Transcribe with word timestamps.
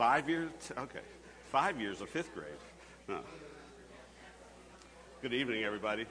Five 0.00 0.28
years? 0.30 0.50
Okay. 0.78 1.00
Five 1.52 1.78
years 1.78 2.00
of 2.00 2.08
fifth 2.08 2.32
grade. 2.34 2.46
Huh. 3.06 3.18
Good 5.20 5.34
evening, 5.34 5.62
everybody. 5.62 6.06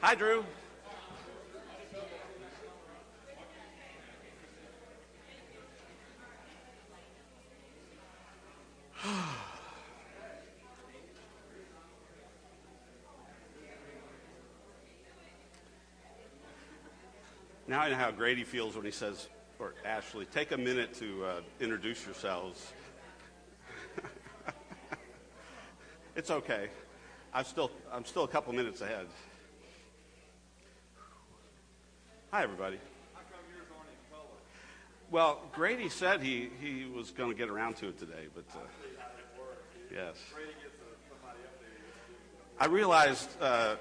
Hi, 0.00 0.16
Drew. 0.16 0.44
now 17.68 17.82
I 17.82 17.90
know 17.90 17.94
how 17.94 18.10
Grady 18.10 18.42
feels 18.42 18.74
when 18.74 18.84
he 18.84 18.90
says, 18.90 19.28
or 19.58 19.74
Ashley, 19.84 20.26
take 20.26 20.52
a 20.52 20.56
minute 20.56 20.94
to 20.94 21.24
uh, 21.24 21.40
introduce 21.60 22.04
yourselves. 22.04 22.72
it's 26.16 26.30
okay. 26.30 26.68
I'm 27.32 27.44
still, 27.44 27.70
I'm 27.92 28.04
still 28.04 28.24
a 28.24 28.28
couple 28.28 28.52
minutes 28.52 28.80
ahead. 28.80 29.06
Hi, 32.30 32.42
everybody. 32.42 32.78
Well, 35.10 35.40
Grady 35.52 35.88
said 35.88 36.20
he, 36.20 36.50
he 36.60 36.84
was 36.84 37.12
going 37.12 37.30
to 37.30 37.36
get 37.36 37.48
around 37.48 37.76
to 37.76 37.88
it 37.88 37.98
today, 37.98 38.26
but 38.34 38.44
uh, 38.54 38.58
yes. 39.94 40.16
I 42.58 42.66
realized 42.66 43.30
uh, 43.40 43.76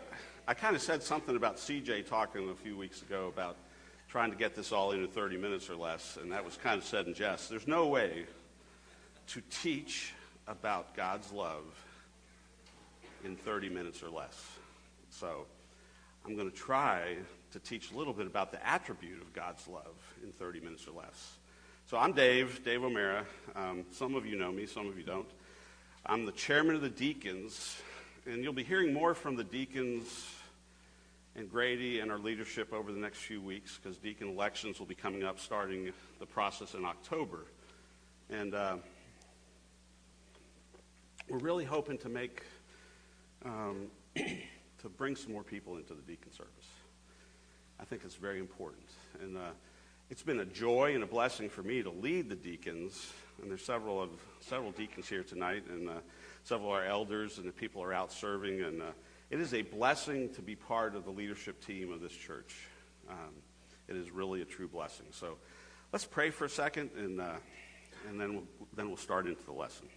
I 0.47 0.53
kind 0.53 0.75
of 0.75 0.81
said 0.81 1.01
something 1.01 1.35
about 1.35 1.57
CJ 1.57 2.07
talking 2.07 2.49
a 2.49 2.55
few 2.55 2.77
weeks 2.77 3.01
ago 3.01 3.31
about 3.33 3.57
trying 4.15 4.31
to 4.31 4.37
get 4.37 4.55
this 4.55 4.71
all 4.71 4.91
in 4.91 5.03
in 5.03 5.09
30 5.09 5.35
minutes 5.35 5.69
or 5.69 5.75
less, 5.75 6.17
and 6.21 6.31
that 6.31 6.45
was 6.45 6.55
kind 6.55 6.77
of 6.77 6.87
said 6.87 7.05
in 7.05 7.13
jest. 7.13 7.49
There's 7.49 7.67
no 7.67 7.87
way 7.87 8.23
to 9.27 9.41
teach 9.49 10.13
about 10.47 10.95
God's 10.95 11.33
love 11.33 11.65
in 13.25 13.35
30 13.35 13.67
minutes 13.67 14.01
or 14.01 14.09
less. 14.09 14.41
So 15.09 15.45
I'm 16.25 16.37
going 16.37 16.49
to 16.49 16.55
try 16.55 17.17
to 17.51 17.59
teach 17.59 17.91
a 17.91 17.97
little 17.97 18.13
bit 18.13 18.25
about 18.25 18.53
the 18.53 18.65
attribute 18.65 19.21
of 19.21 19.33
God's 19.33 19.67
love 19.67 19.97
in 20.23 20.31
30 20.31 20.61
minutes 20.61 20.87
or 20.87 20.97
less. 20.97 21.33
So 21.89 21.97
I'm 21.97 22.13
Dave, 22.13 22.63
Dave 22.63 22.85
O'Mara. 22.85 23.25
Um, 23.53 23.83
some 23.91 24.15
of 24.15 24.25
you 24.25 24.37
know 24.37 24.49
me, 24.49 24.65
some 24.65 24.87
of 24.87 24.97
you 24.97 25.03
don't. 25.03 25.27
I'm 26.05 26.25
the 26.25 26.31
chairman 26.31 26.75
of 26.75 26.81
the 26.81 26.89
deacons, 26.89 27.81
and 28.25 28.45
you'll 28.45 28.53
be 28.53 28.63
hearing 28.63 28.93
more 28.93 29.13
from 29.13 29.35
the 29.35 29.43
deacons 29.43 30.25
and 31.35 31.49
Grady 31.49 31.99
and 31.99 32.11
our 32.11 32.17
leadership 32.17 32.71
over 32.73 32.91
the 32.91 32.99
next 32.99 33.19
few 33.19 33.41
weeks 33.41 33.77
because 33.81 33.97
deacon 33.97 34.29
elections 34.29 34.79
will 34.79 34.85
be 34.85 34.95
coming 34.95 35.23
up 35.23 35.39
starting 35.39 35.91
the 36.19 36.25
process 36.25 36.73
in 36.73 36.85
October. 36.85 37.45
And 38.29 38.55
uh, 38.55 38.77
we're 41.27 41.39
really 41.39 41.65
hoping 41.65 41.97
to 41.99 42.09
make, 42.09 42.43
um, 43.43 43.87
to 44.15 44.89
bring 44.97 45.15
some 45.15 45.33
more 45.33 45.43
people 45.43 45.75
into 45.75 45.93
the 45.93 46.01
deacon 46.03 46.31
service. 46.31 46.69
I 47.79 47.83
think 47.83 48.03
it's 48.05 48.15
very 48.15 48.39
important. 48.39 48.87
And 49.21 49.35
uh, 49.35 49.51
it's 50.09 50.23
been 50.23 50.39
a 50.39 50.45
joy 50.45 50.95
and 50.95 51.03
a 51.03 51.07
blessing 51.07 51.49
for 51.49 51.63
me 51.63 51.83
to 51.83 51.89
lead 51.89 52.29
the 52.29 52.35
deacons. 52.35 53.11
And 53.41 53.51
there's 53.51 53.65
several 53.65 54.01
of 54.01 54.11
several 54.39 54.71
deacons 54.71 55.09
here 55.09 55.23
tonight, 55.23 55.65
and 55.69 55.89
uh, 55.89 55.93
several 56.45 56.69
of 56.69 56.75
our 56.75 56.85
elders, 56.85 57.37
and 57.37 57.45
the 57.45 57.51
people 57.51 57.83
are 57.83 57.91
out 57.91 58.13
serving. 58.13 58.61
And 58.61 58.81
uh, 58.81 58.85
it 59.29 59.39
is 59.39 59.53
a 59.53 59.63
blessing 59.63 60.29
to 60.35 60.41
be 60.41 60.55
part 60.55 60.95
of 60.95 61.03
the 61.05 61.11
leadership 61.11 61.63
team 61.65 61.91
of 61.91 62.01
this 62.01 62.13
church. 62.13 62.55
Um, 63.09 63.33
it 63.87 63.95
is 63.95 64.11
really 64.11 64.41
a 64.41 64.45
true 64.45 64.67
blessing. 64.67 65.07
So 65.11 65.37
let's 65.91 66.05
pray 66.05 66.29
for 66.29 66.45
a 66.45 66.49
second, 66.49 66.91
and, 66.97 67.19
uh, 67.19 67.33
and 68.07 68.19
then, 68.19 68.33
we'll, 68.33 68.47
then 68.75 68.87
we'll 68.87 68.97
start 68.97 69.27
into 69.27 69.43
the 69.45 69.53
lesson. 69.53 69.87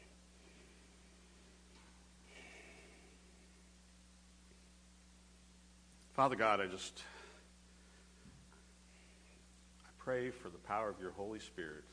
Father 6.15 6.34
God, 6.34 6.61
I 6.61 6.67
just 6.67 7.00
I 9.84 9.91
pray 9.99 10.31
for 10.31 10.49
the 10.49 10.59
power 10.59 10.89
of 10.89 11.00
your 11.00 11.12
Holy 11.12 11.39
Spirit 11.39 11.84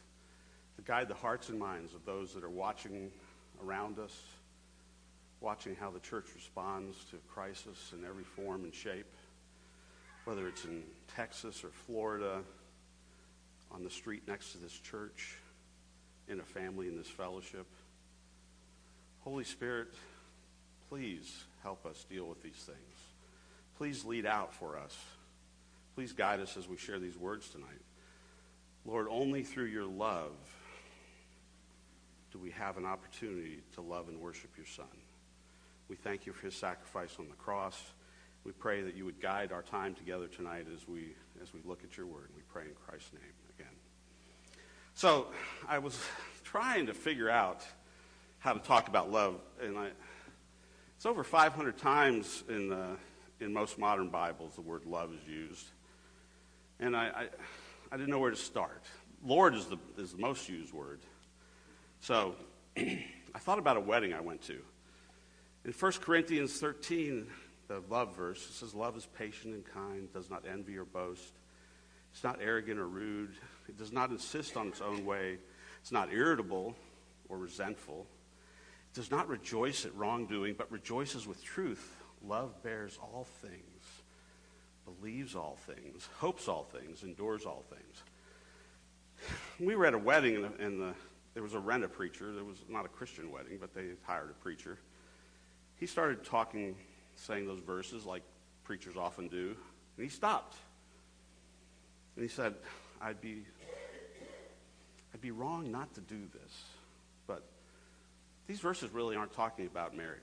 to 0.77 0.81
guide 0.81 1.09
the 1.09 1.13
hearts 1.13 1.49
and 1.49 1.59
minds 1.59 1.93
of 1.93 2.05
those 2.05 2.33
that 2.33 2.43
are 2.43 2.49
watching 2.49 3.11
around 3.63 3.99
us 3.99 4.19
watching 5.45 5.75
how 5.75 5.91
the 5.91 5.99
church 5.99 6.25
responds 6.33 6.97
to 7.11 7.17
crisis 7.31 7.93
in 7.93 8.03
every 8.03 8.23
form 8.23 8.63
and 8.63 8.73
shape, 8.73 9.05
whether 10.23 10.47
it's 10.47 10.65
in 10.65 10.81
Texas 11.15 11.63
or 11.63 11.69
Florida, 11.85 12.39
on 13.71 13.83
the 13.83 13.89
street 13.91 14.23
next 14.27 14.53
to 14.53 14.57
this 14.57 14.73
church, 14.73 15.37
in 16.27 16.39
a 16.39 16.43
family 16.43 16.87
in 16.87 16.97
this 16.97 17.07
fellowship. 17.07 17.67
Holy 19.19 19.43
Spirit, 19.43 19.89
please 20.89 21.43
help 21.61 21.85
us 21.85 22.03
deal 22.09 22.25
with 22.25 22.41
these 22.41 22.53
things. 22.53 22.97
Please 23.77 24.03
lead 24.03 24.25
out 24.25 24.51
for 24.51 24.79
us. 24.79 24.97
Please 25.93 26.11
guide 26.11 26.39
us 26.39 26.57
as 26.57 26.67
we 26.67 26.75
share 26.75 26.97
these 26.97 27.17
words 27.17 27.49
tonight. 27.49 27.69
Lord, 28.83 29.05
only 29.11 29.43
through 29.43 29.65
your 29.65 29.85
love 29.85 30.33
do 32.31 32.39
we 32.39 32.49
have 32.49 32.77
an 32.77 32.85
opportunity 32.85 33.59
to 33.75 33.81
love 33.81 34.09
and 34.09 34.19
worship 34.19 34.49
your 34.57 34.65
Son. 34.65 34.87
We 35.87 35.95
thank 35.95 36.25
you 36.25 36.33
for 36.33 36.45
his 36.45 36.55
sacrifice 36.55 37.15
on 37.19 37.27
the 37.29 37.35
cross. 37.35 37.79
We 38.43 38.51
pray 38.51 38.81
that 38.81 38.95
you 38.95 39.05
would 39.05 39.21
guide 39.21 39.51
our 39.51 39.61
time 39.61 39.93
together 39.93 40.27
tonight 40.27 40.65
as 40.73 40.87
we, 40.87 41.15
as 41.41 41.53
we 41.53 41.59
look 41.65 41.83
at 41.83 41.97
your 41.97 42.07
word. 42.07 42.29
We 42.35 42.41
pray 42.51 42.63
in 42.63 42.73
Christ's 42.87 43.13
name 43.13 43.33
again. 43.57 43.73
So 44.95 45.27
I 45.67 45.79
was 45.79 45.99
trying 46.43 46.87
to 46.87 46.93
figure 46.93 47.29
out 47.29 47.65
how 48.39 48.53
to 48.53 48.59
talk 48.59 48.87
about 48.87 49.11
love, 49.11 49.35
and 49.61 49.77
I, 49.77 49.89
it's 50.95 51.05
over 51.05 51.23
500 51.23 51.77
times 51.77 52.43
in, 52.47 52.69
the, 52.69 52.97
in 53.39 53.53
most 53.53 53.77
modern 53.77 54.09
Bibles 54.09 54.55
the 54.55 54.61
word 54.61 54.85
love 54.85 55.11
is 55.13 55.27
used. 55.27 55.67
And 56.79 56.95
I, 56.95 57.05
I, 57.05 57.27
I 57.91 57.97
didn't 57.97 58.09
know 58.09 58.19
where 58.19 58.31
to 58.31 58.37
start. 58.37 58.83
Lord 59.23 59.55
is 59.55 59.65
the, 59.65 59.77
is 59.97 60.13
the 60.13 60.19
most 60.19 60.49
used 60.49 60.73
word. 60.73 60.99
So 61.99 62.35
I 62.77 63.39
thought 63.39 63.59
about 63.59 63.77
a 63.77 63.81
wedding 63.81 64.13
I 64.13 64.21
went 64.21 64.41
to. 64.43 64.59
In 65.65 65.73
1 65.73 65.91
Corinthians 65.93 66.59
13, 66.59 67.25
the 67.67 67.81
love 67.89 68.15
verse, 68.15 68.37
it 68.47 68.53
says, 68.53 68.75
Love 68.75 68.95
is 68.95 69.07
patient 69.17 69.55
and 69.55 69.65
kind, 69.65 70.13
does 70.13 70.29
not 70.29 70.43
envy 70.47 70.77
or 70.77 70.85
boast. 70.85 71.33
It's 72.13 72.23
not 72.23 72.37
arrogant 72.39 72.79
or 72.79 72.87
rude. 72.87 73.31
It 73.67 73.75
does 73.75 73.91
not 73.91 74.11
insist 74.11 74.57
on 74.57 74.67
its 74.67 74.79
own 74.79 75.05
way. 75.05 75.39
It's 75.81 75.91
not 75.91 76.13
irritable 76.13 76.75
or 77.29 77.39
resentful. 77.39 78.05
It 78.91 78.95
does 78.95 79.09
not 79.09 79.27
rejoice 79.27 79.85
at 79.85 79.95
wrongdoing, 79.95 80.53
but 80.55 80.71
rejoices 80.71 81.25
with 81.25 81.43
truth. 81.43 81.97
Love 82.23 82.61
bears 82.61 82.99
all 83.01 83.25
things, 83.41 84.03
believes 84.85 85.35
all 85.35 85.57
things, 85.65 86.07
hopes 86.19 86.47
all 86.47 86.63
things, 86.63 87.01
endures 87.01 87.43
all 87.43 87.63
things. 87.71 88.03
We 89.59 89.75
were 89.75 89.87
at 89.87 89.95
a 89.95 89.97
wedding, 89.97 90.47
and 90.59 90.79
the, 90.79 90.93
there 91.33 91.41
was 91.41 91.55
a 91.55 91.59
rent 91.59 91.83
a 91.83 91.87
preacher. 91.87 92.33
There 92.33 92.43
was 92.43 92.63
not 92.69 92.85
a 92.85 92.89
Christian 92.89 93.31
wedding, 93.31 93.57
but 93.59 93.73
they 93.73 93.93
hired 94.05 94.29
a 94.29 94.43
preacher 94.43 94.77
he 95.79 95.85
started 95.85 96.23
talking, 96.23 96.75
saying 97.15 97.47
those 97.47 97.59
verses 97.59 98.05
like 98.05 98.23
preachers 98.63 98.95
often 98.97 99.27
do, 99.27 99.55
and 99.97 100.03
he 100.03 100.09
stopped. 100.09 100.55
And 102.15 102.23
he 102.23 102.29
said, 102.29 102.55
I'd 103.01 103.21
be, 103.21 103.43
I'd 105.13 105.21
be 105.21 105.31
wrong 105.31 105.71
not 105.71 105.93
to 105.95 106.01
do 106.01 106.21
this, 106.33 106.63
but 107.27 107.43
these 108.47 108.59
verses 108.59 108.91
really 108.91 109.15
aren't 109.15 109.33
talking 109.33 109.65
about 109.65 109.95
marriage. 109.95 110.21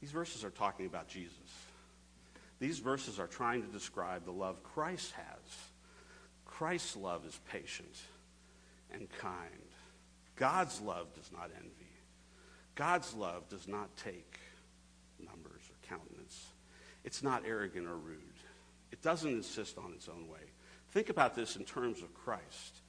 These 0.00 0.10
verses 0.10 0.44
are 0.44 0.50
talking 0.50 0.86
about 0.86 1.08
Jesus. 1.08 1.32
These 2.58 2.78
verses 2.78 3.18
are 3.18 3.26
trying 3.26 3.62
to 3.62 3.68
describe 3.68 4.24
the 4.24 4.30
love 4.30 4.62
Christ 4.62 5.12
has. 5.12 5.58
Christ's 6.44 6.96
love 6.96 7.26
is 7.26 7.38
patient 7.50 7.94
and 8.92 9.08
kind. 9.18 9.50
God's 10.36 10.80
love 10.80 11.12
does 11.14 11.30
not 11.32 11.50
envy. 11.56 11.85
God's 12.76 13.12
love 13.14 13.48
does 13.48 13.66
not 13.66 13.94
take 13.96 14.38
numbers 15.18 15.62
or 15.68 15.88
countenance. 15.88 16.46
It's 17.04 17.22
not 17.22 17.42
arrogant 17.46 17.86
or 17.86 17.96
rude. 17.96 18.20
It 18.92 19.02
doesn't 19.02 19.30
insist 19.30 19.78
on 19.78 19.92
its 19.92 20.08
own 20.08 20.28
way. 20.28 20.38
Think 20.92 21.08
about 21.08 21.34
this 21.34 21.56
in 21.56 21.64
terms 21.64 22.02
of 22.02 22.14
Christ. 22.14 22.80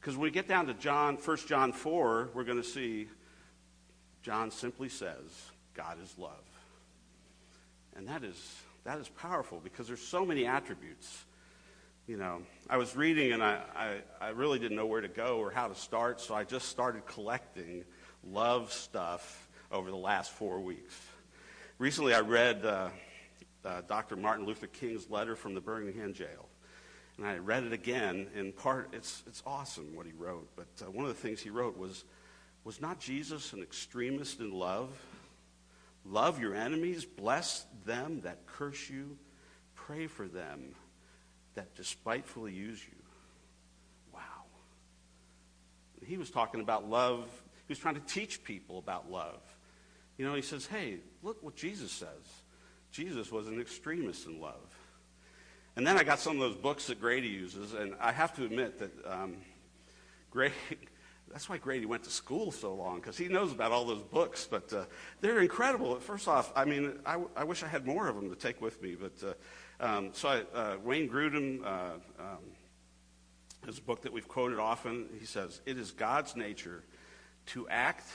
Because 0.00 0.16
when 0.16 0.24
we 0.24 0.30
get 0.30 0.48
down 0.48 0.66
to 0.66 0.74
John, 0.74 1.16
1 1.16 1.36
John 1.46 1.72
4, 1.72 2.30
we're 2.34 2.44
going 2.44 2.60
to 2.60 2.68
see 2.68 3.08
John 4.22 4.50
simply 4.50 4.88
says, 4.88 5.50
God 5.74 5.98
is 6.02 6.14
love. 6.18 6.44
And 7.96 8.06
that 8.08 8.24
is, 8.24 8.36
that 8.84 8.98
is 8.98 9.08
powerful 9.08 9.60
because 9.62 9.86
there's 9.86 10.02
so 10.02 10.24
many 10.24 10.46
attributes. 10.46 11.24
You 12.06 12.16
know, 12.16 12.42
I 12.70 12.76
was 12.76 12.96
reading 12.96 13.32
and 13.32 13.42
I, 13.42 13.60
I, 13.76 13.96
I 14.20 14.28
really 14.30 14.58
didn't 14.58 14.76
know 14.76 14.86
where 14.86 15.00
to 15.00 15.08
go 15.08 15.38
or 15.38 15.50
how 15.50 15.68
to 15.68 15.74
start, 15.74 16.20
so 16.20 16.34
I 16.34 16.44
just 16.44 16.68
started 16.68 17.06
collecting 17.06 17.84
love 18.32 18.72
stuff 18.72 19.48
over 19.70 19.90
the 19.90 19.96
last 19.96 20.30
four 20.32 20.60
weeks. 20.60 20.94
Recently, 21.78 22.14
I 22.14 22.20
read 22.20 22.64
uh, 22.64 22.88
uh, 23.64 23.82
Dr. 23.86 24.16
Martin 24.16 24.46
Luther 24.46 24.66
King's 24.66 25.08
letter 25.10 25.36
from 25.36 25.54
the 25.54 25.60
Birmingham 25.60 26.12
jail. 26.12 26.48
And 27.16 27.26
I 27.26 27.38
read 27.38 27.64
it 27.64 27.72
again, 27.72 28.28
and 28.36 28.54
part, 28.54 28.90
it's, 28.92 29.22
it's 29.26 29.42
awesome 29.44 29.94
what 29.94 30.06
he 30.06 30.12
wrote. 30.12 30.48
But 30.56 30.68
uh, 30.80 30.90
one 30.90 31.04
of 31.04 31.08
the 31.08 31.20
things 31.20 31.40
he 31.40 31.50
wrote 31.50 31.76
was, 31.76 32.04
was 32.64 32.80
not 32.80 33.00
Jesus 33.00 33.52
an 33.52 33.62
extremist 33.62 34.40
in 34.40 34.52
love? 34.52 34.90
Love 36.04 36.40
your 36.40 36.54
enemies, 36.54 37.04
bless 37.04 37.66
them 37.84 38.20
that 38.22 38.46
curse 38.46 38.88
you, 38.88 39.18
pray 39.74 40.06
for 40.06 40.28
them 40.28 40.74
that 41.54 41.74
despitefully 41.74 42.52
use 42.52 42.80
you. 42.80 43.02
Wow. 44.14 44.20
He 46.06 46.16
was 46.16 46.30
talking 46.30 46.60
about 46.60 46.88
love. 46.88 47.28
Was 47.68 47.78
trying 47.78 47.96
to 47.96 48.00
teach 48.00 48.42
people 48.44 48.78
about 48.78 49.10
love. 49.10 49.40
You 50.16 50.24
know, 50.24 50.34
he 50.34 50.42
says, 50.42 50.66
hey, 50.66 50.98
look 51.22 51.42
what 51.42 51.54
Jesus 51.54 51.92
says. 51.92 52.08
Jesus 52.90 53.30
was 53.30 53.46
an 53.46 53.60
extremist 53.60 54.26
in 54.26 54.40
love. 54.40 54.76
And 55.76 55.86
then 55.86 55.96
I 55.96 56.02
got 56.02 56.18
some 56.18 56.34
of 56.34 56.40
those 56.40 56.56
books 56.56 56.88
that 56.88 57.00
Grady 57.00 57.28
uses, 57.28 57.72
and 57.72 57.94
I 58.00 58.10
have 58.10 58.34
to 58.34 58.44
admit 58.44 58.80
that 58.80 58.90
um, 59.06 59.36
Grady, 60.30 60.54
that's 61.30 61.48
why 61.48 61.58
Grady 61.58 61.86
went 61.86 62.02
to 62.04 62.10
school 62.10 62.50
so 62.50 62.74
long, 62.74 62.96
because 62.96 63.16
he 63.16 63.28
knows 63.28 63.52
about 63.52 63.70
all 63.70 63.84
those 63.84 64.02
books. 64.02 64.48
But 64.50 64.72
uh, 64.72 64.84
they're 65.20 65.38
incredible. 65.40 65.94
First 66.00 66.26
off, 66.26 66.52
I 66.56 66.64
mean, 66.64 66.98
I, 67.06 67.18
I, 67.36 67.44
wish 67.44 67.62
I 67.62 67.68
had 67.68 67.86
more 67.86 68.08
of 68.08 68.16
them 68.16 68.28
to 68.28 68.36
take 68.36 68.60
with 68.60 68.82
me. 68.82 68.96
But 68.96 69.12
uh, 69.22 69.84
um, 69.84 70.10
so 70.14 70.28
I, 70.28 70.56
uh, 70.56 70.76
Wayne 70.82 71.08
Grudem, 71.08 71.64
uh, 71.64 71.92
um, 72.18 72.38
his 73.66 73.78
book 73.78 74.02
that 74.02 74.12
we've 74.12 74.26
quoted 74.26 74.58
often, 74.58 75.06
he 75.20 75.26
says, 75.26 75.60
It 75.64 75.78
is 75.78 75.92
God's 75.92 76.34
nature 76.34 76.82
to 77.48 77.68
act 77.68 78.06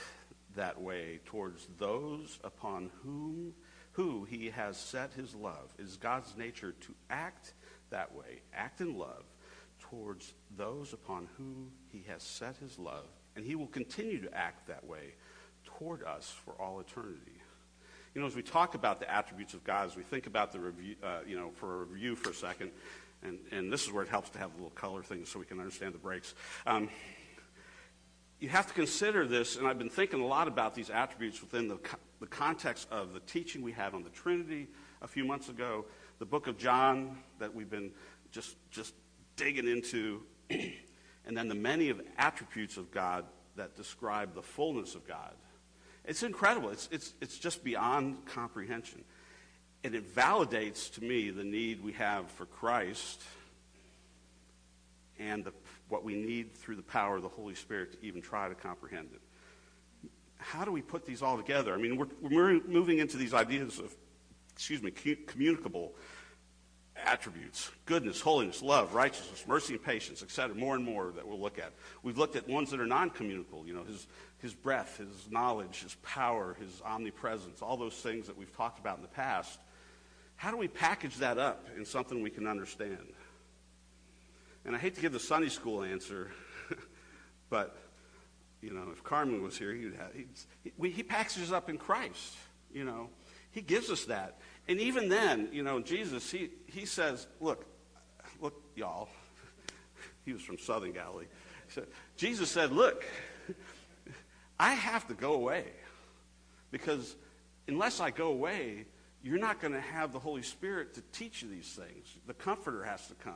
that 0.56 0.80
way 0.80 1.20
towards 1.24 1.66
those 1.78 2.38
upon 2.44 2.90
whom 3.02 3.54
who 3.92 4.24
he 4.24 4.50
has 4.50 4.76
set 4.76 5.12
his 5.12 5.34
love. 5.34 5.72
It 5.78 5.84
is 5.84 5.96
God's 5.96 6.36
nature 6.36 6.74
to 6.80 6.94
act 7.10 7.54
that 7.90 8.14
way, 8.14 8.42
act 8.52 8.80
in 8.80 8.98
love 8.98 9.22
towards 9.78 10.32
those 10.56 10.92
upon 10.92 11.28
whom 11.36 11.70
he 11.92 12.04
has 12.08 12.22
set 12.22 12.56
his 12.56 12.78
love. 12.78 13.06
And 13.36 13.44
he 13.44 13.54
will 13.54 13.68
continue 13.68 14.20
to 14.22 14.36
act 14.36 14.66
that 14.66 14.84
way 14.84 15.14
toward 15.64 16.02
us 16.02 16.32
for 16.44 16.52
all 16.52 16.80
eternity. 16.80 17.40
You 18.14 18.20
know, 18.20 18.26
as 18.26 18.36
we 18.36 18.42
talk 18.42 18.74
about 18.74 19.00
the 19.00 19.12
attributes 19.12 19.54
of 19.54 19.64
God, 19.64 19.86
as 19.86 19.96
we 19.96 20.02
think 20.02 20.26
about 20.26 20.52
the 20.52 20.60
review, 20.60 20.96
uh, 21.02 21.20
you 21.26 21.36
know, 21.36 21.50
for 21.56 21.82
a 21.82 21.84
review 21.84 22.14
for 22.14 22.30
a 22.30 22.34
second, 22.34 22.70
and, 23.22 23.38
and 23.50 23.72
this 23.72 23.84
is 23.84 23.92
where 23.92 24.02
it 24.02 24.08
helps 24.08 24.30
to 24.30 24.38
have 24.38 24.50
a 24.50 24.54
little 24.54 24.70
color 24.70 25.02
thing 25.02 25.24
so 25.24 25.38
we 25.38 25.46
can 25.46 25.58
understand 25.58 25.94
the 25.94 25.98
breaks. 25.98 26.34
Um, 26.66 26.88
you 28.40 28.48
have 28.48 28.66
to 28.66 28.74
consider 28.74 29.26
this, 29.26 29.56
and 29.56 29.66
I've 29.66 29.78
been 29.78 29.88
thinking 29.88 30.20
a 30.20 30.26
lot 30.26 30.48
about 30.48 30.74
these 30.74 30.90
attributes 30.90 31.40
within 31.40 31.68
the, 31.68 31.78
the 32.20 32.26
context 32.26 32.88
of 32.90 33.12
the 33.12 33.20
teaching 33.20 33.62
we 33.62 33.72
had 33.72 33.94
on 33.94 34.02
the 34.02 34.10
Trinity 34.10 34.68
a 35.02 35.08
few 35.08 35.24
months 35.24 35.48
ago, 35.48 35.84
the 36.18 36.26
book 36.26 36.46
of 36.46 36.58
John 36.58 37.18
that 37.38 37.54
we've 37.54 37.70
been 37.70 37.92
just, 38.30 38.56
just 38.70 38.94
digging 39.36 39.68
into, 39.68 40.22
and 40.50 41.36
then 41.36 41.48
the 41.48 41.54
many 41.54 41.90
of 41.90 42.00
attributes 42.18 42.76
of 42.76 42.90
God 42.90 43.24
that 43.56 43.76
describe 43.76 44.34
the 44.34 44.42
fullness 44.42 44.94
of 44.94 45.06
God. 45.06 45.32
It's 46.04 46.22
incredible. 46.22 46.70
It's, 46.70 46.88
it's, 46.90 47.14
it's 47.20 47.38
just 47.38 47.64
beyond 47.64 48.26
comprehension. 48.26 49.04
And 49.84 49.94
it 49.94 50.14
validates 50.14 50.92
to 50.94 51.04
me 51.04 51.30
the 51.30 51.44
need 51.44 51.82
we 51.82 51.92
have 51.92 52.30
for 52.30 52.46
Christ 52.46 53.22
and 55.18 55.44
the 55.44 55.52
what 55.88 56.04
we 56.04 56.14
need 56.14 56.54
through 56.54 56.76
the 56.76 56.82
power 56.82 57.16
of 57.16 57.22
the 57.22 57.28
Holy 57.28 57.54
Spirit 57.54 57.92
to 57.92 58.06
even 58.06 58.22
try 58.22 58.48
to 58.48 58.54
comprehend 58.54 59.10
it. 59.12 59.20
How 60.38 60.64
do 60.64 60.72
we 60.72 60.82
put 60.82 61.06
these 61.06 61.22
all 61.22 61.36
together? 61.36 61.74
I 61.74 61.78
mean, 61.78 61.96
we're, 61.96 62.08
we're 62.20 62.60
moving 62.66 62.98
into 62.98 63.16
these 63.16 63.32
ideas 63.32 63.78
of, 63.78 63.94
excuse 64.52 64.82
me, 64.82 64.90
communicable 64.90 65.94
attributes 66.96 67.70
goodness, 67.86 68.20
holiness, 68.20 68.62
love, 68.62 68.94
righteousness, 68.94 69.44
mercy, 69.46 69.74
and 69.74 69.82
patience, 69.82 70.22
etc. 70.22 70.54
More 70.54 70.74
and 70.74 70.84
more 70.84 71.12
that 71.16 71.26
we'll 71.26 71.40
look 71.40 71.58
at. 71.58 71.72
We've 72.02 72.18
looked 72.18 72.36
at 72.36 72.48
ones 72.48 72.70
that 72.70 72.80
are 72.80 72.86
non 72.86 73.10
communicable, 73.10 73.66
you 73.66 73.74
know, 73.74 73.84
his, 73.84 74.06
his 74.38 74.54
breath, 74.54 74.98
his 74.98 75.30
knowledge, 75.30 75.82
his 75.82 75.96
power, 76.02 76.56
his 76.58 76.82
omnipresence, 76.84 77.62
all 77.62 77.76
those 77.76 77.94
things 77.94 78.26
that 78.26 78.36
we've 78.36 78.54
talked 78.56 78.78
about 78.78 78.96
in 78.96 79.02
the 79.02 79.08
past. 79.08 79.58
How 80.36 80.50
do 80.50 80.56
we 80.56 80.68
package 80.68 81.16
that 81.18 81.38
up 81.38 81.66
in 81.76 81.84
something 81.84 82.22
we 82.22 82.30
can 82.30 82.46
understand? 82.46 83.06
And 84.64 84.74
I 84.74 84.78
hate 84.78 84.94
to 84.94 85.00
give 85.00 85.12
the 85.12 85.20
Sunday 85.20 85.48
school 85.48 85.82
answer, 85.82 86.30
but 87.50 87.76
you 88.62 88.72
know, 88.72 88.86
if 88.92 89.04
Carmen 89.04 89.42
was 89.42 89.58
here, 89.58 89.74
he'd 89.74 89.94
have, 89.94 90.12
he, 90.14 90.90
he 90.90 91.02
packages 91.02 91.52
up 91.52 91.68
in 91.68 91.76
Christ. 91.76 92.34
You 92.72 92.84
know, 92.84 93.10
he 93.50 93.60
gives 93.60 93.90
us 93.90 94.06
that. 94.06 94.38
And 94.66 94.80
even 94.80 95.10
then, 95.10 95.50
you 95.52 95.62
know, 95.62 95.80
Jesus, 95.80 96.30
he, 96.30 96.50
he 96.66 96.86
says, 96.86 97.26
look, 97.40 97.66
look, 98.40 98.54
y'all. 98.74 99.08
he 100.24 100.32
was 100.32 100.42
from 100.42 100.58
Southern 100.58 100.92
Galilee. 100.92 101.26
Said, 101.68 101.86
Jesus 102.16 102.50
said, 102.50 102.72
look, 102.72 103.04
I 104.58 104.72
have 104.72 105.06
to 105.08 105.14
go 105.14 105.34
away 105.34 105.66
because 106.70 107.16
unless 107.68 108.00
I 108.00 108.10
go 108.10 108.28
away, 108.28 108.86
you're 109.22 109.38
not 109.38 109.60
going 109.60 109.72
to 109.72 109.80
have 109.80 110.12
the 110.12 110.18
Holy 110.18 110.42
Spirit 110.42 110.94
to 110.94 111.02
teach 111.12 111.42
you 111.42 111.48
these 111.48 111.68
things. 111.68 112.06
The 112.26 112.34
Comforter 112.34 112.84
has 112.84 113.06
to 113.08 113.14
come. 113.14 113.34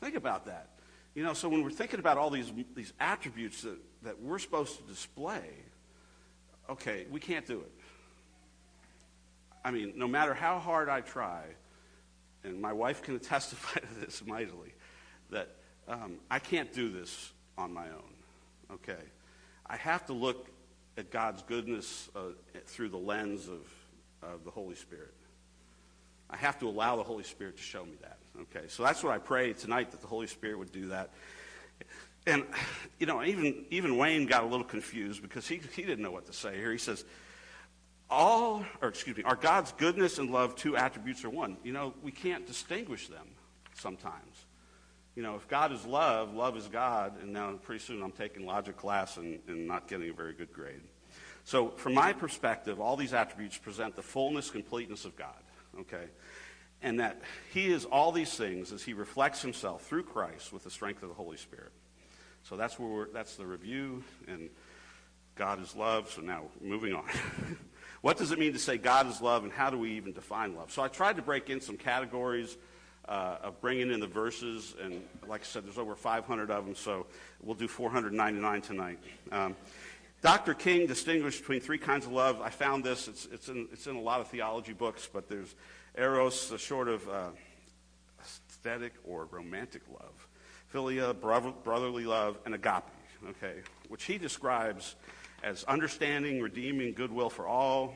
Think 0.00 0.14
about 0.14 0.46
that. 0.46 0.70
You 1.14 1.24
know, 1.24 1.32
so 1.32 1.48
when 1.48 1.62
we're 1.62 1.70
thinking 1.70 1.98
about 1.98 2.18
all 2.18 2.30
these, 2.30 2.52
these 2.74 2.92
attributes 3.00 3.62
that, 3.62 3.78
that 4.02 4.20
we're 4.20 4.38
supposed 4.38 4.76
to 4.76 4.82
display, 4.84 5.48
okay, 6.68 7.06
we 7.10 7.20
can't 7.20 7.46
do 7.46 7.60
it. 7.60 7.72
I 9.64 9.70
mean, 9.70 9.94
no 9.96 10.06
matter 10.06 10.34
how 10.34 10.58
hard 10.58 10.88
I 10.88 11.00
try, 11.00 11.42
and 12.44 12.60
my 12.60 12.72
wife 12.72 13.02
can 13.02 13.18
testify 13.20 13.80
to 13.80 13.94
this 14.00 14.22
mightily, 14.26 14.74
that 15.30 15.48
um, 15.88 16.18
I 16.30 16.38
can't 16.38 16.72
do 16.72 16.90
this 16.90 17.32
on 17.56 17.72
my 17.72 17.88
own, 17.88 18.74
okay? 18.74 19.02
I 19.66 19.76
have 19.76 20.06
to 20.06 20.12
look 20.12 20.48
at 20.98 21.10
God's 21.10 21.42
goodness 21.42 22.08
uh, 22.14 22.32
through 22.66 22.90
the 22.90 22.98
lens 22.98 23.48
of, 23.48 23.66
of 24.22 24.44
the 24.44 24.50
Holy 24.50 24.74
Spirit. 24.74 25.14
I 26.30 26.36
have 26.36 26.58
to 26.60 26.68
allow 26.68 26.96
the 26.96 27.02
Holy 27.02 27.24
Spirit 27.24 27.56
to 27.56 27.62
show 27.62 27.84
me 27.84 27.92
that. 28.02 28.18
Okay, 28.42 28.66
so 28.68 28.82
that's 28.82 29.02
what 29.02 29.12
I 29.12 29.18
pray 29.18 29.52
tonight 29.52 29.92
that 29.92 30.00
the 30.00 30.06
Holy 30.06 30.26
Spirit 30.26 30.58
would 30.58 30.72
do 30.72 30.88
that. 30.88 31.10
And, 32.26 32.44
you 32.98 33.06
know, 33.06 33.22
even, 33.22 33.64
even 33.70 33.96
Wayne 33.96 34.26
got 34.26 34.42
a 34.42 34.46
little 34.46 34.66
confused 34.66 35.22
because 35.22 35.46
he, 35.46 35.60
he 35.74 35.82
didn't 35.82 36.02
know 36.02 36.10
what 36.10 36.26
to 36.26 36.32
say 36.32 36.56
here. 36.56 36.72
He 36.72 36.78
says, 36.78 37.04
all, 38.10 38.64
or 38.82 38.88
excuse 38.88 39.16
me, 39.16 39.22
are 39.22 39.36
God's 39.36 39.72
goodness 39.72 40.18
and 40.18 40.30
love 40.30 40.56
two 40.56 40.76
attributes 40.76 41.24
or 41.24 41.30
one? 41.30 41.56
You 41.62 41.72
know, 41.72 41.94
we 42.02 42.10
can't 42.10 42.46
distinguish 42.46 43.08
them 43.08 43.28
sometimes. 43.74 44.44
You 45.14 45.22
know, 45.22 45.36
if 45.36 45.48
God 45.48 45.72
is 45.72 45.84
love, 45.86 46.34
love 46.34 46.56
is 46.56 46.68
God, 46.68 47.14
and 47.22 47.32
now 47.32 47.52
pretty 47.62 47.82
soon 47.82 48.02
I'm 48.02 48.12
taking 48.12 48.44
logic 48.44 48.76
class 48.76 49.16
and, 49.16 49.40
and 49.48 49.66
not 49.66 49.88
getting 49.88 50.10
a 50.10 50.12
very 50.12 50.34
good 50.34 50.52
grade. 50.52 50.82
So, 51.44 51.70
from 51.70 51.94
my 51.94 52.12
perspective, 52.12 52.80
all 52.80 52.96
these 52.96 53.14
attributes 53.14 53.56
present 53.56 53.96
the 53.96 54.02
fullness, 54.02 54.50
completeness 54.50 55.04
of 55.04 55.16
God. 55.16 55.30
Okay? 55.80 56.06
and 56.82 57.00
that 57.00 57.20
he 57.52 57.66
is 57.66 57.84
all 57.84 58.12
these 58.12 58.34
things 58.34 58.72
as 58.72 58.82
he 58.82 58.92
reflects 58.92 59.42
himself 59.42 59.82
through 59.86 60.02
Christ 60.02 60.52
with 60.52 60.64
the 60.64 60.70
strength 60.70 61.02
of 61.02 61.08
the 61.08 61.14
Holy 61.14 61.36
Spirit. 61.36 61.72
So 62.42 62.56
that's 62.56 62.78
where 62.78 63.08
that's 63.12 63.36
the 63.36 63.46
review, 63.46 64.04
and 64.28 64.50
God 65.34 65.60
is 65.60 65.74
love. 65.74 66.10
So 66.10 66.22
now 66.22 66.44
moving 66.60 66.94
on. 66.94 67.04
what 68.02 68.16
does 68.16 68.30
it 68.30 68.38
mean 68.38 68.52
to 68.52 68.58
say 68.58 68.76
God 68.76 69.08
is 69.08 69.20
love, 69.20 69.42
and 69.44 69.52
how 69.52 69.70
do 69.70 69.78
we 69.78 69.92
even 69.92 70.12
define 70.12 70.54
love? 70.54 70.70
So 70.70 70.82
I 70.82 70.88
tried 70.88 71.16
to 71.16 71.22
break 71.22 71.50
in 71.50 71.60
some 71.60 71.76
categories 71.76 72.56
uh, 73.08 73.38
of 73.42 73.60
bringing 73.60 73.90
in 73.90 73.98
the 73.98 74.06
verses, 74.06 74.74
and 74.80 75.02
like 75.26 75.40
I 75.40 75.44
said, 75.44 75.64
there's 75.64 75.78
over 75.78 75.96
500 75.96 76.50
of 76.50 76.66
them, 76.66 76.74
so 76.74 77.06
we'll 77.42 77.54
do 77.54 77.68
499 77.68 78.62
tonight. 78.62 78.98
Um, 79.32 79.56
Dr. 80.22 80.54
King 80.54 80.86
distinguished 80.86 81.40
between 81.40 81.60
three 81.60 81.78
kinds 81.78 82.06
of 82.06 82.12
love. 82.12 82.40
I 82.40 82.50
found 82.50 82.84
this. 82.84 83.06
It's, 83.06 83.26
it's, 83.26 83.48
in, 83.48 83.68
it's 83.72 83.86
in 83.86 83.96
a 83.96 84.00
lot 84.00 84.20
of 84.20 84.28
theology 84.28 84.72
books, 84.72 85.08
but 85.12 85.28
there's 85.28 85.54
Eros, 85.96 86.50
a 86.50 86.58
sort 86.58 86.88
of 86.88 87.08
uh, 87.08 87.28
aesthetic 88.20 88.94
or 89.04 89.26
romantic 89.26 89.82
love. 89.90 90.26
Philia, 90.72 91.14
brotherly 91.62 92.04
love, 92.04 92.38
and 92.44 92.54
agape, 92.54 92.84
okay, 93.28 93.60
which 93.88 94.04
he 94.04 94.18
describes 94.18 94.96
as 95.42 95.64
understanding, 95.64 96.40
redeeming, 96.40 96.92
goodwill 96.92 97.30
for 97.30 97.46
all, 97.46 97.94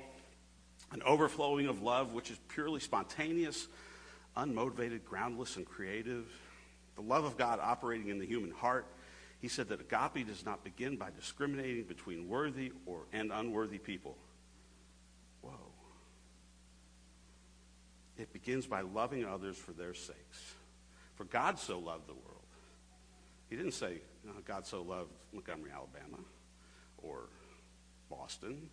an 0.92 1.02
overflowing 1.02 1.66
of 1.66 1.82
love, 1.82 2.12
which 2.12 2.30
is 2.30 2.38
purely 2.48 2.80
spontaneous, 2.80 3.66
unmotivated, 4.36 5.04
groundless, 5.04 5.56
and 5.56 5.66
creative. 5.66 6.26
The 6.96 7.02
love 7.02 7.24
of 7.24 7.36
God 7.36 7.58
operating 7.60 8.08
in 8.08 8.18
the 8.18 8.26
human 8.26 8.50
heart. 8.50 8.86
He 9.40 9.48
said 9.48 9.68
that 9.68 9.80
agape 9.80 10.26
does 10.26 10.44
not 10.44 10.64
begin 10.64 10.96
by 10.96 11.10
discriminating 11.10 11.84
between 11.84 12.28
worthy 12.28 12.72
or, 12.84 13.06
and 13.12 13.32
unworthy 13.32 13.78
people. 13.78 14.16
Whoa. 15.40 15.54
It 18.18 18.32
begins 18.32 18.66
by 18.66 18.82
loving 18.82 19.24
others 19.24 19.56
for 19.56 19.72
their 19.72 19.94
sakes. 19.94 20.54
For 21.14 21.24
God 21.24 21.58
so 21.58 21.78
loved 21.78 22.06
the 22.06 22.14
world. 22.14 22.26
He 23.48 23.56
didn't 23.56 23.72
say, 23.72 24.02
uh, 24.28 24.40
God 24.44 24.66
so 24.66 24.82
loved 24.82 25.10
Montgomery, 25.32 25.70
Alabama, 25.74 26.22
or 26.98 27.30
Boston, 28.10 28.68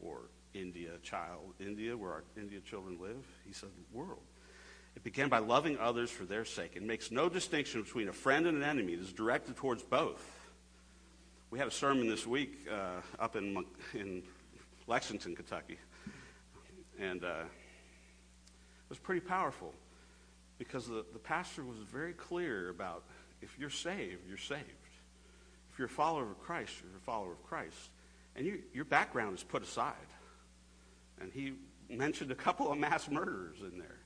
or 0.00 0.30
India, 0.54 0.92
child, 1.02 1.54
India, 1.58 1.96
where 1.96 2.12
our 2.12 2.24
India 2.36 2.60
children 2.60 2.98
live. 3.00 3.24
He 3.44 3.52
said 3.52 3.70
world. 3.92 4.22
It 4.96 5.04
began 5.04 5.28
by 5.28 5.38
loving 5.38 5.78
others 5.78 6.10
for 6.10 6.24
their 6.24 6.46
sake. 6.46 6.72
It 6.74 6.82
makes 6.82 7.10
no 7.10 7.28
distinction 7.28 7.82
between 7.82 8.08
a 8.08 8.12
friend 8.14 8.46
and 8.46 8.56
an 8.56 8.64
enemy. 8.64 8.94
It 8.94 9.00
is 9.00 9.12
directed 9.12 9.54
towards 9.56 9.82
both. 9.82 10.24
We 11.50 11.58
had 11.58 11.68
a 11.68 11.72
sermon 11.72 12.08
this 12.08 12.26
week 12.26 12.66
uh, 12.72 13.02
up 13.22 13.36
in, 13.36 13.62
in 13.94 14.22
Lexington, 14.86 15.36
Kentucky. 15.36 15.78
And 16.98 17.22
uh, 17.22 17.44
it 17.44 18.88
was 18.88 18.98
pretty 18.98 19.20
powerful 19.20 19.74
because 20.58 20.88
the, 20.88 21.04
the 21.12 21.18
pastor 21.18 21.62
was 21.62 21.76
very 21.92 22.14
clear 22.14 22.70
about 22.70 23.04
if 23.42 23.58
you're 23.58 23.68
saved, 23.68 24.26
you're 24.26 24.38
saved. 24.38 24.62
If 25.70 25.78
you're 25.78 25.88
a 25.88 25.90
follower 25.90 26.22
of 26.22 26.40
Christ, 26.40 26.72
you're 26.82 26.96
a 26.96 27.00
follower 27.00 27.32
of 27.32 27.42
Christ. 27.44 27.90
And 28.34 28.46
you, 28.46 28.60
your 28.72 28.86
background 28.86 29.36
is 29.36 29.44
put 29.44 29.62
aside. 29.62 29.94
And 31.20 31.30
he 31.32 31.52
mentioned 31.90 32.30
a 32.30 32.34
couple 32.34 32.72
of 32.72 32.78
mass 32.78 33.10
murderers 33.10 33.58
in 33.60 33.78
there 33.78 33.98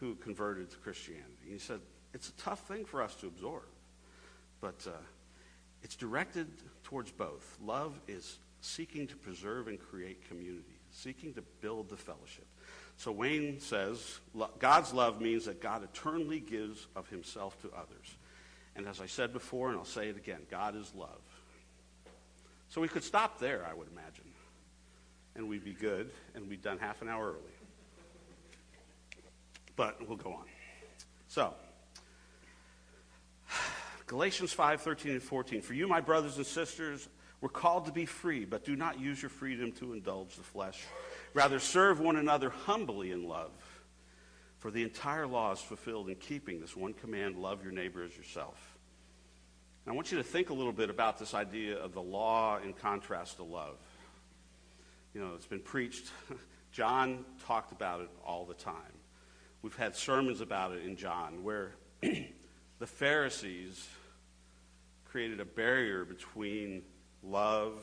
who 0.00 0.14
converted 0.16 0.70
to 0.70 0.76
Christianity. 0.76 1.46
He 1.48 1.58
said, 1.58 1.80
it's 2.12 2.28
a 2.28 2.32
tough 2.32 2.60
thing 2.66 2.84
for 2.84 3.02
us 3.02 3.14
to 3.16 3.26
absorb, 3.26 3.64
but 4.60 4.86
uh, 4.86 4.92
it's 5.82 5.96
directed 5.96 6.48
towards 6.84 7.10
both. 7.10 7.56
Love 7.62 7.98
is 8.08 8.38
seeking 8.60 9.06
to 9.06 9.16
preserve 9.16 9.68
and 9.68 9.78
create 9.78 10.26
community, 10.28 10.78
seeking 10.90 11.34
to 11.34 11.42
build 11.60 11.88
the 11.88 11.96
fellowship. 11.96 12.46
So 12.96 13.12
Wayne 13.12 13.60
says, 13.60 14.18
God's 14.58 14.92
love 14.92 15.20
means 15.20 15.44
that 15.44 15.60
God 15.60 15.84
eternally 15.84 16.40
gives 16.40 16.86
of 16.96 17.08
himself 17.08 17.60
to 17.62 17.68
others. 17.68 18.16
And 18.74 18.86
as 18.86 19.00
I 19.00 19.06
said 19.06 19.32
before, 19.32 19.68
and 19.68 19.78
I'll 19.78 19.84
say 19.84 20.08
it 20.08 20.16
again, 20.16 20.40
God 20.50 20.76
is 20.76 20.92
love. 20.94 21.20
So 22.68 22.80
we 22.80 22.88
could 22.88 23.04
stop 23.04 23.38
there, 23.38 23.66
I 23.70 23.74
would 23.74 23.88
imagine. 23.92 24.24
And 25.34 25.48
we'd 25.48 25.64
be 25.64 25.74
good, 25.74 26.10
and 26.34 26.48
we'd 26.48 26.62
done 26.62 26.78
half 26.78 27.02
an 27.02 27.08
hour 27.08 27.32
early. 27.32 27.55
But 29.76 30.08
we'll 30.08 30.16
go 30.16 30.32
on. 30.32 30.44
So, 31.28 31.54
Galatians 34.06 34.52
5 34.52 34.80
13 34.80 35.12
and 35.12 35.22
14. 35.22 35.60
For 35.62 35.74
you, 35.74 35.86
my 35.86 36.00
brothers 36.00 36.38
and 36.38 36.46
sisters, 36.46 37.08
were 37.40 37.48
called 37.48 37.86
to 37.86 37.92
be 37.92 38.06
free, 38.06 38.44
but 38.44 38.64
do 38.64 38.76
not 38.76 38.98
use 38.98 39.20
your 39.20 39.28
freedom 39.28 39.72
to 39.72 39.92
indulge 39.92 40.36
the 40.36 40.42
flesh. 40.42 40.82
Rather, 41.34 41.58
serve 41.58 42.00
one 42.00 42.16
another 42.16 42.50
humbly 42.50 43.10
in 43.10 43.28
love. 43.28 43.52
For 44.58 44.70
the 44.70 44.82
entire 44.82 45.26
law 45.26 45.52
is 45.52 45.60
fulfilled 45.60 46.08
in 46.08 46.16
keeping 46.16 46.60
this 46.60 46.74
one 46.74 46.94
command 46.94 47.36
love 47.36 47.62
your 47.62 47.72
neighbor 47.72 48.02
as 48.02 48.16
yourself. 48.16 48.78
And 49.84 49.92
I 49.92 49.94
want 49.94 50.10
you 50.10 50.18
to 50.18 50.24
think 50.24 50.50
a 50.50 50.54
little 50.54 50.72
bit 50.72 50.90
about 50.90 51.18
this 51.18 51.34
idea 51.34 51.76
of 51.76 51.92
the 51.92 52.02
law 52.02 52.58
in 52.58 52.72
contrast 52.72 53.36
to 53.36 53.44
love. 53.44 53.76
You 55.14 55.20
know, 55.20 55.34
it's 55.34 55.46
been 55.46 55.60
preached. 55.60 56.10
John 56.72 57.24
talked 57.46 57.70
about 57.70 58.00
it 58.00 58.10
all 58.24 58.44
the 58.44 58.54
time. 58.54 58.74
We've 59.62 59.76
had 59.76 59.96
sermons 59.96 60.40
about 60.40 60.72
it 60.72 60.84
in 60.84 60.96
John 60.96 61.42
where 61.42 61.72
the 62.02 62.86
Pharisees 62.86 63.88
created 65.04 65.40
a 65.40 65.44
barrier 65.44 66.04
between 66.04 66.82
love 67.22 67.82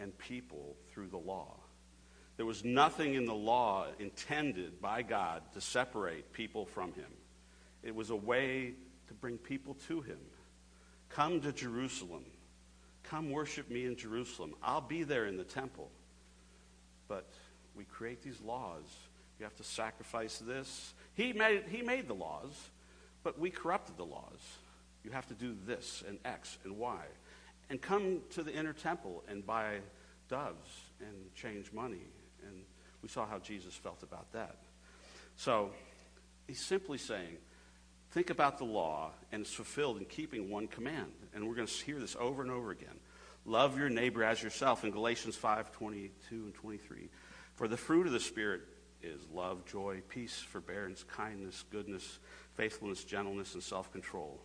and 0.00 0.16
people 0.18 0.76
through 0.90 1.08
the 1.08 1.18
law. 1.18 1.56
There 2.36 2.46
was 2.46 2.64
nothing 2.64 3.14
in 3.14 3.26
the 3.26 3.34
law 3.34 3.86
intended 3.98 4.80
by 4.80 5.02
God 5.02 5.42
to 5.52 5.60
separate 5.60 6.32
people 6.32 6.66
from 6.66 6.92
him. 6.92 7.10
It 7.82 7.94
was 7.94 8.10
a 8.10 8.16
way 8.16 8.74
to 9.08 9.14
bring 9.14 9.38
people 9.38 9.74
to 9.88 10.00
him. 10.00 10.18
Come 11.10 11.40
to 11.42 11.52
Jerusalem. 11.52 12.24
Come 13.04 13.30
worship 13.30 13.70
me 13.70 13.84
in 13.84 13.96
Jerusalem. 13.96 14.54
I'll 14.62 14.80
be 14.80 15.04
there 15.04 15.26
in 15.26 15.36
the 15.36 15.44
temple. 15.44 15.90
But 17.06 17.30
we 17.76 17.84
create 17.84 18.22
these 18.22 18.40
laws. 18.40 18.84
You 19.38 19.44
have 19.44 19.56
to 19.56 19.64
sacrifice 19.64 20.38
this. 20.38 20.94
He 21.14 21.32
made, 21.32 21.64
he 21.68 21.82
made 21.82 22.08
the 22.08 22.14
laws, 22.14 22.70
but 23.22 23.38
we 23.38 23.50
corrupted 23.50 23.96
the 23.96 24.04
laws. 24.04 24.40
You 25.02 25.10
have 25.10 25.26
to 25.28 25.34
do 25.34 25.56
this 25.66 26.02
and 26.06 26.18
X 26.24 26.58
and 26.64 26.78
Y. 26.78 27.02
And 27.70 27.80
come 27.80 28.20
to 28.30 28.42
the 28.42 28.52
inner 28.52 28.72
temple 28.72 29.24
and 29.28 29.44
buy 29.44 29.78
doves 30.28 30.70
and 31.00 31.34
change 31.34 31.72
money 31.72 32.06
and 32.46 32.64
we 33.02 33.08
saw 33.08 33.26
how 33.26 33.38
Jesus 33.38 33.74
felt 33.74 34.02
about 34.02 34.32
that. 34.32 34.56
So 35.36 35.70
he's 36.46 36.64
simply 36.64 36.98
saying, 36.98 37.36
think 38.12 38.30
about 38.30 38.58
the 38.58 38.64
law, 38.64 39.10
and 39.32 39.42
it's 39.42 39.52
fulfilled 39.52 39.98
in 39.98 40.04
keeping 40.04 40.50
one 40.50 40.68
command. 40.68 41.12
And 41.34 41.48
we're 41.48 41.54
going 41.54 41.66
to 41.66 41.84
hear 41.84 41.98
this 41.98 42.16
over 42.18 42.42
and 42.42 42.50
over 42.50 42.70
again. 42.70 42.98
Love 43.44 43.78
your 43.78 43.90
neighbor 43.90 44.24
as 44.24 44.42
yourself 44.42 44.84
in 44.84 44.90
Galatians 44.90 45.36
5 45.36 45.72
22 45.72 46.34
and 46.34 46.54
23. 46.54 47.10
For 47.54 47.68
the 47.68 47.76
fruit 47.76 48.06
of 48.06 48.12
the 48.12 48.20
Spirit 48.20 48.62
is 49.04 49.20
love, 49.32 49.64
joy, 49.66 50.02
peace, 50.08 50.38
forbearance, 50.38 51.04
kindness, 51.04 51.64
goodness, 51.70 52.18
faithfulness, 52.54 53.04
gentleness, 53.04 53.54
and 53.54 53.62
self 53.62 53.92
control. 53.92 54.40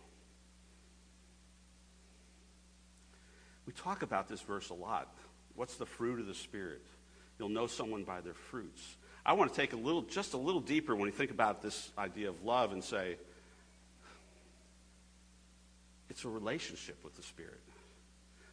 We 3.66 3.72
talk 3.72 4.02
about 4.02 4.28
this 4.28 4.40
verse 4.40 4.70
a 4.70 4.74
lot. 4.74 5.14
What's 5.54 5.76
the 5.76 5.86
fruit 5.86 6.20
of 6.20 6.26
the 6.26 6.34
Spirit? 6.34 6.82
You'll 7.38 7.48
know 7.48 7.66
someone 7.66 8.04
by 8.04 8.20
their 8.20 8.34
fruits. 8.34 8.96
I 9.24 9.34
want 9.34 9.52
to 9.52 9.56
take 9.56 9.72
a 9.72 9.76
little, 9.76 10.02
just 10.02 10.34
a 10.34 10.38
little 10.38 10.60
deeper 10.60 10.96
when 10.96 11.06
you 11.06 11.12
think 11.12 11.30
about 11.30 11.62
this 11.62 11.90
idea 11.98 12.28
of 12.28 12.42
love 12.42 12.72
and 12.72 12.82
say, 12.82 13.16
it's 16.08 16.24
a 16.24 16.28
relationship 16.28 16.98
with 17.04 17.14
the 17.16 17.22
Spirit. 17.22 17.60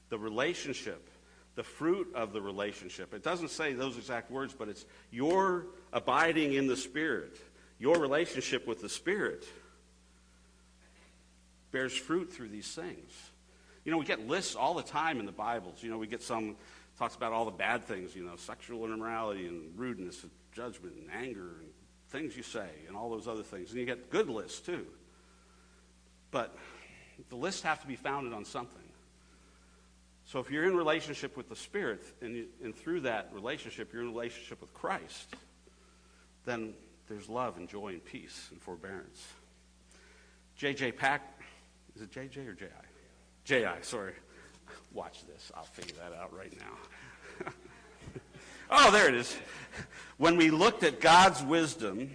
The 0.10 0.18
relationship, 0.18 1.10
the 1.58 1.64
fruit 1.64 2.14
of 2.14 2.34
the 2.34 2.42
relationship. 2.42 3.16
It 3.16 3.24
doesn't 3.24 3.50
say 3.50 3.74
those 3.74 3.98
exact 3.98 4.30
words, 4.30 4.54
but 4.58 4.70
it's 4.70 4.86
your 5.10 5.66
abiding 5.92 6.54
in 6.54 6.68
the 6.68 6.78
Spirit, 6.78 7.36
your 7.80 7.98
relationship 7.98 8.68
with 8.68 8.80
the 8.80 8.88
Spirit 8.88 9.44
bears 11.72 11.98
fruit 11.98 12.32
through 12.32 12.50
these 12.50 12.72
things. 12.76 13.12
You 13.84 13.92
know, 13.92 13.98
we 13.98 14.06
get 14.06 14.28
lists 14.28 14.56
all 14.56 14.76
the 14.76 14.84
time 14.84 15.20
in 15.20 15.26
the 15.26 15.32
Bibles. 15.32 15.82
You 15.82 15.90
know, 15.90 15.98
we 15.98 16.06
get 16.06 16.22
some 16.22 16.58
talks 17.00 17.16
about 17.16 17.34
all 17.34 17.46
the 17.46 17.52
bad 17.52 17.86
things, 17.86 18.16
you 18.16 18.24
know, 18.24 18.36
sexual 18.36 18.86
immorality 18.86 19.48
and 19.48 19.76
rudeness 19.76 20.22
and 20.22 20.32
judgment 20.54 20.94
and 20.96 21.10
anger 21.12 21.56
and 21.60 21.70
things 22.10 22.38
you 22.38 22.44
say 22.44 22.70
and 22.88 22.96
all 22.96 23.10
those 23.10 23.28
other 23.28 23.44
things. 23.44 23.72
And 23.72 23.80
you 23.80 23.86
get 23.88 24.12
good 24.12 24.30
lists 24.30 24.60
too. 24.60 24.86
But 26.30 26.56
the 27.30 27.36
lists 27.36 27.64
have 27.64 27.82
to 27.82 27.88
be 27.88 27.96
founded 27.96 28.32
on 28.32 28.46
something. 28.46 28.84
So 30.28 30.40
if 30.40 30.52
you're 30.52 30.66
in 30.66 30.76
relationship 30.76 31.38
with 31.38 31.48
the 31.48 31.56
Spirit 31.56 32.04
and, 32.22 32.36
you, 32.36 32.48
and 32.62 32.76
through 32.76 33.02
that 33.02 33.30
relationship 33.32 33.94
you're 33.94 34.02
in 34.02 34.10
relationship 34.10 34.60
with 34.60 34.74
Christ, 34.74 35.34
then 36.44 36.74
there's 37.08 37.30
love 37.30 37.56
and 37.56 37.70
joy 37.70 37.90
and 37.90 38.04
peace 38.04 38.50
and 38.52 38.62
forbearance. 38.62 39.26
J.J. 40.58 40.92
Pack, 40.92 41.42
is 41.96 42.02
it 42.02 42.12
J.J. 42.12 42.42
or 42.42 42.54
J.I.? 42.54 42.86
J.I., 43.46 43.82
sorry. 43.82 44.14
Watch 44.92 45.26
this. 45.26 45.50
I'll 45.56 45.64
figure 45.64 45.96
that 45.96 46.14
out 46.14 46.36
right 46.36 46.54
now. 46.60 47.52
oh, 48.70 48.92
there 48.92 49.08
it 49.08 49.16
is. 49.16 49.38
When 50.18 50.36
we 50.36 50.50
looked 50.50 50.84
at 50.84 51.00
God's 51.00 51.42
wisdom, 51.42 52.10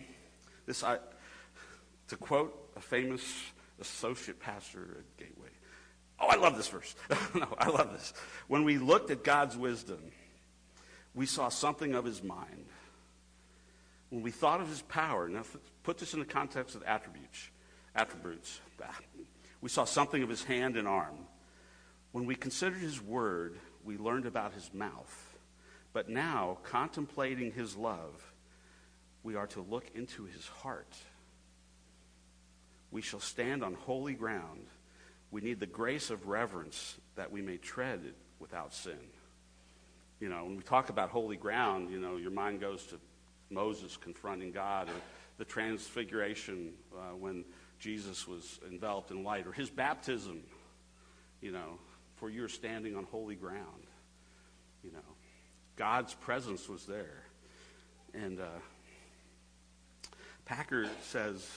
this 0.66 0.84
I, 0.84 0.98
to 2.08 2.16
quote 2.16 2.72
a 2.76 2.80
famous 2.80 3.22
associate 3.80 4.38
pastor 4.38 4.98
at 4.98 5.16
Gateway. 5.16 5.41
Oh, 6.22 6.28
I 6.28 6.36
love 6.36 6.56
this 6.56 6.68
verse. 6.68 6.94
no, 7.34 7.48
I 7.58 7.68
love 7.68 7.92
this. 7.92 8.14
When 8.46 8.62
we 8.62 8.78
looked 8.78 9.10
at 9.10 9.24
God's 9.24 9.56
wisdom, 9.56 10.00
we 11.14 11.26
saw 11.26 11.48
something 11.48 11.94
of 11.94 12.04
his 12.04 12.22
mind. 12.22 12.66
When 14.10 14.22
we 14.22 14.30
thought 14.30 14.60
of 14.60 14.68
his 14.68 14.82
power, 14.82 15.28
now 15.28 15.42
put 15.82 15.98
this 15.98 16.14
in 16.14 16.20
the 16.20 16.26
context 16.26 16.76
of 16.76 16.82
attributes, 16.84 17.48
attributes. 17.96 18.60
We 19.60 19.68
saw 19.68 19.84
something 19.84 20.22
of 20.22 20.28
his 20.28 20.44
hand 20.44 20.76
and 20.76 20.86
arm. 20.86 21.16
When 22.12 22.26
we 22.26 22.36
considered 22.36 22.78
his 22.78 23.02
word, 23.02 23.58
we 23.84 23.96
learned 23.96 24.26
about 24.26 24.52
his 24.52 24.72
mouth. 24.72 25.36
But 25.92 26.08
now, 26.08 26.58
contemplating 26.62 27.52
his 27.52 27.76
love, 27.76 28.32
we 29.22 29.34
are 29.34 29.46
to 29.48 29.60
look 29.60 29.90
into 29.94 30.24
his 30.24 30.46
heart. 30.46 30.94
We 32.90 33.02
shall 33.02 33.20
stand 33.20 33.64
on 33.64 33.74
holy 33.74 34.14
ground. 34.14 34.66
We 35.32 35.40
need 35.40 35.58
the 35.58 35.66
grace 35.66 36.10
of 36.10 36.28
reverence 36.28 36.96
that 37.16 37.32
we 37.32 37.40
may 37.40 37.56
tread 37.56 38.00
without 38.38 38.74
sin. 38.74 38.98
You 40.20 40.28
know, 40.28 40.44
when 40.44 40.56
we 40.56 40.62
talk 40.62 40.90
about 40.90 41.08
holy 41.08 41.36
ground, 41.36 41.90
you 41.90 41.98
know, 41.98 42.16
your 42.16 42.30
mind 42.30 42.60
goes 42.60 42.84
to 42.88 43.00
Moses 43.50 43.96
confronting 43.96 44.52
God, 44.52 44.88
or 44.88 44.94
the 45.38 45.44
transfiguration 45.44 46.74
uh, 46.94 47.16
when 47.16 47.44
Jesus 47.80 48.28
was 48.28 48.60
enveloped 48.70 49.10
in 49.10 49.24
light, 49.24 49.46
or 49.46 49.52
his 49.52 49.70
baptism, 49.70 50.42
you 51.40 51.50
know, 51.50 51.78
for 52.16 52.30
you're 52.30 52.48
standing 52.48 52.94
on 52.94 53.04
holy 53.04 53.34
ground. 53.34 53.86
You 54.84 54.92
know, 54.92 54.98
God's 55.76 56.14
presence 56.14 56.68
was 56.68 56.84
there. 56.84 57.24
And 58.14 58.38
uh, 58.38 58.46
Packer 60.44 60.86
says 61.02 61.50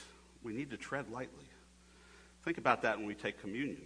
we 0.44 0.54
need 0.54 0.72
to 0.72 0.78
tread 0.78 1.12
lightly. 1.12 1.46
Think 2.46 2.60
about 2.60 2.84
that 2.84 2.98
when 3.00 3.08
we 3.08 3.16
take 3.16 3.42
communion. 3.42 3.82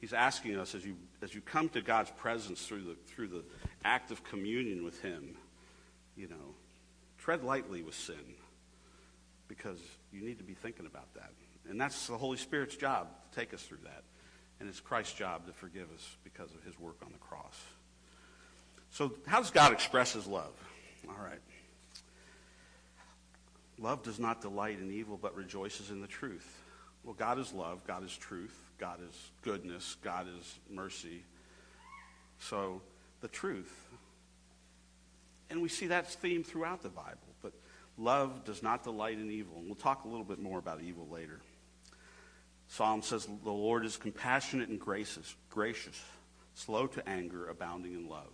He's 0.00 0.14
asking 0.14 0.58
us 0.58 0.74
as 0.74 0.84
you, 0.84 0.96
as 1.20 1.34
you 1.34 1.42
come 1.42 1.68
to 1.70 1.82
God's 1.82 2.10
presence 2.10 2.66
through 2.66 2.82
the, 2.82 2.96
through 3.06 3.28
the 3.28 3.44
act 3.84 4.10
of 4.10 4.24
communion 4.24 4.84
with 4.84 5.00
Him, 5.02 5.36
you 6.16 6.28
know, 6.28 6.56
tread 7.18 7.44
lightly 7.44 7.82
with 7.82 7.94
sin. 7.94 8.16
because 9.48 9.78
you 10.12 10.22
need 10.22 10.38
to 10.38 10.44
be 10.44 10.54
thinking 10.54 10.86
about 10.86 11.12
that. 11.14 11.30
And 11.68 11.78
that's 11.80 12.06
the 12.06 12.16
Holy 12.16 12.38
Spirit's 12.38 12.74
job 12.74 13.08
to 13.30 13.38
take 13.38 13.52
us 13.52 13.62
through 13.62 13.78
that. 13.84 14.02
And 14.58 14.68
it's 14.68 14.80
Christ's 14.80 15.14
job 15.14 15.46
to 15.46 15.52
forgive 15.52 15.88
us 15.94 16.16
because 16.24 16.54
of 16.54 16.62
his 16.64 16.78
work 16.80 16.96
on 17.04 17.12
the 17.12 17.18
cross. 17.18 17.60
So, 18.90 19.12
how 19.26 19.40
does 19.40 19.50
God 19.50 19.72
express 19.72 20.14
his 20.14 20.26
love? 20.26 20.52
All 21.08 21.22
right. 21.22 21.40
Love 23.78 24.02
does 24.02 24.18
not 24.18 24.40
delight 24.40 24.78
in 24.80 24.90
evil, 24.90 25.18
but 25.20 25.36
rejoices 25.36 25.90
in 25.90 26.00
the 26.00 26.06
truth. 26.06 26.61
Well, 27.04 27.14
God 27.14 27.38
is 27.38 27.52
love, 27.52 27.84
God 27.86 28.04
is 28.04 28.16
truth, 28.16 28.56
God 28.78 28.98
is 29.08 29.30
goodness, 29.42 29.96
God 30.02 30.26
is 30.38 30.58
mercy. 30.70 31.24
So, 32.38 32.80
the 33.20 33.28
truth. 33.28 33.88
And 35.50 35.60
we 35.60 35.68
see 35.68 35.88
that 35.88 36.10
theme 36.10 36.44
throughout 36.44 36.82
the 36.82 36.88
Bible. 36.88 37.18
But 37.42 37.52
love 37.98 38.44
does 38.44 38.62
not 38.62 38.84
delight 38.84 39.18
in 39.18 39.30
evil. 39.30 39.58
And 39.58 39.66
we'll 39.66 39.74
talk 39.74 40.04
a 40.04 40.08
little 40.08 40.24
bit 40.24 40.40
more 40.40 40.58
about 40.58 40.80
evil 40.80 41.06
later. 41.10 41.40
Psalm 42.68 43.02
says, 43.02 43.26
The 43.26 43.50
Lord 43.50 43.84
is 43.84 43.96
compassionate 43.96 44.70
and 44.70 44.80
gracious, 44.80 45.36
gracious, 45.50 46.00
slow 46.54 46.86
to 46.86 47.06
anger, 47.08 47.48
abounding 47.48 47.92
in 47.92 48.08
love. 48.08 48.32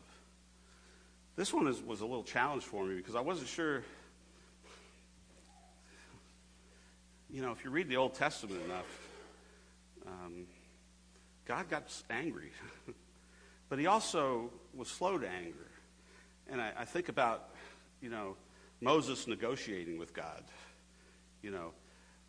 This 1.37 1.53
one 1.53 1.67
is, 1.67 1.81
was 1.83 2.01
a 2.01 2.07
little 2.07 2.25
challenge 2.25 2.63
for 2.63 2.85
me 2.85 2.97
because 2.97 3.15
I 3.15 3.21
wasn't 3.21 3.49
sure. 3.49 3.83
You 7.31 7.43
know, 7.43 7.53
if 7.53 7.63
you 7.63 7.71
read 7.71 7.89
the 7.89 7.97
Old 7.99 8.15
Testament 8.15 8.63
enough, 8.65 9.09
um, 10.07 10.47
God 11.45 11.69
got 11.69 11.85
angry. 12.09 12.53
but 13.69 13.79
he 13.79 13.87
also 13.87 14.51
was 14.75 14.89
slow 14.89 15.19
to 15.19 15.29
anger. 15.29 15.69
And 16.51 16.61
I, 16.61 16.73
I 16.79 16.85
think 16.87 17.11
about, 17.11 17.51
you 18.01 18.09
know, 18.09 18.37
Moses 18.81 19.27
negotiating 19.27 19.99
with 19.99 20.15
God. 20.15 20.43
You 21.43 21.51
know, 21.51 21.73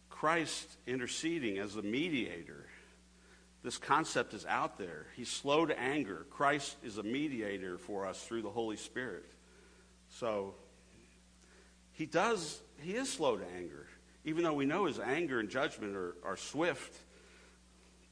Christ 0.09 0.67
interceding 0.85 1.59
as 1.59 1.77
a 1.77 1.81
mediator. 1.81 2.65
This 3.63 3.77
concept 3.77 4.33
is 4.33 4.45
out 4.45 4.77
there. 4.77 5.07
He's 5.15 5.29
slow 5.29 5.65
to 5.65 5.79
anger. 5.79 6.25
Christ 6.29 6.75
is 6.83 6.97
a 6.97 7.03
mediator 7.03 7.77
for 7.77 8.05
us 8.05 8.21
through 8.21 8.41
the 8.41 8.49
Holy 8.49 8.77
Spirit. 8.77 9.25
So 10.09 10.55
he 11.93 12.05
does, 12.05 12.59
he 12.81 12.95
is 12.95 13.09
slow 13.09 13.37
to 13.37 13.45
anger, 13.57 13.87
even 14.25 14.43
though 14.43 14.53
we 14.53 14.65
know 14.65 14.85
his 14.85 14.99
anger 14.99 15.39
and 15.39 15.49
judgment 15.49 15.95
are, 15.95 16.15
are 16.23 16.37
swift. 16.37 16.97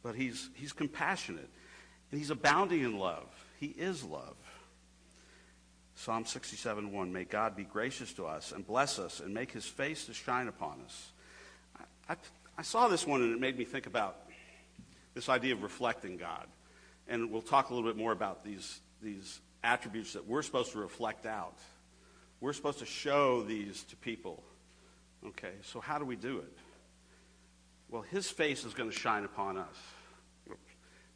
But 0.03 0.15
he's, 0.15 0.49
he's 0.55 0.73
compassionate. 0.73 1.49
And 2.11 2.19
he's 2.19 2.29
abounding 2.29 2.81
in 2.81 2.97
love. 2.97 3.27
He 3.59 3.67
is 3.67 4.03
love. 4.03 4.35
Psalm 5.95 6.25
67 6.25 6.91
1 6.91 7.11
May 7.11 7.23
God 7.23 7.55
be 7.55 7.63
gracious 7.63 8.13
to 8.13 8.25
us 8.27 8.51
and 8.51 8.65
bless 8.65 8.99
us 8.99 9.19
and 9.19 9.33
make 9.33 9.51
his 9.51 9.65
face 9.65 10.05
to 10.05 10.13
shine 10.13 10.47
upon 10.47 10.79
us. 10.85 11.11
I, 11.75 12.13
I, 12.13 12.15
I 12.59 12.61
saw 12.61 12.87
this 12.87 13.05
one 13.05 13.23
and 13.23 13.33
it 13.33 13.39
made 13.39 13.57
me 13.57 13.65
think 13.65 13.87
about 13.87 14.17
this 15.15 15.27
idea 15.27 15.53
of 15.53 15.63
reflecting 15.63 16.17
God. 16.17 16.45
And 17.07 17.31
we'll 17.31 17.41
talk 17.41 17.69
a 17.69 17.73
little 17.73 17.89
bit 17.89 17.97
more 17.97 18.11
about 18.11 18.43
these, 18.43 18.79
these 19.01 19.39
attributes 19.63 20.13
that 20.13 20.27
we're 20.27 20.43
supposed 20.43 20.71
to 20.73 20.79
reflect 20.79 21.25
out. 21.25 21.57
We're 22.39 22.53
supposed 22.53 22.79
to 22.79 22.85
show 22.85 23.41
these 23.41 23.83
to 23.85 23.95
people. 23.95 24.43
Okay, 25.25 25.53
so 25.63 25.79
how 25.79 25.97
do 25.97 26.05
we 26.05 26.15
do 26.15 26.37
it? 26.39 26.57
Well, 27.89 28.01
his 28.03 28.29
face 28.29 28.65
is 28.65 28.73
going 28.73 28.89
to 28.89 28.95
shine 28.95 29.23
upon 29.23 29.57
us. 29.57 29.75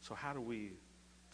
So 0.01 0.15
how 0.15 0.33
do 0.33 0.41
we 0.41 0.71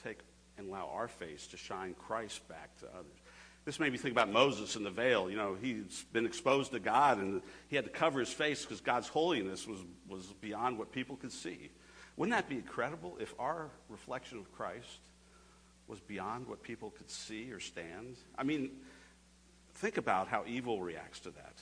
take 0.03 0.19
and 0.57 0.69
allow 0.69 0.89
our 0.93 1.07
face 1.07 1.47
to 1.47 1.57
shine 1.57 1.95
Christ 1.97 2.47
back 2.49 2.77
to 2.79 2.85
others? 2.87 3.17
This 3.65 3.79
made 3.79 3.91
me 3.91 3.97
think 3.97 4.13
about 4.13 4.31
Moses 4.31 4.75
in 4.75 4.83
the 4.83 4.89
veil. 4.89 5.29
You 5.29 5.37
know, 5.37 5.57
he's 5.61 6.05
been 6.13 6.25
exposed 6.25 6.71
to 6.71 6.79
God 6.79 7.17
and 7.17 7.41
he 7.67 7.75
had 7.75 7.85
to 7.85 7.91
cover 7.91 8.19
his 8.19 8.31
face 8.31 8.63
because 8.63 8.81
God's 8.81 9.07
holiness 9.07 9.67
was, 9.67 9.79
was 10.07 10.25
beyond 10.41 10.77
what 10.77 10.91
people 10.91 11.17
could 11.17 11.31
see. 11.31 11.69
Wouldn't 12.15 12.35
that 12.35 12.49
be 12.49 12.55
incredible 12.55 13.17
if 13.19 13.33
our 13.37 13.69
reflection 13.89 14.39
of 14.39 14.51
Christ 14.53 14.99
was 15.87 15.99
beyond 15.99 16.47
what 16.47 16.63
people 16.63 16.91
could 16.91 17.09
see 17.09 17.51
or 17.51 17.59
stand? 17.59 18.17
I 18.37 18.43
mean, 18.43 18.71
think 19.75 19.97
about 19.97 20.27
how 20.27 20.43
evil 20.47 20.81
reacts 20.81 21.19
to 21.21 21.31
that. 21.31 21.55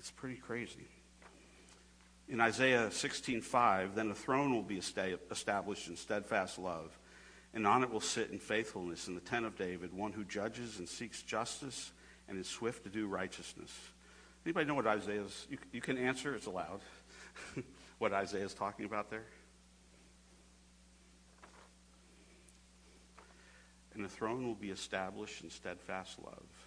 It's 0.00 0.10
pretty 0.10 0.36
crazy. 0.36 0.88
In 2.26 2.40
Isaiah 2.40 2.90
16:5, 2.90 3.94
then 3.94 4.10
a 4.10 4.14
throne 4.14 4.54
will 4.54 4.62
be 4.62 4.78
established 4.78 5.88
in 5.88 5.96
steadfast 5.96 6.58
love 6.58 6.98
and 7.52 7.66
on 7.66 7.82
it 7.82 7.90
will 7.90 8.00
sit 8.00 8.30
in 8.30 8.38
faithfulness 8.38 9.08
in 9.08 9.14
the 9.14 9.20
tent 9.20 9.44
of 9.44 9.58
David, 9.58 9.92
one 9.92 10.12
who 10.12 10.24
judges 10.24 10.78
and 10.78 10.88
seeks 10.88 11.20
justice 11.20 11.92
and 12.28 12.38
is 12.38 12.48
swift 12.48 12.84
to 12.84 12.88
do 12.88 13.08
righteousness. 13.08 13.70
Anybody 14.46 14.64
know 14.64 14.74
what 14.74 14.86
Isaiah's, 14.86 15.46
you, 15.50 15.58
you 15.70 15.82
can 15.82 15.98
answer, 15.98 16.34
it's 16.34 16.46
allowed, 16.46 16.80
what 17.98 18.14
Isaiah 18.14 18.46
is 18.46 18.54
talking 18.54 18.86
about 18.86 19.10
there? 19.10 19.26
And 23.92 24.02
the 24.02 24.08
throne 24.08 24.46
will 24.46 24.54
be 24.54 24.70
established 24.70 25.44
in 25.44 25.50
steadfast 25.50 26.18
love, 26.24 26.59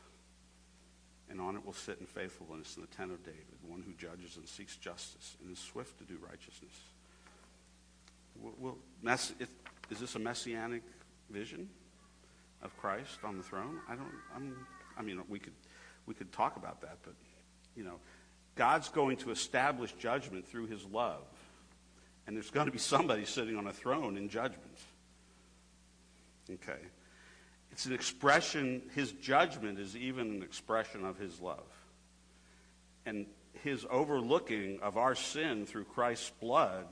and 1.30 1.40
on 1.42 1.56
it 1.56 1.66
will 1.66 1.74
sit 1.74 1.98
in 2.00 2.06
faithfulness 2.06 2.76
in 2.76 2.82
the 2.82 2.88
tent 2.88 3.12
of 3.12 3.24
David, 3.24 3.46
one 3.68 3.82
who 3.82 3.94
judges 3.94 4.38
and 4.38 4.48
seeks 4.48 4.76
justice 4.76 5.36
and 5.42 5.52
is 5.52 5.60
swift 5.60 5.98
to 6.00 6.04
do 6.04 6.18
righteousness. 6.22 6.74
We'll, 8.60 8.78
it, 9.40 9.50
is 9.90 10.00
this 10.00 10.16
a 10.16 10.20
messianic 10.20 10.82
vision 11.30 11.70
of 12.62 12.76
Christ 12.78 13.20
on 13.24 13.38
the 13.38 13.44
throne? 13.44 13.80
I 13.88 13.96
don't. 13.96 14.12
I'm, 14.36 14.66
I 14.98 15.02
mean, 15.02 15.22
we 15.30 15.40
could 15.40 15.54
we 16.06 16.14
could 16.14 16.32
talk 16.32 16.58
about 16.58 16.82
that, 16.82 16.98
but 17.04 17.14
you 17.76 17.84
know, 17.84 18.00
God's 18.56 18.90
going 18.90 19.18
to 19.18 19.32
establish 19.32 19.94
judgment 19.94 20.48
through 20.48 20.68
His 20.68 20.84
love, 20.86 21.24
and 22.26 22.36
there's 22.36 22.52
going 22.52 22.66
to 22.66 22.72
be 22.72 22.80
somebody 22.80 23.26
sitting 23.26 23.56
on 23.56 23.68
a 23.68 23.74
throne 23.74 24.18
in 24.18 24.30
judgment. 24.30 24.78
Okay, 26.50 26.80
it's 27.74 27.88
an 27.88 27.94
expression. 27.94 28.84
His 28.94 29.12
judgment 29.14 29.80
is 29.80 29.98
even 29.98 30.30
an 30.30 30.44
expression 30.44 31.04
of 31.04 31.18
His 31.18 31.42
love, 31.42 31.66
and 33.06 33.26
His 33.64 33.84
overlooking 33.90 34.80
of 34.82 34.96
our 34.96 35.16
sin 35.16 35.66
through 35.66 35.86
Christ's 35.86 36.30
blood 36.40 36.86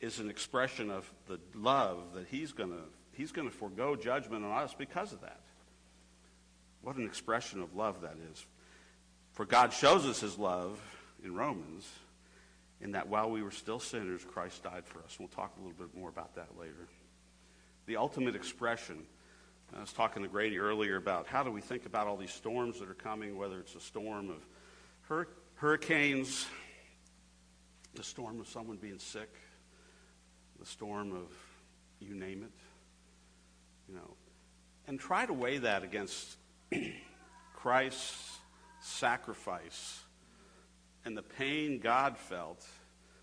is 0.00 0.18
an 0.18 0.28
expression 0.28 0.90
of 0.90 1.08
the 1.28 1.38
love 1.54 2.14
that 2.14 2.26
he's 2.26 2.52
going 2.52 2.70
to 2.70 2.82
he's 3.12 3.32
going 3.32 3.48
to 3.48 3.54
forego 3.54 3.94
judgment 3.94 4.44
on 4.44 4.50
us 4.50 4.74
because 4.76 5.12
of 5.12 5.20
that. 5.20 5.40
What 6.82 6.96
an 6.96 7.06
expression 7.06 7.60
of 7.60 7.76
love 7.76 8.00
that 8.00 8.16
is. 8.32 8.44
For 9.32 9.44
God 9.44 9.72
shows 9.72 10.04
us 10.04 10.20
his 10.20 10.36
love 10.36 10.80
in 11.22 11.34
Romans 11.34 11.88
in 12.80 12.92
that 12.92 13.08
while 13.08 13.30
we 13.30 13.42
were 13.42 13.50
still 13.50 13.78
sinners, 13.78 14.24
Christ 14.24 14.64
died 14.64 14.86
for 14.86 14.98
us. 15.00 15.16
We'll 15.18 15.28
talk 15.28 15.52
a 15.56 15.60
little 15.60 15.78
bit 15.78 15.96
more 15.96 16.08
about 16.08 16.34
that 16.34 16.48
later. 16.58 16.88
The 17.86 17.96
ultimate 17.96 18.34
expression, 18.34 19.04
I 19.76 19.80
was 19.80 19.92
talking 19.92 20.22
to 20.22 20.28
Grady 20.28 20.58
earlier 20.58 20.96
about 20.96 21.26
how 21.26 21.42
do 21.42 21.50
we 21.50 21.60
think 21.60 21.86
about 21.86 22.06
all 22.06 22.16
these 22.16 22.32
storms 22.32 22.80
that 22.80 22.88
are 22.88 22.94
coming, 22.94 23.36
whether 23.36 23.60
it's 23.60 23.74
a 23.74 23.80
storm 23.80 24.30
of 24.30 24.44
hur- 25.02 25.28
hurricanes, 25.54 26.46
the 27.94 28.02
storm 28.02 28.40
of 28.40 28.48
someone 28.48 28.76
being 28.76 28.98
sick, 28.98 29.32
the 30.58 30.66
storm 30.66 31.12
of 31.12 31.28
you 32.00 32.14
name 32.14 32.42
it, 32.42 32.52
you 33.88 33.94
know, 33.94 34.16
and 34.88 34.98
try 34.98 35.24
to 35.24 35.32
weigh 35.32 35.58
that 35.58 35.84
against 35.84 36.36
Christ's 37.54 38.38
sacrifice 38.80 40.00
and 41.04 41.16
the 41.16 41.22
pain 41.22 41.78
God 41.78 42.18
felt, 42.18 42.66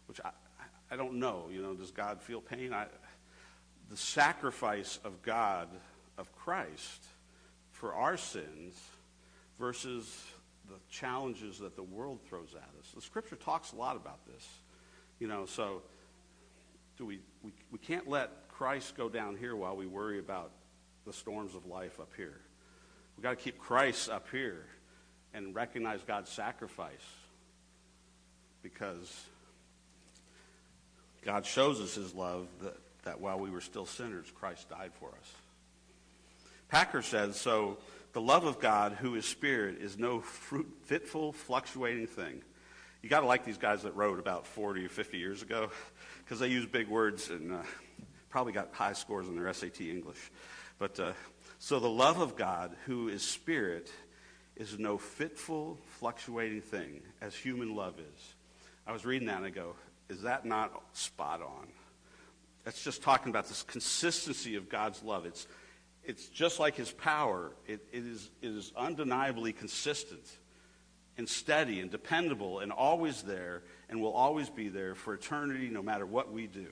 which 0.08 0.22
I, 0.24 0.32
I 0.90 0.96
don't 0.96 1.16
know, 1.16 1.48
you 1.52 1.62
know, 1.62 1.74
does 1.74 1.92
God 1.92 2.22
feel 2.22 2.42
pain? 2.42 2.74
I, 2.74 2.88
the 3.90 3.98
sacrifice 3.98 5.00
of 5.04 5.22
God, 5.22 5.68
of 6.18 6.34
Christ, 6.36 7.04
for 7.72 7.94
our 7.94 8.18
sins 8.18 8.74
versus 9.60 10.26
the 10.68 10.76
challenges 10.90 11.60
that 11.60 11.76
the 11.76 11.84
world 11.84 12.20
throws 12.28 12.54
at 12.56 12.70
us. 12.80 12.92
The 12.94 13.02
scripture 13.02 13.36
talks 13.36 13.72
a 13.72 13.76
lot 13.76 13.96
about 13.96 14.26
this, 14.26 14.48
you 15.20 15.28
know, 15.28 15.46
so 15.46 15.82
do 16.98 17.06
we, 17.06 17.20
we, 17.44 17.52
we 17.72 17.78
can't 17.78 18.08
let 18.10 18.50
Christ 18.50 18.98
go 18.98 19.08
down 19.08 19.38
here 19.38 19.56
while 19.56 19.76
we 19.76 19.86
worry 19.86 20.20
about 20.20 20.52
the 21.06 21.14
storms 21.14 21.56
of 21.56 21.66
life 21.66 22.00
up 22.00 22.12
here. 22.18 22.40
We've 23.16 23.24
got 23.24 23.32
to 23.32 23.36
keep 23.44 23.58
Christ 23.58 24.10
up 24.10 24.28
here 24.32 24.66
and 25.34 25.54
recognize 25.56 26.02
God's 26.04 26.30
sacrifice 26.30 27.06
because 28.62 29.26
God 31.24 31.46
shows 31.46 31.80
us 31.80 31.96
his 31.96 32.14
love 32.14 32.48
that, 32.62 32.78
that 33.04 33.20
while 33.20 33.40
we 33.40 33.50
were 33.50 33.62
still 33.62 33.86
sinners, 33.86 34.32
Christ 34.40 34.70
died 34.70 34.92
for 35.00 35.10
us. 35.10 35.32
Packer 36.70 37.02
says, 37.02 37.40
so 37.40 37.78
the 38.14 38.22
love 38.22 38.46
of 38.46 38.60
God, 38.60 38.94
who 38.94 39.16
is 39.16 39.26
spirit, 39.26 39.80
is 39.80 39.98
no 39.98 40.20
fruit, 40.20 40.68
fitful, 40.84 41.32
fluctuating 41.32 42.08
thing. 42.08 42.42
You 43.02 43.10
got 43.10 43.22
to 43.22 43.28
like 43.28 43.46
these 43.46 43.58
guys 43.58 43.84
that 43.84 43.96
wrote 43.96 44.20
about 44.20 44.46
40 44.48 44.86
or 44.86 44.90
50 44.90 45.18
years 45.18 45.42
ago 45.42 45.70
because 46.24 46.40
they 46.40 46.48
use 46.48 46.66
big 46.66 46.88
words 46.88 47.30
and 47.30 47.54
uh, 47.54 47.62
probably 48.30 48.54
got 48.54 48.74
high 48.74 48.94
scores 48.94 49.28
in 49.28 49.36
their 49.36 49.52
SAT 49.54 49.82
English. 49.82 50.32
But 50.80 51.00
uh, 51.00 51.14
so 51.60 51.80
the 51.80 51.90
love 51.90 52.20
of 52.20 52.36
God, 52.36 52.76
who 52.86 53.08
is 53.08 53.24
spirit, 53.24 53.90
is 54.56 54.78
no 54.78 54.98
fitful, 54.98 55.78
fluctuating 56.00 56.62
thing 56.62 57.02
as 57.22 57.36
human 57.36 57.76
love 57.76 58.00
is. 58.00 58.34
I 58.86 58.92
was 58.92 59.06
reading 59.06 59.28
that 59.28 59.38
and 59.38 59.46
I 59.46 59.52
go, 59.52 59.76
is 60.10 60.24
that 60.24 60.46
not 60.46 60.72
spot 60.94 61.42
on? 61.42 61.68
That's 62.64 62.84
just 62.84 63.02
talking 63.02 63.30
about 63.30 63.48
this 63.48 63.64
consistency 63.64 64.56
of 64.56 64.70
God's 64.70 65.02
love. 65.04 65.26
It's, 65.26 65.48
it's 66.08 66.28
just 66.30 66.58
like 66.58 66.76
his 66.76 66.90
power. 66.90 67.52
It, 67.68 67.82
it, 67.92 68.08
is, 68.08 68.32
it 68.42 68.48
is 68.48 68.72
undeniably 68.78 69.52
consistent 69.52 70.26
and 71.18 71.28
steady 71.28 71.82
and 71.82 71.92
dependable 71.92 72.60
and 72.60 72.72
always 72.72 73.24
there 73.24 73.64
and 73.90 74.02
will 74.02 74.14
always 74.14 74.50
be 74.50 74.70
there 74.70 74.96
for 74.96 75.14
eternity 75.14 75.68
no 75.70 75.84
matter 75.84 76.06
what 76.06 76.32
we 76.32 76.48
do. 76.48 76.68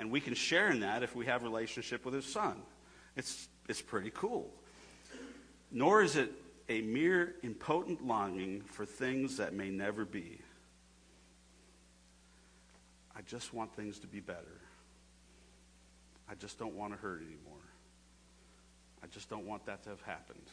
And 0.00 0.10
we 0.10 0.20
can 0.20 0.34
share 0.34 0.68
in 0.70 0.80
that 0.80 1.04
if 1.04 1.14
we 1.14 1.26
have 1.26 1.44
relationship 1.44 2.04
with 2.04 2.12
his 2.12 2.26
son. 2.26 2.60
It's, 3.14 3.48
it's 3.68 3.80
pretty 3.80 4.10
cool. 4.12 4.50
Nor 5.70 6.02
is 6.02 6.16
it 6.16 6.32
a 6.68 6.80
mere 6.80 7.36
impotent 7.44 8.04
longing 8.04 8.62
for 8.62 8.84
things 8.84 9.36
that 9.36 9.54
may 9.54 9.70
never 9.70 10.04
be. 10.04 10.40
I 13.14 13.22
just 13.22 13.54
want 13.54 13.76
things 13.76 14.00
to 14.00 14.08
be 14.08 14.18
better. 14.18 14.60
I 16.28 16.34
just 16.34 16.58
don't 16.58 16.74
want 16.74 16.92
to 16.92 16.98
hurt 16.98 17.20
anymore. 17.20 17.60
I 19.02 19.06
just 19.08 19.28
don't 19.28 19.46
want 19.46 19.66
that 19.66 19.82
to 19.84 19.90
have 19.90 20.00
happened. 20.02 20.46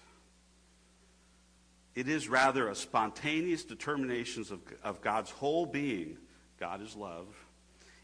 It 1.96 2.08
is 2.08 2.30
rather 2.30 2.68
a 2.68 2.76
spontaneous 2.76 3.64
determination 3.64 4.46
of, 4.52 4.60
of 4.84 5.02
God's 5.02 5.30
whole 5.30 5.66
being, 5.66 6.18
God 6.60 6.82
is 6.82 6.96
love, 6.96 7.28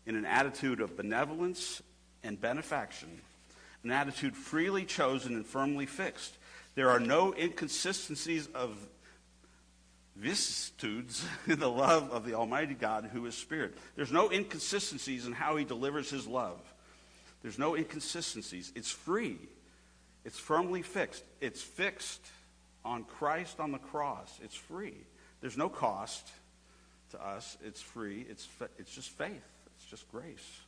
in 0.05 0.15
an 0.15 0.25
attitude 0.25 0.81
of 0.81 0.97
benevolence 0.97 1.81
and 2.23 2.39
benefaction, 2.39 3.21
an 3.83 3.91
attitude 3.91 4.35
freely 4.35 4.83
chosen 4.83 5.35
and 5.35 5.45
firmly 5.45 5.85
fixed. 5.85 6.37
There 6.75 6.89
are 6.89 6.99
no 6.99 7.33
inconsistencies 7.33 8.47
of 8.47 8.77
vicissitudes 10.15 11.25
in 11.47 11.59
the 11.59 11.69
love 11.69 12.11
of 12.11 12.25
the 12.25 12.33
Almighty 12.33 12.73
God 12.73 13.09
who 13.11 13.25
is 13.25 13.35
Spirit. 13.35 13.77
There's 13.95 14.11
no 14.11 14.29
inconsistencies 14.31 15.25
in 15.25 15.33
how 15.33 15.55
He 15.55 15.63
delivers 15.65 16.09
His 16.09 16.27
love. 16.27 16.59
There's 17.47 17.57
no 17.57 17.77
inconsistencies. 17.77 18.73
It's 18.75 18.91
free. 18.91 19.37
It's 20.25 20.37
firmly 20.37 20.81
fixed. 20.81 21.23
It's 21.39 21.61
fixed 21.61 22.19
on 22.83 23.05
Christ 23.05 23.61
on 23.61 23.71
the 23.71 23.77
cross. 23.77 24.37
It's 24.43 24.53
free. 24.53 24.97
There's 25.39 25.55
no 25.55 25.69
cost 25.69 26.27
to 27.11 27.25
us. 27.25 27.57
It's 27.63 27.81
free. 27.81 28.25
It's, 28.29 28.49
it's 28.77 28.93
just 28.93 29.11
faith. 29.11 29.47
It's 29.77 29.85
just 29.85 30.11
grace. 30.11 30.59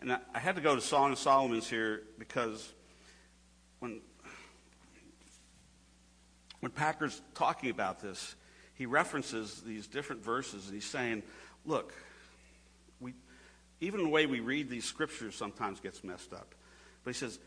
And 0.00 0.12
I, 0.12 0.18
I 0.34 0.40
had 0.40 0.56
to 0.56 0.60
go 0.60 0.74
to 0.74 0.80
Song 0.80 1.12
of 1.12 1.18
Solomon's 1.20 1.70
here 1.70 2.02
because 2.18 2.68
when 3.78 4.00
when 6.58 6.72
Packer's 6.72 7.22
talking 7.36 7.70
about 7.70 8.00
this, 8.00 8.34
he 8.74 8.86
references 8.86 9.60
these 9.64 9.86
different 9.86 10.24
verses 10.24 10.66
and 10.66 10.74
he's 10.74 10.84
saying, 10.84 11.22
look, 11.64 11.94
even 13.80 14.02
the 14.02 14.08
way 14.08 14.26
we 14.26 14.40
read 14.40 14.68
these 14.68 14.84
scriptures 14.84 15.34
sometimes 15.34 15.80
gets 15.80 16.04
messed 16.04 16.32
up. 16.32 16.54
But 17.04 17.14
he 17.14 17.18
says, 17.18 17.38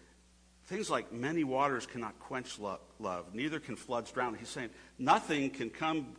things 0.65 0.89
like 0.89 1.11
many 1.11 1.43
waters 1.43 1.85
cannot 1.85 2.19
quench 2.19 2.59
lo- 2.59 2.79
love, 2.99 3.33
neither 3.33 3.59
can 3.59 3.75
floods 3.75 4.11
drown. 4.11 4.35
He's 4.35 4.49
saying 4.49 4.69
nothing 4.97 5.49
can 5.49 5.69
come 5.69 6.15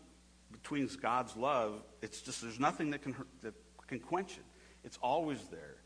between 0.53 0.89
God's 1.01 1.37
love. 1.37 1.83
It's 2.03 2.21
just 2.21 2.43
there's 2.43 2.61
nothing 2.61 2.91
that 2.91 3.03
can, 3.03 3.15
that 3.43 3.55
can 3.89 3.99
quench 3.99 4.33
it. 4.33 4.45
It's 4.85 4.99
always 5.03 5.43
there. 5.51 5.77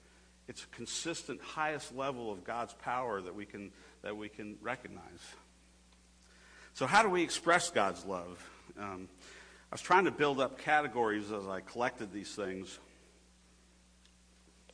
It's 0.48 0.64
a 0.64 0.66
consistent, 0.68 1.40
highest 1.42 1.94
level 1.94 2.32
of 2.32 2.42
God's 2.42 2.74
power 2.74 3.20
that 3.20 3.34
we 3.34 3.44
can, 3.44 3.70
that 4.02 4.16
we 4.16 4.28
can 4.28 4.56
recognize. 4.62 5.02
So, 6.72 6.86
how 6.86 7.02
do 7.02 7.10
we 7.10 7.22
express 7.22 7.70
God's 7.70 8.04
love? 8.04 8.42
Um, 8.78 9.08
I 9.70 9.74
was 9.74 9.82
trying 9.82 10.06
to 10.06 10.10
build 10.10 10.40
up 10.40 10.58
categories 10.58 11.30
as 11.32 11.46
I 11.46 11.60
collected 11.60 12.12
these 12.12 12.34
things. 12.34 12.78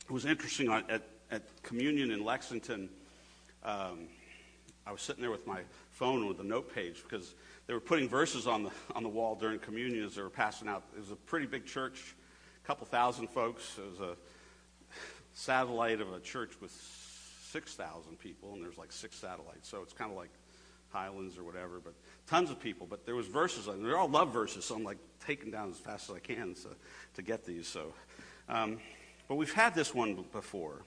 It 0.07 0.11
was 0.11 0.25
interesting 0.25 0.71
at, 0.71 1.01
at 1.31 1.63
communion 1.63 2.11
in 2.11 2.23
Lexington. 2.23 2.89
Um, 3.63 4.07
I 4.85 4.91
was 4.91 5.01
sitting 5.01 5.21
there 5.21 5.31
with 5.31 5.47
my 5.47 5.61
phone 5.89 6.27
with 6.27 6.39
a 6.39 6.43
note 6.43 6.73
page 6.75 7.01
because 7.01 7.33
they 7.65 7.73
were 7.73 7.79
putting 7.79 8.07
verses 8.07 8.45
on 8.45 8.61
the 8.61 8.69
on 8.93 9.01
the 9.01 9.09
wall 9.09 9.35
during 9.35 9.57
communion 9.57 10.05
as 10.05 10.13
they 10.13 10.21
were 10.21 10.29
passing 10.29 10.67
out. 10.67 10.83
It 10.95 10.99
was 10.99 11.09
a 11.09 11.15
pretty 11.15 11.47
big 11.47 11.65
church, 11.65 12.15
a 12.63 12.67
couple 12.67 12.85
thousand 12.85 13.29
folks. 13.29 13.79
It 13.79 13.89
was 13.89 13.99
a 13.99 14.15
satellite 15.33 16.01
of 16.01 16.13
a 16.13 16.19
church 16.19 16.51
with 16.61 16.71
six 17.51 17.73
thousand 17.73 18.19
people, 18.19 18.53
and 18.53 18.63
there's 18.63 18.77
like 18.77 18.91
six 18.91 19.15
satellites. 19.15 19.67
So 19.67 19.81
it's 19.81 19.93
kind 19.93 20.11
of 20.11 20.17
like 20.17 20.29
Highlands 20.89 21.35
or 21.35 21.43
whatever, 21.43 21.81
but 21.83 21.95
tons 22.27 22.51
of 22.51 22.59
people. 22.59 22.85
But 22.87 23.07
there 23.07 23.15
was 23.15 23.25
verses, 23.25 23.65
and 23.67 23.83
they're 23.83 23.97
all 23.97 24.07
love 24.07 24.31
verses, 24.31 24.65
so 24.65 24.75
I'm 24.75 24.83
like 24.83 24.99
taking 25.25 25.49
down 25.49 25.71
as 25.71 25.79
fast 25.79 26.11
as 26.11 26.15
I 26.15 26.19
can 26.19 26.55
so, 26.55 26.69
to 27.15 27.23
get 27.23 27.43
these. 27.43 27.67
So, 27.67 27.91
um, 28.47 28.77
but 29.27 29.35
we've 29.35 29.53
had 29.53 29.73
this 29.73 29.93
one 29.93 30.25
before. 30.31 30.81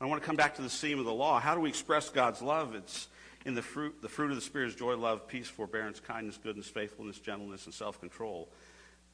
I 0.00 0.06
want 0.06 0.20
to 0.20 0.26
come 0.26 0.36
back 0.36 0.56
to 0.56 0.62
the 0.62 0.68
theme 0.68 0.98
of 0.98 1.06
the 1.06 1.14
law. 1.14 1.40
How 1.40 1.54
do 1.54 1.60
we 1.60 1.68
express 1.68 2.10
God's 2.10 2.42
love? 2.42 2.74
It's 2.74 3.08
in 3.46 3.54
the 3.54 3.62
fruit. 3.62 4.02
The 4.02 4.08
fruit 4.08 4.30
of 4.30 4.36
the 4.36 4.42
Spirit 4.42 4.68
is 4.68 4.74
joy, 4.74 4.96
love, 4.96 5.26
peace, 5.26 5.48
forbearance, 5.48 6.00
kindness, 6.00 6.38
goodness, 6.42 6.66
faithfulness, 6.68 7.18
gentleness, 7.18 7.64
and 7.64 7.72
self-control. 7.72 8.48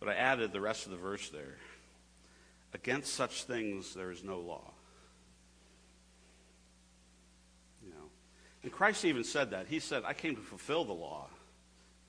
But 0.01 0.09
I 0.09 0.15
added 0.15 0.53
the 0.53 0.61
rest 0.61 0.87
of 0.87 0.91
the 0.91 0.99
verse 0.99 1.29
there. 1.29 1.57
Against 2.75 3.15
such 3.15 3.45
things 3.45 3.95
there 3.95 4.11
is 4.11 4.25
no 4.25 4.41
law. 4.41 4.73
You 7.85 7.91
know. 7.91 8.11
And 8.65 8.73
Christ 8.73 9.05
even 9.05 9.23
said 9.23 9.51
that. 9.51 9.67
He 9.69 9.79
said, 9.79 10.03
I 10.05 10.15
came 10.15 10.35
to 10.35 10.43
fulfill 10.43 10.85
the 10.85 10.93
law. 10.93 11.29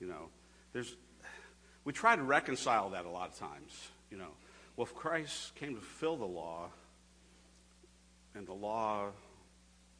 You 0.00 0.08
know, 0.08 0.30
there's, 0.72 0.96
we 1.84 1.92
try 1.92 2.16
to 2.16 2.22
reconcile 2.22 2.90
that 2.90 3.04
a 3.04 3.10
lot 3.10 3.30
of 3.30 3.38
times. 3.38 3.88
You 4.10 4.18
know, 4.18 4.30
well, 4.76 4.86
if 4.86 4.94
Christ 4.94 5.54
came 5.54 5.74
to 5.74 5.80
fulfill 5.80 6.16
the 6.16 6.24
law, 6.24 6.68
and 8.34 8.46
the 8.46 8.52
law 8.52 9.10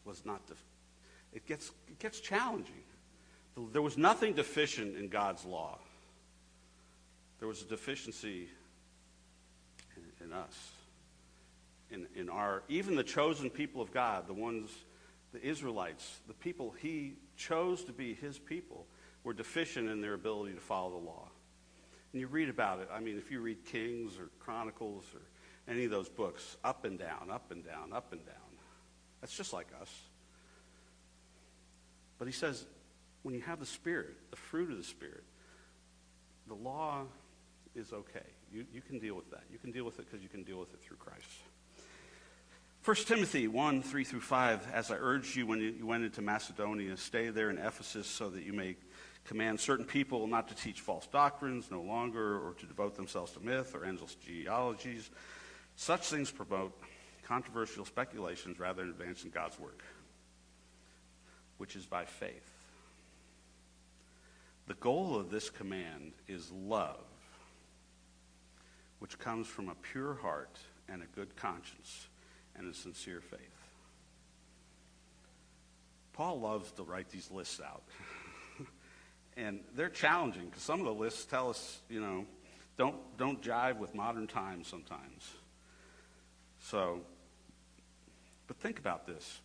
was 0.05 0.25
not, 0.25 0.47
def- 0.47 0.63
it 1.33 1.47
gets, 1.47 1.71
it 1.89 1.99
gets 1.99 2.21
challenging. 2.21 2.83
There 3.73 3.83
was 3.83 3.97
nothing 3.97 4.35
deficient 4.35 4.97
in 4.97 5.09
God's 5.09 5.45
law. 5.45 5.79
There 7.39 7.47
was 7.47 7.63
a 7.63 7.67
deficiency 7.67 8.49
in, 9.97 10.27
in 10.27 10.33
us. 10.33 10.73
In, 11.91 12.07
in 12.17 12.29
our, 12.29 12.63
even 12.69 12.97
the 12.97 13.05
chosen 13.05 13.51
people 13.51 13.81
of 13.81 13.93
God, 13.93 14.27
the 14.27 14.35
ones 14.35 14.71
the 15.33 15.45
Israelites, 15.45 16.21
the 16.27 16.35
people 16.35 16.75
he 16.81 17.15
chose 17.37 17.85
to 17.85 17.93
be 17.93 18.15
his 18.15 18.39
people, 18.39 18.87
were 19.23 19.33
deficient 19.33 19.89
in 19.89 20.01
their 20.01 20.15
ability 20.15 20.55
to 20.55 20.61
follow 20.61 20.91
the 20.91 21.07
law. 21.07 21.29
And 22.15 22.21
you 22.21 22.29
read 22.29 22.49
about 22.49 22.79
it. 22.79 22.89
I 22.95 23.01
mean, 23.01 23.19
if 23.19 23.33
you 23.33 23.41
read 23.41 23.65
Kings 23.65 24.21
or 24.21 24.29
Chronicles 24.39 25.05
or 25.13 25.21
any 25.67 25.85
of 25.85 25.91
those 25.91 26.09
books, 26.09 26.57
up 26.63 26.85
and 26.85 26.97
down, 26.97 27.29
up 27.29 27.51
and 27.51 27.67
down, 27.67 27.93
up 27.93 28.13
and 28.13 28.25
down. 28.25 28.37
That's 29.21 29.37
just 29.37 29.53
like 29.53 29.67
us. 29.83 29.91
But 32.21 32.27
he 32.27 32.33
says, 32.33 32.67
when 33.25 33.35
you 33.35 33.41
have 33.41 33.59
the 33.59 33.67
Spirit, 33.67 34.15
the 34.31 34.37
fruit 34.37 34.71
of 34.71 34.77
the 34.77 34.85
Spirit, 34.85 35.25
the 36.47 36.55
law 36.55 37.03
is 37.75 37.93
okay. 37.93 38.27
You, 38.53 38.65
you 38.73 38.81
can 38.81 39.01
deal 39.01 39.17
with 39.17 39.33
that. 39.33 39.43
You 39.51 39.59
can 39.59 39.73
deal 39.73 39.85
with 39.85 39.99
it 39.99 40.09
because 40.09 40.23
you 40.23 40.29
can 40.29 40.45
deal 40.45 40.61
with 40.61 40.73
it 40.73 40.81
through 40.83 40.99
Christ. 40.99 41.27
1 42.85 42.97
Timothy 43.09 43.49
1 43.49 43.83
3 43.83 44.05
through 44.05 44.21
5, 44.21 44.69
as 44.73 44.93
I 44.93 44.97
urged 45.01 45.35
you 45.35 45.49
when 45.49 45.59
you 45.59 45.85
went 45.85 46.05
into 46.05 46.23
Macedonia, 46.23 46.97
stay 46.97 47.31
there 47.31 47.51
in 47.51 47.59
Ephesus 47.59 48.07
so 48.07 48.31
that 48.31 48.45
you 48.45 48.53
may 48.53 48.77
command 49.25 49.59
certain 49.59 49.85
people 49.85 50.27
not 50.27 50.49
to 50.49 50.55
teach 50.55 50.81
false 50.81 51.07
doctrines 51.07 51.71
no 51.71 51.81
longer 51.81 52.39
or 52.39 52.55
to 52.55 52.67
devote 52.67 52.95
themselves 52.95 53.33
to 53.33 53.41
myth 53.41 53.75
or 53.75 53.85
endless 53.85 54.15
genealogies. 54.17 55.11
Such 55.77 56.09
things 56.09 56.31
promote 56.31 56.79
controversial 57.25 57.85
speculations 57.85 58.59
rather 58.59 58.83
than 58.83 58.91
advancing 58.91 59.31
God's 59.31 59.59
work, 59.59 59.83
which 61.59 61.75
is 61.75 61.87
by 61.87 62.05
faith. 62.05 62.51
The 64.67 64.75
goal 64.75 65.17
of 65.17 65.31
this 65.31 65.51
command 65.51 66.13
is 66.29 66.51
love, 66.51 67.05
which 68.99 69.19
comes 69.19 69.47
from 69.47 69.69
a 69.69 69.75
pure 69.75 70.15
heart 70.15 70.59
and 70.89 71.03
a 71.03 71.07
good 71.07 71.35
conscience 71.37 72.09
and 72.57 72.71
a 72.71 72.75
sincere 72.75 73.21
faith. 73.21 73.41
Paul 76.13 76.41
loves 76.41 76.71
to 76.73 76.83
write 76.83 77.11
these 77.11 77.31
lists 77.31 77.61
out. 77.61 77.83
and 79.37 79.61
they're 79.75 79.89
challenging 79.89 80.47
because 80.47 80.63
some 80.63 80.81
of 80.81 80.87
the 80.87 80.95
lists 80.95 81.25
tell 81.25 81.51
us, 81.51 81.81
you 81.89 82.01
know, 82.01 82.27
don't, 82.77 82.97
don't 83.19 83.43
jive 83.43 83.79
with 83.79 83.95
modern 83.95 84.27
times 84.27 84.69
sometimes. 84.69 85.31
So, 86.61 87.01
but 88.47 88.57
think 88.59 88.79
about 88.79 89.07
this. 89.07 89.41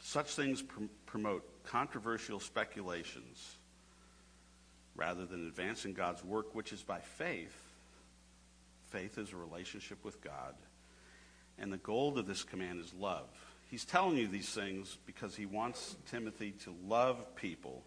Such 0.00 0.34
things 0.34 0.62
pr- 0.62 0.84
promote 1.06 1.64
controversial 1.64 2.40
speculations 2.40 3.56
rather 4.96 5.26
than 5.26 5.46
advancing 5.46 5.92
God's 5.92 6.24
work, 6.24 6.54
which 6.54 6.72
is 6.72 6.82
by 6.82 7.00
faith. 7.00 7.56
Faith 8.90 9.18
is 9.18 9.32
a 9.32 9.36
relationship 9.36 10.04
with 10.04 10.22
God 10.22 10.54
and 11.58 11.72
the 11.72 11.78
goal 11.78 12.18
of 12.18 12.26
this 12.26 12.44
command 12.44 12.80
is 12.80 12.94
love. 12.94 13.28
he's 13.70 13.84
telling 13.84 14.16
you 14.16 14.28
these 14.28 14.48
things 14.48 14.96
because 15.06 15.34
he 15.36 15.46
wants 15.46 15.96
Timothy 16.10 16.52
to 16.64 16.74
love 16.86 17.34
people 17.34 17.82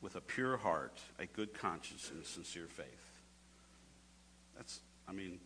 with 0.00 0.16
a 0.16 0.20
pure 0.20 0.56
heart, 0.56 0.98
a 1.18 1.26
good 1.26 1.54
conscience, 1.54 2.10
and 2.10 2.22
a 2.22 2.26
sincere 2.26 2.66
faith. 2.66 2.86
That's, 4.56 4.80
I 5.08 5.12
mean, 5.12 5.40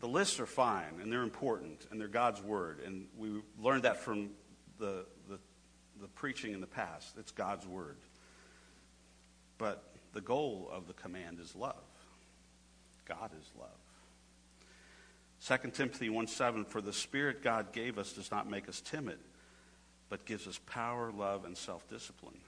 the 0.00 0.08
lists 0.08 0.40
are 0.40 0.46
fine 0.46 1.00
and 1.00 1.10
they're 1.12 1.22
important 1.22 1.86
and 1.90 2.00
they're 2.00 2.08
God's 2.08 2.42
word. 2.42 2.80
And 2.84 3.06
we 3.16 3.40
learned 3.60 3.84
that 3.84 4.00
from 4.00 4.30
the, 4.78 5.06
the, 5.28 5.38
the 6.00 6.08
preaching 6.08 6.52
in 6.52 6.60
the 6.60 6.66
past. 6.66 7.16
It's 7.18 7.32
God's 7.32 7.66
word. 7.66 7.96
But 9.58 9.82
the 10.12 10.20
goal 10.20 10.68
of 10.72 10.86
the 10.86 10.92
command 10.92 11.38
is 11.40 11.54
love. 11.54 11.76
God 13.06 13.30
is 13.38 13.50
love. 13.58 13.70
2 15.60 15.70
Timothy 15.70 16.08
1 16.08 16.26
7, 16.26 16.64
for 16.64 16.80
the 16.80 16.92
Spirit 16.92 17.42
God 17.42 17.72
gave 17.72 17.98
us 17.98 18.12
does 18.12 18.30
not 18.30 18.50
make 18.50 18.68
us 18.68 18.80
timid, 18.80 19.18
but 20.08 20.24
gives 20.24 20.46
us 20.46 20.58
power, 20.66 21.12
love, 21.12 21.44
and 21.44 21.56
self 21.56 21.88
discipline. 21.88 22.38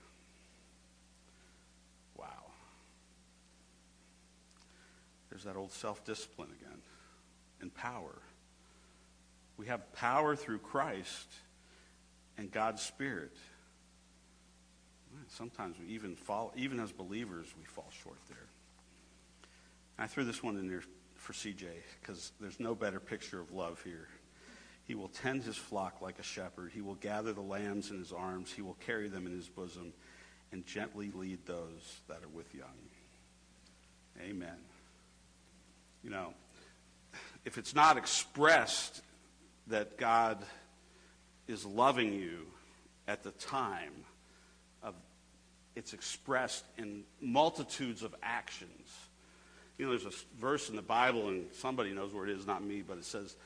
There's 5.38 5.55
that 5.55 5.57
old 5.57 5.70
self 5.70 6.05
discipline 6.05 6.48
again 6.61 6.79
and 7.61 7.72
power. 7.72 8.16
We 9.57 9.66
have 9.66 9.92
power 9.92 10.35
through 10.35 10.59
Christ 10.59 11.29
and 12.37 12.51
God's 12.51 12.83
Spirit. 12.83 13.37
Sometimes 15.29 15.77
we 15.79 15.94
even 15.94 16.16
fall, 16.16 16.53
even 16.57 16.81
as 16.81 16.90
believers, 16.90 17.46
we 17.57 17.64
fall 17.66 17.88
short 18.03 18.18
there. 18.29 18.48
I 19.96 20.09
threw 20.09 20.24
this 20.24 20.42
one 20.42 20.57
in 20.57 20.68
there 20.68 20.83
for 21.14 21.33
CJ 21.33 21.66
because 22.01 22.33
there's 22.40 22.59
no 22.59 22.74
better 22.74 22.98
picture 22.98 23.40
of 23.40 23.53
love 23.53 23.81
here. 23.85 24.09
He 24.88 24.96
will 24.96 25.09
tend 25.09 25.44
his 25.44 25.57
flock 25.57 26.01
like 26.01 26.18
a 26.18 26.24
shepherd. 26.24 26.72
He 26.74 26.81
will 26.81 26.96
gather 26.96 27.33
the 27.33 27.42
lambs 27.42 27.92
in 27.92 27.98
his 27.98 28.12
arms. 28.12 28.51
He 28.51 28.62
will 28.62 28.77
carry 28.85 29.07
them 29.07 29.24
in 29.24 29.33
his 29.33 29.48
bosom 29.48 29.92
and 30.51 30.66
gently 30.66 31.12
lead 31.14 31.46
those 31.46 32.01
that 32.09 32.24
are 32.24 32.29
with 32.29 32.53
young. 32.57 32.66
Amen. 34.20 34.59
You 36.09 36.14
know, 36.14 36.33
if 37.44 37.59
it's 37.59 37.75
not 37.75 37.99
expressed 37.99 39.03
that 39.66 39.99
God 39.99 40.38
is 41.47 41.66
loving 41.66 42.14
you 42.14 42.47
at 43.07 43.23
the 43.23 43.33
time 43.33 43.92
of 44.83 44.94
it's 45.77 45.92
expressed 45.92 46.64
in 46.79 47.03
multitudes 47.21 48.03
of 48.03 48.14
actions 48.23 48.88
you 49.77 49.85
know, 49.85 49.90
there's 49.90 50.07
a 50.07 50.40
verse 50.40 50.71
in 50.71 50.77
the 50.77 50.83
Bible, 50.83 51.29
and 51.29 51.47
somebody 51.53 51.92
knows 51.92 52.12
where 52.12 52.27
it 52.27 52.37
is, 52.37 52.47
not 52.47 52.64
me, 52.64 52.83
but 52.83 52.97
it 52.97 53.05
says, 53.05 53.37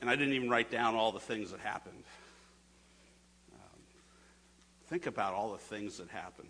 and 0.00 0.08
I 0.10 0.16
didn't 0.16 0.32
even 0.32 0.48
write 0.50 0.70
down 0.70 0.96
all 0.96 1.12
the 1.12 1.20
things 1.20 1.52
that 1.52 1.60
happened. 1.60 2.02
Um, 3.52 3.80
think 4.88 5.06
about 5.06 5.34
all 5.34 5.52
the 5.52 5.58
things 5.58 5.98
that 5.98 6.08
happened. 6.08 6.48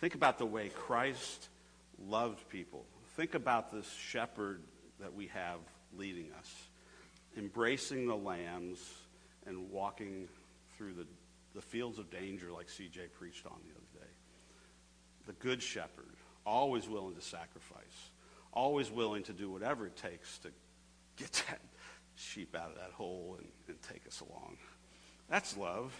Think 0.00 0.14
about 0.14 0.38
the 0.38 0.44
way 0.44 0.68
Christ 0.68 1.48
loved 2.10 2.46
people. 2.50 2.84
Think 3.16 3.34
about 3.34 3.72
this 3.72 3.90
shepherd 3.92 4.62
that 5.00 5.14
we 5.14 5.26
have 5.28 5.58
leading 5.96 6.32
us, 6.38 6.50
embracing 7.36 8.06
the 8.06 8.16
lambs 8.16 8.78
and 9.46 9.70
walking 9.70 10.28
through 10.76 10.94
the, 10.94 11.06
the 11.54 11.60
fields 11.60 11.98
of 11.98 12.10
danger 12.10 12.50
like 12.52 12.68
CJ 12.68 13.12
preached 13.18 13.46
on 13.46 13.58
the 13.64 13.72
other 13.72 14.04
day. 14.04 14.10
The 15.26 15.32
good 15.34 15.62
shepherd, 15.62 16.16
always 16.44 16.88
willing 16.88 17.14
to 17.14 17.20
sacrifice 17.20 18.10
always 18.52 18.90
willing 18.90 19.22
to 19.24 19.32
do 19.32 19.50
whatever 19.50 19.86
it 19.86 19.96
takes 19.96 20.38
to 20.38 20.48
get 21.16 21.32
that 21.48 21.60
sheep 22.16 22.54
out 22.54 22.70
of 22.70 22.76
that 22.76 22.92
hole 22.92 23.36
and, 23.38 23.48
and 23.68 23.76
take 23.82 24.06
us 24.06 24.20
along. 24.20 24.56
That's 25.28 25.56
love, 25.56 25.92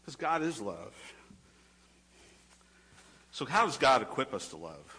because 0.00 0.16
God 0.16 0.42
is 0.42 0.60
love. 0.60 0.94
So, 3.30 3.44
how 3.44 3.66
does 3.66 3.78
God 3.78 4.02
equip 4.02 4.34
us 4.34 4.48
to 4.48 4.56
love? 4.56 4.96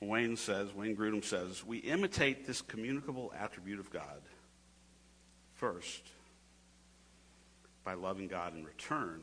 Wayne 0.00 0.36
says, 0.36 0.74
Wayne 0.74 0.96
Grudem 0.96 1.22
says, 1.22 1.64
we 1.64 1.78
imitate 1.78 2.46
this 2.46 2.62
communicable 2.62 3.32
attribute 3.38 3.78
of 3.78 3.90
God 3.90 4.22
first 5.54 6.02
by 7.84 7.94
loving 7.94 8.26
God 8.26 8.56
in 8.56 8.64
return, 8.64 9.20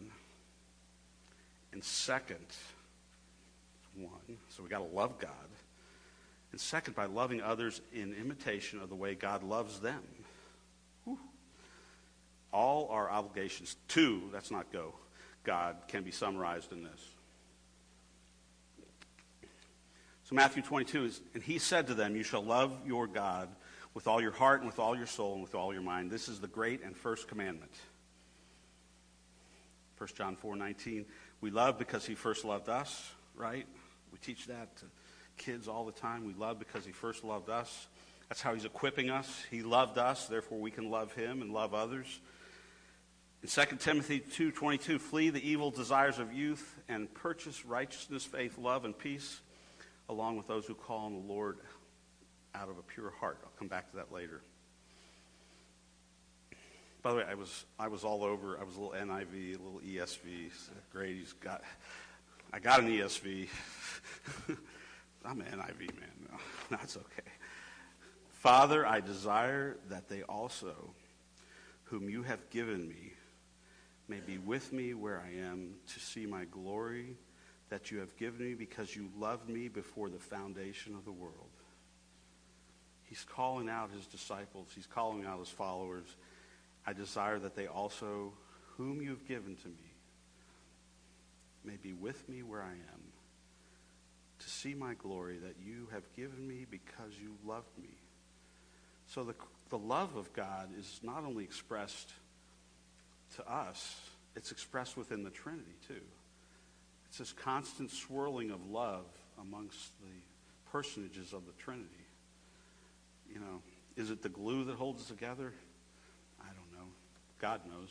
and 1.72 1.84
second, 1.84 2.46
one, 3.96 4.38
so 4.50 4.62
we 4.62 4.70
got 4.70 4.80
to 4.80 4.96
love 4.96 5.18
God. 5.20 5.32
And 6.52 6.62
second, 6.62 6.96
by 6.96 7.06
loving 7.06 7.42
others 7.42 7.82
in 7.92 8.14
imitation 8.14 8.80
of 8.80 8.90
the 8.90 8.96
way 8.96 9.16
God 9.16 9.44
loves 9.44 9.80
them. 9.80 10.02
Whew. 11.04 11.20
All 12.54 12.88
our 12.90 13.10
obligations 13.10 13.76
to, 13.90 14.30
that's 14.32 14.52
not 14.52 14.72
go, 14.72 14.94
God, 15.44 15.76
can 15.88 16.04
be 16.04 16.12
summarized 16.12 16.72
in 16.72 16.84
this. 16.84 17.02
So 20.28 20.36
Matthew 20.36 20.62
22 20.62 21.06
is, 21.06 21.22
and 21.36 21.42
he 21.42 21.58
said 21.58 21.88
to 21.88 21.94
them, 21.94 22.18
You 22.18 22.24
shall 22.24 22.44
love 22.44 22.78
your 22.86 23.08
God 23.08 23.48
with 23.94 24.08
all 24.08 24.22
your 24.22 24.34
heart 24.34 24.60
and 24.60 24.68
with 24.68 24.78
all 24.78 24.94
your 24.94 25.06
soul 25.06 25.36
and 25.36 25.42
with 25.42 25.56
all 25.56 25.72
your 25.72 25.82
mind. 25.82 26.12
This 26.12 26.28
is 26.28 26.42
the 26.42 26.50
great 26.50 26.84
and 26.84 26.98
first 26.98 27.30
commandment. 27.30 27.72
1 29.98 30.10
John 30.18 30.36
4 30.36 30.58
19. 30.58 31.06
We 31.40 31.50
love 31.50 31.80
because 31.80 32.06
he 32.06 32.14
first 32.14 32.44
loved 32.44 32.68
us, 32.68 33.10
right? 33.36 33.66
We 34.12 34.18
teach 34.18 34.48
that 34.48 34.76
to 34.78 34.86
kids 35.38 35.70
all 35.70 35.86
the 35.86 35.94
time. 35.94 36.26
We 36.26 36.34
love 36.34 36.60
because 36.60 36.86
he 36.86 36.92
first 36.92 37.24
loved 37.24 37.50
us. 37.50 37.88
That's 38.28 38.42
how 38.42 38.54
he's 38.54 38.66
equipping 38.66 39.10
us. 39.10 39.46
He 39.50 39.64
loved 39.64 39.98
us, 39.98 40.28
therefore 40.28 40.60
we 40.60 40.72
can 40.72 40.92
love 40.92 41.14
him 41.14 41.42
and 41.42 41.54
love 41.54 41.74
others. 41.74 42.20
In 43.42 43.48
2 43.48 43.80
Timothy 43.80 44.20
2:22, 44.20 45.00
flee 45.00 45.30
the 45.30 45.50
evil 45.50 45.72
desires 45.72 46.20
of 46.20 46.34
youth 46.34 46.78
and 46.90 47.14
purchase 47.14 47.64
righteousness, 47.64 48.26
faith, 48.26 48.58
love, 48.58 48.84
and 48.84 48.98
peace, 48.98 49.40
along 50.10 50.38
with 50.38 50.48
those 50.48 50.66
who 50.66 50.74
call 50.74 51.06
on 51.06 51.14
the 51.14 51.34
Lord 51.34 51.58
out 52.56 52.70
of 52.70 52.78
a 52.78 52.82
pure 52.82 53.12
heart. 53.20 53.40
I'll 53.44 53.52
come 53.58 53.68
back 53.68 53.90
to 53.92 53.98
that 53.98 54.12
later. 54.12 54.42
By 57.02 57.12
the 57.12 57.18
way, 57.18 57.26
I 57.30 57.36
was 57.36 57.66
I 57.80 57.88
was 57.88 58.04
all 58.04 58.24
over. 58.24 58.58
I 58.60 58.64
was 58.64 58.76
a 58.76 58.80
little 58.82 58.96
NIV, 58.96 59.60
a 59.60 59.64
little 59.64 59.82
ESV. 59.86 60.52
Grady's 60.92 61.34
got. 61.34 61.64
I 62.52 62.60
got 62.60 62.80
an 62.80 62.90
ESV. 62.90 63.48
I'm 65.26 65.42
an 65.42 65.48
NIV 65.48 66.00
man. 66.00 66.28
No, 66.32 66.38
that's 66.70 66.98
okay. 66.98 67.30
Father, 68.30 68.86
I 68.86 69.02
desire 69.02 69.78
that 69.90 70.08
they 70.08 70.24
also, 70.24 70.92
whom 71.86 72.10
you 72.10 72.24
have 72.24 72.50
given 72.50 72.88
me, 72.88 73.14
may 74.08 74.20
be 74.20 74.38
with 74.38 74.72
me 74.72 74.94
where 74.94 75.22
I 75.22 75.48
am 75.50 75.76
to 75.94 76.00
see 76.00 76.26
my 76.26 76.46
glory 76.46 77.18
that 77.70 77.92
you 77.92 78.00
have 78.00 78.16
given 78.18 78.46
me 78.46 78.54
because 78.54 78.96
you 78.96 79.10
loved 79.18 79.50
me 79.50 79.68
before 79.68 80.10
the 80.10 80.20
foundation 80.20 80.96
of 80.96 81.06
the 81.06 81.12
world. 81.12 81.34
He's 83.04 83.24
calling 83.24 83.70
out 83.70 83.92
his 83.92 84.06
disciples. 84.06 84.68
He's 84.74 84.88
calling 84.88 85.26
out 85.26 85.40
his 85.40 85.50
followers. 85.50 86.06
I 86.86 86.94
desire 86.94 87.40
that 87.40 87.56
they 87.56 87.68
also, 87.68 88.34
whom 88.78 89.02
you 89.02 89.10
have 89.10 89.28
given 89.28 89.56
to 89.56 89.68
me, 89.68 89.94
may 91.64 91.78
be 91.82 91.94
with 91.94 92.28
me 92.30 92.44
where 92.44 92.62
I 92.62 92.72
am 92.72 93.02
to 94.40 94.50
see 94.50 94.74
my 94.74 94.94
glory 94.94 95.38
that 95.40 95.56
you 95.66 95.88
have 95.92 96.04
given 96.16 96.48
me 96.48 96.66
because 96.70 97.14
you 97.22 97.36
loved 97.46 97.78
me. 97.82 97.90
So 99.08 99.24
the, 99.24 99.36
the 99.70 99.78
love 99.78 100.16
of 100.16 100.32
God 100.34 100.70
is 100.78 101.00
not 101.02 101.24
only 101.26 101.44
expressed 101.44 102.12
to 103.36 103.52
us, 103.52 104.00
it's 104.36 104.52
expressed 104.52 104.96
within 104.96 105.24
the 105.24 105.30
Trinity 105.30 105.76
too. 105.88 106.02
It's 107.18 107.32
this 107.32 107.44
constant 107.44 107.90
swirling 107.90 108.52
of 108.52 108.70
love 108.70 109.08
amongst 109.42 109.90
the 110.02 110.70
personages 110.72 111.34
of 111.34 111.48
the 111.48 111.52
Trinity. 111.54 111.90
You 113.34 113.40
know, 113.40 113.64
is 113.96 114.12
it 114.12 114.22
the 114.22 114.30
glue 114.30 114.66
that 114.66 114.76
holds 114.76 115.02
it 115.02 115.08
together? 115.08 115.52
I 116.40 116.46
don't 116.46 116.80
know. 116.80 116.88
God 117.40 117.62
knows. 117.68 117.90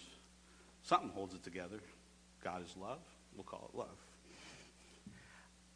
Something 0.84 1.10
holds 1.10 1.34
it 1.34 1.42
together. 1.42 1.80
God 2.44 2.62
is 2.64 2.72
love. 2.80 3.00
We'll 3.34 3.42
call 3.42 3.68
it 3.74 3.76
love. 3.76 3.98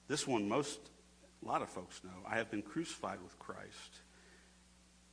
This 0.06 0.28
one, 0.28 0.48
most, 0.48 0.78
a 1.44 1.48
lot 1.48 1.60
of 1.60 1.70
folks 1.70 2.02
know. 2.04 2.10
I 2.24 2.36
have 2.36 2.52
been 2.52 2.62
crucified 2.62 3.18
with 3.20 3.36
Christ. 3.40 3.98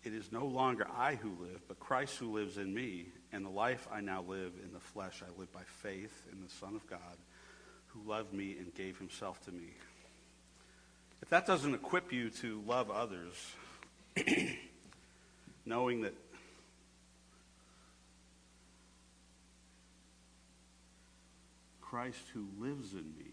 It 0.04 0.14
is 0.14 0.32
no 0.32 0.46
longer 0.46 0.86
I 0.96 1.16
who 1.16 1.30
live, 1.44 1.68
but 1.68 1.80
Christ 1.80 2.18
who 2.18 2.32
lives 2.32 2.60
in 2.60 2.72
me. 2.72 3.08
And 3.32 3.44
the 3.44 3.50
life 3.50 3.88
I 3.92 4.02
now 4.02 4.22
live 4.22 4.52
in 4.64 4.74
the 4.74 4.80
flesh, 4.80 5.24
I 5.28 5.40
live 5.40 5.52
by 5.52 5.64
faith 5.82 6.22
in 6.32 6.44
the 6.44 6.52
Son 6.52 6.76
of 6.76 6.86
God 6.88 7.18
who 7.98 8.10
loved 8.10 8.34
me 8.34 8.56
and 8.58 8.74
gave 8.76 8.98
himself 8.98 9.44
to 9.46 9.52
me. 9.52 9.70
If 11.22 11.30
that 11.30 11.46
doesn't 11.46 11.74
equip 11.74 12.14
you 12.14 12.30
to 12.42 12.62
love 12.66 12.92
others, 12.92 13.34
knowing 15.66 16.02
that 16.02 16.14
Christ 21.82 22.20
who 22.34 22.46
lives 22.60 22.92
in 22.92 23.14
me 23.18 23.32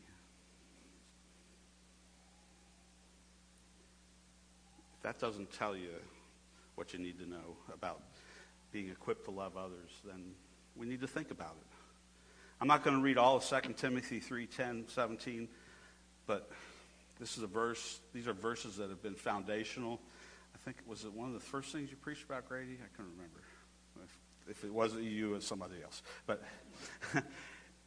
if 4.96 5.03
that 5.03 5.18
doesn't 5.18 5.53
tell 5.53 5.77
you 5.77 5.90
what 6.77 6.92
you 6.92 7.00
need 7.00 7.18
to 7.18 7.29
know 7.29 7.57
about 7.72 8.00
being 8.72 8.88
equipped 8.88 9.24
to 9.24 9.31
love 9.31 9.57
others, 9.57 9.90
then 10.05 10.35
we 10.77 10.87
need 10.87 11.00
to 11.00 11.07
think 11.07 11.31
about 11.31 11.57
it. 11.61 11.73
I'm 12.64 12.68
not 12.68 12.83
going 12.83 12.96
to 12.96 13.03
read 13.03 13.18
all 13.18 13.37
of 13.37 13.44
2 13.44 13.74
Timothy 13.74 14.20
3 14.20 14.46
10, 14.46 14.85
17, 14.88 15.48
but 16.27 16.50
this 17.20 17.37
is 17.37 17.42
a 17.42 17.46
verse, 17.46 18.00
these 18.14 18.27
are 18.27 18.33
verses 18.33 18.77
that 18.77 18.88
have 18.88 19.03
been 19.03 19.16
foundational. 19.16 20.00
I 20.55 20.59
think, 20.64 20.79
was 20.87 21.05
it 21.05 21.12
one 21.12 21.29
of 21.29 21.35
the 21.35 21.40
first 21.40 21.72
things 21.72 21.90
you 21.90 21.98
preached 21.98 22.24
about, 22.24 22.48
Grady? 22.48 22.79
I 22.83 22.96
can't 22.96 23.11
remember. 23.16 23.42
If, 24.03 24.18
if 24.48 24.64
it 24.64 24.72
wasn't 24.72 25.03
you, 25.03 25.33
it 25.33 25.35
was 25.35 25.46
somebody 25.46 25.74
else. 25.83 26.03
But 26.27 26.42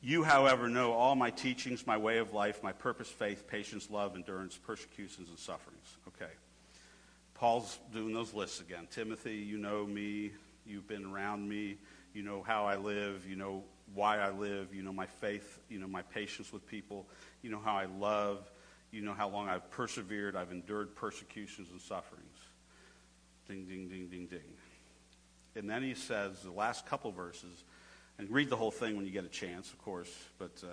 you, 0.03 0.23
however, 0.23 0.69
know 0.69 0.93
all 0.93 1.15
my 1.15 1.31
teachings, 1.31 1.87
my 1.87 1.97
way 1.97 2.19
of 2.19 2.35
life, 2.35 2.61
my 2.61 2.71
purpose, 2.71 3.07
faith, 3.07 3.47
patience, 3.47 3.89
love, 3.89 4.15
endurance, 4.15 4.59
persecutions, 4.59 5.27
and 5.29 5.39
sufferings. 5.39 5.97
Okay. 6.09 6.31
Paul's 7.33 7.79
doing 7.91 8.13
those 8.13 8.31
lists 8.31 8.61
again. 8.61 8.87
Timothy, 8.91 9.37
you 9.37 9.57
know 9.57 9.87
me. 9.87 10.33
You've 10.67 10.87
been 10.87 11.05
around 11.05 11.49
me. 11.49 11.77
You 12.13 12.21
know 12.21 12.43
how 12.43 12.67
I 12.67 12.75
live. 12.75 13.25
You 13.27 13.37
know 13.37 13.63
why 13.93 14.19
I 14.19 14.31
live. 14.31 14.73
You 14.73 14.83
know 14.83 14.93
my 14.93 15.05
faith. 15.05 15.59
You 15.69 15.79
know 15.79 15.87
my 15.87 16.01
patience 16.01 16.51
with 16.51 16.67
people. 16.67 17.07
You 17.41 17.49
know 17.49 17.61
how 17.63 17.75
I 17.75 17.85
love. 17.85 18.49
You 18.91 19.01
know 19.01 19.13
how 19.13 19.29
long 19.29 19.49
I've 19.49 19.69
persevered. 19.71 20.35
I've 20.35 20.51
endured 20.51 20.95
persecutions 20.95 21.69
and 21.71 21.81
sufferings. 21.81 22.37
Ding, 23.47 23.65
ding, 23.65 23.87
ding, 23.87 24.07
ding, 24.07 24.27
ding. 24.27 24.39
And 25.55 25.69
then 25.69 25.81
he 25.81 25.93
says, 25.93 26.41
the 26.41 26.51
last 26.51 26.85
couple 26.85 27.11
verses, 27.11 27.63
and 28.19 28.29
read 28.29 28.49
the 28.49 28.55
whole 28.55 28.71
thing 28.71 28.95
when 28.95 29.05
you 29.05 29.11
get 29.11 29.25
a 29.25 29.29
chance, 29.29 29.71
of 29.71 29.79
course, 29.79 30.11
but 30.37 30.51
uh, 30.63 30.67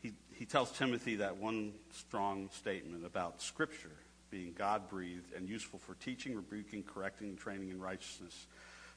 he, 0.00 0.12
he 0.34 0.44
tells 0.44 0.70
Timothy 0.72 1.16
that 1.16 1.36
one 1.36 1.72
strong 1.92 2.48
statement 2.52 3.04
about 3.04 3.42
Scripture 3.42 3.90
being 4.30 4.52
God 4.56 4.88
breathed 4.88 5.32
and 5.34 5.48
useful 5.48 5.78
for 5.78 5.94
teaching, 5.94 6.34
rebuking, 6.34 6.82
correcting, 6.82 7.28
and 7.28 7.38
training 7.38 7.70
in 7.70 7.80
righteousness, 7.80 8.46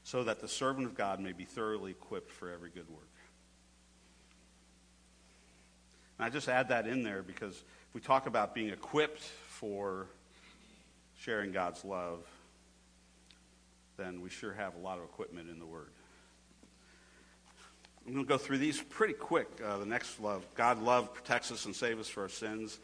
so 0.04 0.24
that 0.24 0.40
the 0.40 0.48
servant 0.48 0.86
of 0.86 0.94
God 0.94 1.20
may 1.20 1.32
be 1.32 1.44
thoroughly 1.44 1.92
equipped 1.92 2.30
for 2.30 2.50
every 2.50 2.70
good 2.70 2.88
work. 2.90 3.08
And 6.18 6.26
I 6.26 6.30
just 6.30 6.48
add 6.48 6.68
that 6.68 6.86
in 6.86 7.02
there 7.02 7.22
because 7.22 7.54
if 7.54 7.94
we 7.94 8.00
talk 8.00 8.26
about 8.26 8.54
being 8.54 8.68
equipped 8.68 9.22
for 9.22 10.06
sharing 11.18 11.52
God's 11.52 11.84
love, 11.84 12.20
then 13.96 14.20
we 14.20 14.30
sure 14.30 14.52
have 14.52 14.74
a 14.74 14.78
lot 14.78 14.98
of 14.98 15.04
equipment 15.04 15.48
in 15.50 15.58
the 15.58 15.66
Word. 15.66 15.90
I'm 18.06 18.14
going 18.14 18.24
to 18.24 18.28
go 18.28 18.38
through 18.38 18.58
these 18.58 18.80
pretty 18.80 19.14
quick. 19.14 19.48
Uh, 19.64 19.78
the 19.78 19.86
next 19.86 20.20
love 20.20 20.44
God 20.56 20.82
love 20.82 21.14
protects 21.14 21.52
us 21.52 21.66
and 21.66 21.76
saves 21.76 22.00
us 22.00 22.08
for 22.08 22.22
our 22.22 22.28
sins. 22.28 22.78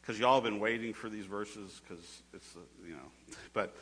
Because 0.00 0.18
y'all 0.18 0.34
have 0.34 0.44
been 0.44 0.58
waiting 0.58 0.94
for 0.94 1.08
these 1.08 1.26
verses, 1.26 1.80
because 1.86 2.22
it's, 2.34 2.56
uh, 2.56 2.60
you 2.84 2.94
know. 2.94 3.36
But 3.52 3.76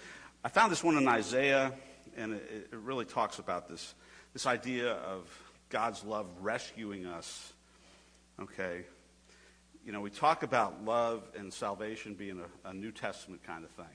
I 0.44 0.50
found 0.50 0.70
this 0.70 0.84
one 0.84 0.98
in 0.98 1.08
Isaiah, 1.08 1.72
and 2.14 2.34
it, 2.34 2.68
it 2.72 2.78
really 2.78 3.06
talks 3.06 3.38
about 3.38 3.68
this, 3.68 3.94
this 4.34 4.44
idea 4.44 4.92
of 4.92 5.26
God's 5.70 6.04
love 6.04 6.26
rescuing 6.40 7.06
us. 7.06 7.52
Okay. 8.40 8.84
You 9.84 9.92
know, 9.92 10.00
we 10.00 10.10
talk 10.10 10.42
about 10.42 10.84
love 10.84 11.28
and 11.36 11.52
salvation 11.52 12.14
being 12.14 12.40
a, 12.40 12.68
a 12.68 12.74
New 12.74 12.90
Testament 12.90 13.42
kind 13.42 13.64
of 13.64 13.70
thing. 13.70 13.86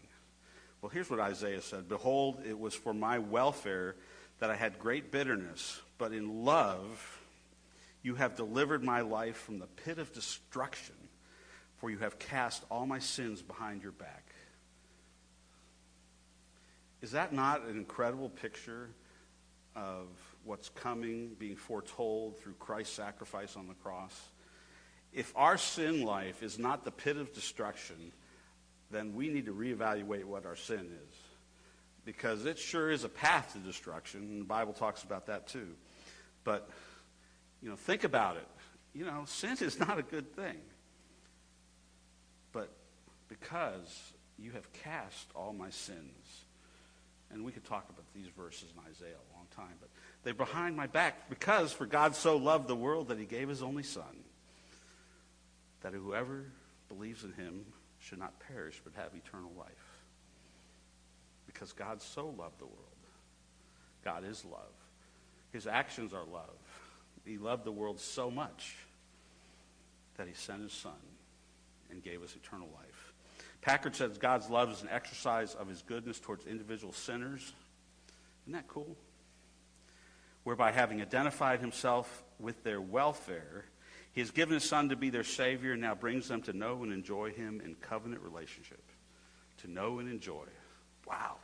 Well, 0.81 0.89
here's 0.89 1.09
what 1.09 1.19
Isaiah 1.19 1.61
said 1.61 1.89
Behold, 1.89 2.43
it 2.47 2.57
was 2.57 2.75
for 2.75 2.93
my 2.93 3.17
welfare 3.19 3.95
that 4.39 4.51
I 4.51 4.55
had 4.55 4.77
great 4.77 5.11
bitterness, 5.11 5.81
but 5.97 6.11
in 6.11 6.45
love 6.45 7.21
you 8.03 8.13
have 8.15 8.35
delivered 8.35 8.83
my 8.83 9.01
life 9.01 9.35
from 9.37 9.57
the 9.57 9.65
pit 9.65 9.97
of 9.97 10.13
destruction, 10.13 10.95
for 11.77 11.89
you 11.89 11.97
have 11.97 12.19
cast 12.19 12.63
all 12.69 12.85
my 12.85 12.99
sins 12.99 13.41
behind 13.41 13.81
your 13.81 13.93
back. 13.93 14.35
Is 17.01 17.11
that 17.11 17.33
not 17.33 17.63
an 17.63 17.77
incredible 17.77 18.29
picture 18.29 18.89
of 19.75 20.07
what's 20.43 20.69
coming, 20.69 21.35
being 21.39 21.55
foretold 21.55 22.37
through 22.39 22.53
Christ's 22.59 22.95
sacrifice 22.95 23.55
on 23.55 23.67
the 23.67 23.73
cross? 23.73 24.13
If 25.15 25.31
our 25.37 25.57
sin 25.57 26.03
life 26.03 26.43
is 26.43 26.59
not 26.59 26.83
the 26.83 26.91
pit 26.91 27.15
of 27.15 27.33
destruction, 27.33 28.11
then 28.91 29.15
we 29.15 29.29
need 29.29 29.45
to 29.45 29.53
reevaluate 29.53 30.25
what 30.25 30.45
our 30.45 30.57
sin 30.57 30.91
is. 30.91 31.15
Because 32.03 32.45
it 32.45 32.59
sure 32.59 32.91
is 32.91 33.05
a 33.05 33.09
path 33.09 33.53
to 33.53 33.59
destruction, 33.59 34.21
and 34.21 34.41
the 34.41 34.45
Bible 34.45 34.73
talks 34.73 35.03
about 35.03 35.27
that 35.27 35.47
too. 35.47 35.69
But, 36.43 36.69
you 37.61 37.69
know, 37.69 37.77
think 37.77 38.03
about 38.03 38.35
it. 38.35 38.47
You 38.93 39.05
know, 39.05 39.23
sin 39.25 39.57
is 39.61 39.79
not 39.79 39.97
a 39.97 40.03
good 40.03 40.35
thing. 40.35 40.59
But 42.51 42.69
because 43.29 44.13
you 44.37 44.51
have 44.51 44.71
cast 44.73 45.29
all 45.33 45.53
my 45.53 45.69
sins, 45.69 46.43
and 47.31 47.45
we 47.45 47.53
could 47.53 47.63
talk 47.63 47.89
about 47.89 48.05
these 48.13 48.27
verses 48.37 48.67
in 48.75 48.91
Isaiah 48.91 49.15
a 49.15 49.35
long 49.35 49.47
time, 49.55 49.77
but 49.79 49.89
they're 50.23 50.33
behind 50.33 50.75
my 50.75 50.87
back 50.87 51.29
because 51.29 51.71
for 51.71 51.85
God 51.85 52.15
so 52.15 52.35
loved 52.35 52.67
the 52.67 52.75
world 52.75 53.07
that 53.07 53.17
he 53.17 53.25
gave 53.25 53.47
his 53.47 53.63
only 53.63 53.83
son, 53.83 54.24
that 55.85 55.93
whoever 55.93 56.45
believes 56.87 57.23
in 57.23 57.31
him 57.33 57.63
should 57.99 58.17
not 58.17 58.39
perish 58.39 58.81
but 58.83 58.93
have 58.95 59.11
eternal 59.13 59.51
life. 59.55 60.01
Because 61.45 61.73
God 61.73 62.01
so 62.01 62.25
loved 62.25 62.57
the 62.57 62.65
world. 62.65 62.79
God 64.03 64.23
is 64.25 64.43
love. 64.43 64.73
His 65.51 65.67
actions 65.67 66.11
are 66.11 66.23
love. 66.25 66.57
He 67.23 67.37
loved 67.37 67.65
the 67.65 67.71
world 67.71 67.99
so 67.99 68.31
much 68.31 68.77
that 70.17 70.27
he 70.27 70.33
sent 70.33 70.63
his 70.63 70.73
son 70.73 70.93
and 71.91 72.01
gave 72.01 72.23
us 72.23 72.35
eternal 72.35 72.69
life. 72.75 73.13
Packard 73.61 73.95
says 73.95 74.17
God's 74.17 74.49
love 74.49 74.71
is 74.71 74.81
an 74.81 74.89
exercise 74.91 75.53
of 75.53 75.67
his 75.67 75.83
goodness 75.83 76.19
towards 76.19 76.47
individual 76.47 76.93
sinners. 76.93 77.53
Isn't 78.45 78.53
that 78.53 78.67
cool? 78.67 78.97
Whereby 80.45 80.71
having 80.71 80.99
identified 80.99 81.59
himself 81.59 82.23
with 82.39 82.63
their 82.63 82.81
welfare, 82.81 83.65
he 84.15 84.21
has 84.21 84.31
given 84.31 84.53
his 84.53 84.63
son 84.63 84.89
to 84.89 84.95
be 84.95 85.09
their 85.09 85.25
Savior 85.25 85.73
and 85.73 85.81
now 85.81 85.93
brings 85.93 86.29
them 86.29 86.41
to 86.43 86.53
know 86.53 86.83
and 86.83 86.93
enjoy 86.93 87.31
him 87.31 87.61
in 87.63 87.75
covenant 87.75 88.21
relationship. 88.21 88.81
To 89.57 89.69
know 89.69 89.99
and 89.99 90.09
enjoy. 90.09 90.45
Wow. 91.05 91.35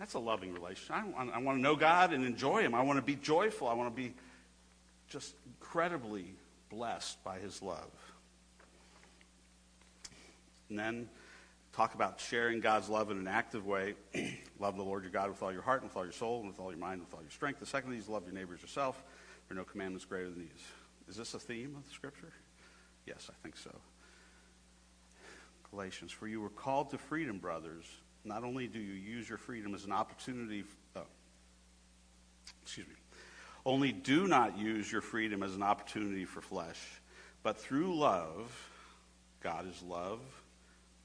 That's 0.00 0.14
a 0.14 0.18
loving 0.18 0.52
relationship. 0.52 0.96
I, 0.96 1.04
want, 1.04 1.30
I 1.32 1.38
want 1.38 1.58
to 1.58 1.62
know 1.62 1.76
God 1.76 2.12
and 2.12 2.24
enjoy 2.24 2.62
him. 2.62 2.74
I 2.74 2.82
want 2.82 2.98
to 2.98 3.04
be 3.04 3.14
joyful. 3.14 3.68
I 3.68 3.74
want 3.74 3.94
to 3.94 4.02
be 4.02 4.14
just 5.08 5.32
incredibly 5.46 6.34
blessed 6.70 7.22
by 7.22 7.38
his 7.38 7.62
love. 7.62 7.90
And 10.70 10.76
then 10.76 11.08
talk 11.72 11.94
about 11.94 12.20
sharing 12.20 12.58
God's 12.58 12.88
love 12.88 13.12
in 13.12 13.16
an 13.16 13.28
active 13.28 13.64
way. 13.64 13.94
love 14.58 14.76
the 14.76 14.82
Lord 14.82 15.04
your 15.04 15.12
God 15.12 15.30
with 15.30 15.40
all 15.40 15.52
your 15.52 15.62
heart, 15.62 15.82
and 15.82 15.90
with 15.90 15.96
all 15.96 16.04
your 16.04 16.12
soul, 16.12 16.40
and 16.40 16.48
with 16.48 16.58
all 16.58 16.70
your 16.70 16.80
mind, 16.80 16.94
and 16.94 17.02
with 17.02 17.14
all 17.14 17.22
your 17.22 17.30
strength. 17.30 17.60
The 17.60 17.66
second 17.66 17.90
of 17.90 17.96
these, 17.96 18.08
love 18.08 18.24
your 18.24 18.34
neighbor 18.34 18.54
as 18.54 18.60
yourself. 18.60 19.00
There 19.48 19.56
are 19.56 19.60
no 19.60 19.64
commandments 19.64 20.04
greater 20.04 20.28
than 20.28 20.40
these. 20.40 20.64
Is 21.08 21.16
this 21.16 21.34
a 21.34 21.38
theme 21.38 21.74
of 21.76 21.86
the 21.86 21.92
scripture? 21.92 22.32
Yes, 23.06 23.30
I 23.30 23.34
think 23.42 23.56
so. 23.56 23.74
Galatians, 25.70 26.12
for 26.12 26.26
you 26.26 26.40
were 26.40 26.50
called 26.50 26.90
to 26.90 26.98
freedom, 26.98 27.38
brothers. 27.38 27.84
Not 28.24 28.44
only 28.44 28.66
do 28.66 28.78
you 28.78 28.94
use 28.94 29.28
your 29.28 29.38
freedom 29.38 29.74
as 29.74 29.84
an 29.84 29.92
opportunity, 29.92 30.64
oh, 30.96 31.02
excuse 32.62 32.86
me, 32.86 32.94
only 33.64 33.92
do 33.92 34.26
not 34.26 34.58
use 34.58 34.90
your 34.90 35.00
freedom 35.00 35.42
as 35.42 35.54
an 35.54 35.62
opportunity 35.62 36.24
for 36.24 36.40
flesh, 36.40 36.78
but 37.42 37.58
through 37.58 37.98
love, 37.98 38.50
God 39.40 39.66
is 39.68 39.82
love. 39.82 40.20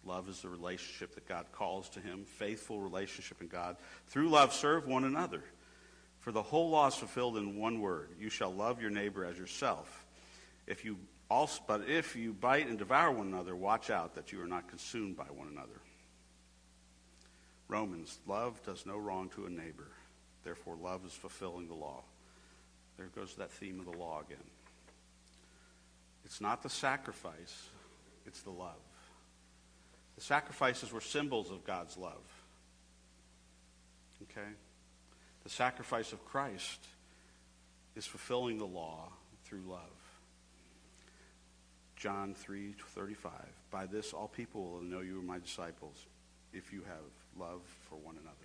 Love 0.06 0.28
is 0.28 0.42
the 0.42 0.50
relationship 0.50 1.16
that 1.16 1.28
God 1.30 1.46
calls 1.54 1.88
to 1.90 2.02
him, 2.02 2.26
faithful 2.26 2.80
relationship 2.82 3.42
in 3.42 3.48
God. 3.48 3.78
Through 4.08 4.30
love, 4.30 4.54
serve 4.54 4.86
one 4.86 5.06
another. 5.06 5.44
For 6.24 6.32
the 6.32 6.42
whole 6.42 6.70
law 6.70 6.88
is 6.88 6.96
fulfilled 6.96 7.36
in 7.36 7.58
one 7.58 7.82
word 7.82 8.12
you 8.18 8.30
shall 8.30 8.54
love 8.54 8.82
your 8.82 8.90
neighbor 8.90 9.26
as 9.26 9.38
yourself. 9.38 10.06
If 10.66 10.86
you 10.86 10.98
also, 11.30 11.62
but 11.68 11.90
if 11.90 12.16
you 12.16 12.32
bite 12.32 12.66
and 12.70 12.78
devour 12.78 13.12
one 13.12 13.28
another, 13.28 13.54
watch 13.54 13.90
out 13.90 14.16
that 14.16 14.32
you 14.32 14.42
are 14.42 14.48
not 14.48 14.70
consumed 14.70 15.18
by 15.18 15.26
one 15.26 15.50
another. 15.50 15.82
Romans, 17.68 18.20
love 18.26 18.64
does 18.64 18.86
no 18.86 18.98
wrong 18.98 19.32
to 19.36 19.48
a 19.48 19.50
neighbor. 19.50 19.92
Therefore, 20.46 20.78
love 20.82 21.06
is 21.06 21.12
fulfilling 21.12 21.68
the 21.68 21.74
law. 21.74 22.04
There 22.96 23.08
goes 23.08 23.36
that 23.36 23.52
theme 23.52 23.82
of 23.82 23.86
the 23.86 23.98
law 23.98 24.22
again. 24.26 24.46
It's 26.24 26.40
not 26.40 26.64
the 26.64 26.70
sacrifice, 26.70 27.68
it's 28.26 28.44
the 28.44 28.52
love. 28.52 28.80
The 30.16 30.22
sacrifices 30.22 30.94
were 30.94 31.02
symbols 31.02 31.52
of 31.52 31.66
God's 31.66 31.98
love. 31.98 32.24
Okay? 34.22 34.48
The 35.44 35.50
sacrifice 35.50 36.14
of 36.14 36.24
Christ 36.26 36.86
is 37.96 38.06
fulfilling 38.06 38.58
the 38.58 38.66
law 38.66 39.10
through 39.44 39.64
love. 39.68 39.80
John 41.96 42.34
3:35 42.36 43.32
By 43.72 43.86
this 43.86 44.14
all 44.14 44.28
people 44.28 44.72
will 44.72 44.82
know 44.82 45.00
you 45.02 45.20
are 45.20 45.24
my 45.24 45.40
disciples 45.40 46.08
if 46.52 46.72
you 46.72 46.84
have 46.84 47.04
love 47.38 47.62
for 47.90 47.96
one 47.96 48.18
another. 48.18 48.38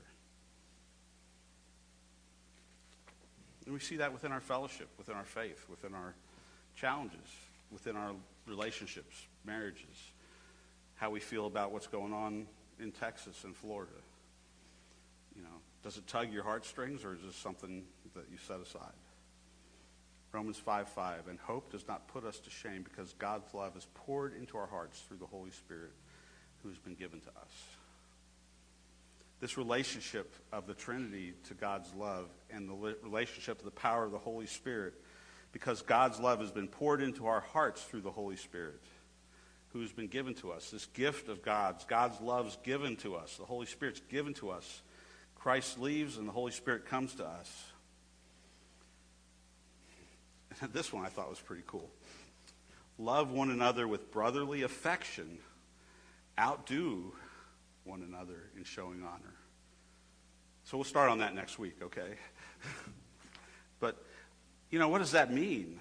And 3.65 3.75
we 3.75 3.81
see 3.81 3.97
that 3.97 4.13
within 4.13 4.33
our 4.33 4.41
fellowship, 4.41 4.89
within 4.97 5.15
our 5.15 5.25
faith, 5.25 5.67
within 5.69 5.95
our 5.95 6.15
challenges, 6.75 7.29
within 7.71 7.97
our 7.97 8.15
relationships, 8.47 9.27
marriages, 9.45 10.13
how 10.97 11.11
we 11.11 11.21
feel 11.21 11.47
about 11.47 11.71
what's 11.71 11.87
going 11.87 12.15
on 12.15 12.47
in 12.81 12.93
Texas 12.93 13.45
and 13.45 13.55
Florida. 13.55 13.93
You 15.37 15.43
know, 15.43 15.61
Does 15.83 15.97
it 15.97 16.07
tug 16.07 16.33
your 16.33 16.43
heartstrings 16.43 17.05
or 17.05 17.15
is 17.15 17.21
this 17.25 17.37
something 17.37 17.85
that 18.15 18.25
you 18.31 18.39
set 18.47 18.61
aside? 18.61 18.93
Romans 20.33 20.59
5 20.59 20.89
5. 20.89 21.29
And 21.29 21.39
hope 21.39 21.71
does 21.71 21.87
not 21.89 22.09
put 22.09 22.25
us 22.25 22.39
to 22.41 22.51
shame 22.51 22.83
because 22.83 23.15
God's 23.19 23.53
love 23.55 23.77
is 23.77 23.87
poured 23.95 24.37
into 24.37 24.59
our 24.59 24.67
hearts 24.67 25.01
through 25.01 25.19
the 25.19 25.27
Holy 25.27 25.51
Spirit 25.51 25.93
who's 26.63 26.79
been 26.79 26.95
given 26.95 27.21
to 27.21 27.29
us. 27.29 27.53
This 29.41 29.57
relationship 29.57 30.35
of 30.53 30.67
the 30.67 30.75
Trinity 30.75 31.35
to 31.47 31.55
God's 31.55 31.93
love 31.95 32.29
and 32.51 32.69
the 32.69 32.97
relationship 33.03 33.59
to 33.59 33.65
the 33.65 33.71
power 33.71 34.05
of 34.05 34.11
the 34.11 34.19
Holy 34.19 34.47
Spirit, 34.47 34.95
because 35.53 35.81
God's 35.83 36.19
love 36.19 36.41
has 36.41 36.51
been 36.51 36.67
poured 36.67 37.01
into 37.01 37.27
our 37.27 37.41
hearts 37.41 37.83
through 37.83 38.01
the 38.01 38.11
Holy 38.11 38.37
Spirit 38.37 38.83
who's 39.73 39.93
been 39.93 40.09
given 40.09 40.35
to 40.35 40.51
us. 40.51 40.71
This 40.71 40.87
gift 40.87 41.29
of 41.29 41.43
God's. 41.43 41.85
God's 41.85 42.21
love's 42.21 42.57
given 42.63 42.97
to 42.97 43.15
us. 43.15 43.37
The 43.37 43.45
Holy 43.45 43.67
Spirit's 43.67 44.01
given 44.09 44.35
to 44.35 44.51
us. 44.51 44.83
Christ 45.39 45.79
leaves 45.79 46.19
and 46.19 46.29
the 46.29 46.33
Holy 46.33 46.53
Spirit 46.53 46.87
comes 46.87 47.15
to 47.15 47.25
us. 47.25 47.65
this 50.73 50.93
one 50.93 51.05
I 51.05 51.09
thought 51.09 51.31
was 51.31 51.41
pretty 51.41 51.63
cool. 51.67 51.89
Love 52.99 53.31
one 53.31 53.51
another 53.51 53.87
with 53.87 54.11
brotherly 54.11 54.63
affection. 54.63 55.39
Outdo 56.39 57.13
one 57.85 58.03
another 58.03 58.51
in 58.57 58.65
showing 58.65 59.03
honor. 59.03 59.35
So 60.65 60.77
we'll 60.77 60.85
start 60.85 61.09
on 61.09 61.19
that 61.19 61.35
next 61.35 61.59
week, 61.59 61.77
okay? 61.83 62.15
but, 63.81 64.05
you 64.71 64.79
know, 64.79 64.89
what 64.89 64.99
does 64.99 65.13
that 65.13 65.33
mean? 65.33 65.81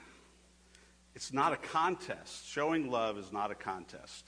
It's 1.15 1.33
not 1.33 1.51
a 1.51 1.57
contest. 1.57 2.47
Showing 2.47 2.89
love 2.89 3.17
is 3.17 3.33
not 3.33 3.51
a 3.51 3.55
contest. 3.55 4.27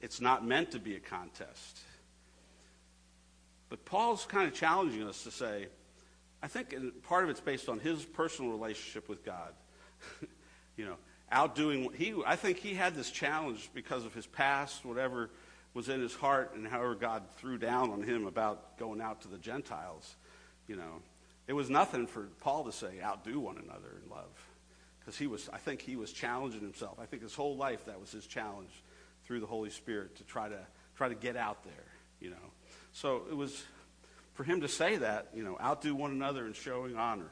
It's 0.00 0.20
not 0.20 0.46
meant 0.46 0.72
to 0.72 0.78
be 0.78 0.96
a 0.96 1.00
contest. 1.00 1.78
But 3.68 3.84
Paul's 3.84 4.24
kind 4.24 4.48
of 4.48 4.54
challenging 4.54 5.02
us 5.06 5.24
to 5.24 5.30
say, 5.30 5.68
I 6.42 6.48
think 6.48 6.74
part 7.02 7.24
of 7.24 7.30
it's 7.30 7.40
based 7.40 7.68
on 7.68 7.80
his 7.80 8.04
personal 8.04 8.50
relationship 8.50 9.08
with 9.08 9.24
God. 9.24 9.52
you 10.76 10.86
know, 10.86 10.96
outdoing 11.30 11.92
he 11.94 12.14
I 12.26 12.36
think 12.36 12.58
he 12.58 12.74
had 12.74 12.94
this 12.94 13.10
challenge 13.10 13.70
because 13.74 14.04
of 14.04 14.14
his 14.14 14.26
past, 14.26 14.84
whatever 14.84 15.30
was 15.74 15.88
in 15.88 16.00
his 16.00 16.14
heart 16.14 16.54
and 16.54 16.66
however 16.66 16.94
God 16.94 17.24
threw 17.36 17.58
down 17.58 17.90
on 17.90 18.02
him 18.02 18.26
about 18.26 18.78
going 18.78 19.00
out 19.00 19.20
to 19.22 19.28
the 19.28 19.38
Gentiles, 19.38 20.16
you 20.66 20.76
know. 20.76 21.02
It 21.46 21.54
was 21.54 21.70
nothing 21.70 22.06
for 22.06 22.28
Paul 22.40 22.64
to 22.64 22.72
say 22.72 23.00
outdo 23.02 23.40
one 23.40 23.56
another 23.56 24.02
in 24.04 24.10
love. 24.10 24.28
Because 25.00 25.16
he 25.16 25.26
was 25.26 25.48
I 25.52 25.58
think 25.58 25.82
he 25.82 25.96
was 25.96 26.12
challenging 26.12 26.60
himself. 26.60 26.98
I 27.00 27.06
think 27.06 27.22
his 27.22 27.34
whole 27.34 27.56
life 27.56 27.86
that 27.86 28.00
was 28.00 28.12
his 28.12 28.26
challenge 28.26 28.70
through 29.24 29.40
the 29.40 29.46
Holy 29.46 29.70
Spirit 29.70 30.16
to 30.16 30.24
try 30.24 30.48
to 30.48 30.60
try 30.96 31.08
to 31.08 31.14
get 31.14 31.36
out 31.36 31.64
there, 31.64 31.86
you 32.20 32.30
know. 32.30 32.36
So 33.00 33.22
it 33.30 33.36
was 33.36 33.62
for 34.34 34.42
him 34.42 34.62
to 34.62 34.68
say 34.68 34.96
that, 34.96 35.28
you 35.32 35.44
know, 35.44 35.56
outdo 35.62 35.94
one 35.94 36.10
another 36.10 36.44
in 36.46 36.52
showing 36.52 36.96
honor. 36.96 37.30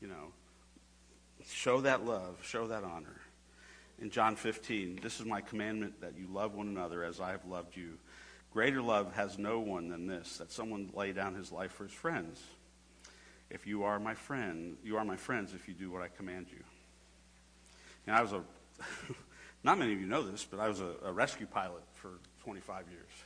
You 0.00 0.08
know, 0.08 0.32
show 1.46 1.82
that 1.82 2.04
love, 2.04 2.38
show 2.42 2.66
that 2.66 2.82
honor. 2.82 3.20
In 4.00 4.10
John 4.10 4.34
15, 4.34 4.98
this 5.00 5.20
is 5.20 5.26
my 5.26 5.40
commandment 5.40 6.00
that 6.00 6.18
you 6.18 6.26
love 6.26 6.56
one 6.56 6.66
another 6.66 7.04
as 7.04 7.20
I 7.20 7.30
have 7.30 7.44
loved 7.46 7.76
you. 7.76 7.92
Greater 8.52 8.82
love 8.82 9.14
has 9.14 9.38
no 9.38 9.60
one 9.60 9.88
than 9.88 10.08
this, 10.08 10.38
that 10.38 10.50
someone 10.50 10.90
lay 10.92 11.12
down 11.12 11.36
his 11.36 11.52
life 11.52 11.70
for 11.70 11.84
his 11.84 11.92
friends. 11.92 12.42
If 13.50 13.68
you 13.68 13.84
are 13.84 14.00
my 14.00 14.14
friend, 14.14 14.78
you 14.82 14.96
are 14.96 15.04
my 15.04 15.16
friends 15.16 15.54
if 15.54 15.68
you 15.68 15.74
do 15.74 15.92
what 15.92 16.02
I 16.02 16.08
command 16.08 16.46
you. 16.50 16.64
And 18.08 18.16
I 18.16 18.20
was 18.20 18.32
a, 18.32 18.42
not 19.62 19.78
many 19.78 19.92
of 19.92 20.00
you 20.00 20.08
know 20.08 20.22
this, 20.22 20.44
but 20.44 20.58
I 20.58 20.66
was 20.66 20.80
a, 20.80 20.94
a 21.04 21.12
rescue 21.12 21.46
pilot 21.46 21.84
for 21.94 22.10
25 22.42 22.86
years 22.90 23.23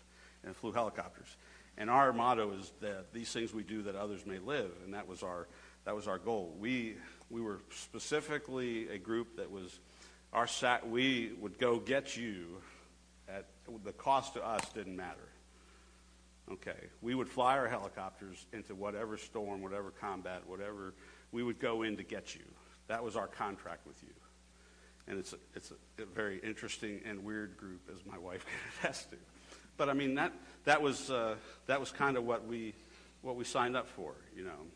and 0.48 0.56
flew 0.56 0.72
helicopters. 0.72 1.36
And 1.76 1.88
our 1.88 2.12
motto 2.12 2.52
is 2.52 2.72
that 2.80 3.12
these 3.12 3.30
things 3.32 3.54
we 3.54 3.62
do 3.62 3.82
that 3.82 3.94
others 3.94 4.26
may 4.26 4.38
live, 4.38 4.72
and 4.84 4.94
that 4.94 5.06
was 5.06 5.22
our 5.22 5.46
that 5.84 5.94
was 5.94 6.08
our 6.08 6.18
goal. 6.18 6.56
We 6.58 6.96
we 7.30 7.40
were 7.40 7.60
specifically 7.70 8.88
a 8.88 8.98
group 8.98 9.36
that 9.36 9.50
was 9.50 9.78
our 10.32 10.48
sat. 10.48 10.88
We 10.88 11.32
would 11.40 11.58
go 11.58 11.78
get 11.78 12.16
you 12.16 12.60
at 13.28 13.46
the 13.84 13.92
cost 13.92 14.34
to 14.34 14.44
us 14.44 14.62
didn't 14.74 14.96
matter. 14.96 15.28
Okay, 16.50 16.88
we 17.02 17.14
would 17.14 17.28
fly 17.28 17.58
our 17.58 17.68
helicopters 17.68 18.46
into 18.52 18.74
whatever 18.74 19.18
storm, 19.18 19.62
whatever 19.62 19.90
combat, 19.90 20.42
whatever 20.46 20.94
we 21.30 21.42
would 21.42 21.60
go 21.60 21.82
in 21.82 21.98
to 21.98 22.02
get 22.02 22.34
you. 22.34 22.44
That 22.88 23.04
was 23.04 23.16
our 23.16 23.26
contract 23.26 23.86
with 23.86 24.02
you. 24.02 24.14
And 25.06 25.18
it's 25.18 25.34
a, 25.34 25.36
it's 25.54 25.72
a, 25.72 26.02
a 26.02 26.06
very 26.06 26.38
interesting 26.42 27.00
and 27.04 27.22
weird 27.22 27.56
group, 27.58 27.82
as 27.92 28.04
my 28.06 28.16
wife 28.18 28.44
can 28.80 28.90
attest 28.90 29.10
to. 29.10 29.16
But 29.78 29.88
I 29.88 29.94
mean 29.94 30.16
that 30.16 30.32
that 30.64 30.82
was 30.82 31.10
uh, 31.10 31.36
that 31.66 31.80
was 31.80 31.90
kind 31.90 32.18
of 32.18 32.24
what 32.24 32.46
we 32.46 32.74
what 33.22 33.36
we 33.36 33.44
signed 33.44 33.76
up 33.76 33.88
for, 33.88 34.14
you 34.36 34.44
know. 34.44 34.66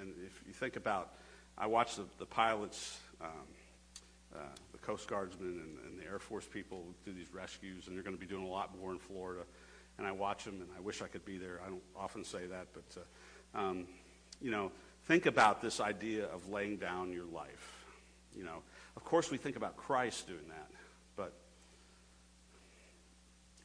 And 0.00 0.14
if 0.24 0.42
you 0.46 0.54
think 0.54 0.76
about, 0.76 1.12
I 1.58 1.66
watched 1.66 1.96
the, 1.96 2.04
the 2.18 2.26
pilots, 2.26 2.98
um, 3.20 3.28
uh, 4.34 4.38
the 4.72 4.78
Coast 4.78 5.08
Guardsmen, 5.08 5.48
and, 5.48 5.78
and, 5.86 5.98
the 5.98 6.04
Air 6.04 6.18
Force 6.18 6.46
people 6.46 6.84
do 7.04 7.12
these 7.12 7.32
rescues, 7.32 7.86
and 7.86 7.94
they're 7.94 8.02
going 8.02 8.16
to 8.16 8.20
be 8.20 8.26
doing 8.26 8.44
a 8.44 8.48
lot 8.48 8.76
more 8.80 8.90
in 8.92 8.98
Florida. 8.98 9.42
And 9.98 10.06
I 10.06 10.12
watch 10.12 10.44
them, 10.44 10.60
and 10.60 10.68
I 10.76 10.80
wish 10.80 11.02
I 11.02 11.06
could 11.06 11.24
be 11.24 11.36
there. 11.36 11.60
I 11.64 11.68
don't 11.68 11.82
often 11.94 12.24
say 12.24 12.46
that, 12.46 12.68
but 12.72 13.02
uh, 13.54 13.60
um, 13.60 13.86
you 14.40 14.50
know, 14.50 14.72
think 15.04 15.26
about 15.26 15.60
this 15.60 15.80
idea 15.80 16.24
of 16.26 16.48
laying 16.48 16.78
down 16.78 17.12
your 17.12 17.26
life. 17.26 17.84
You 18.34 18.44
know, 18.44 18.62
of 18.96 19.04
course, 19.04 19.30
we 19.30 19.36
think 19.36 19.56
about 19.56 19.76
Christ 19.76 20.26
doing 20.26 20.48
that, 20.48 20.70
but 21.14 21.34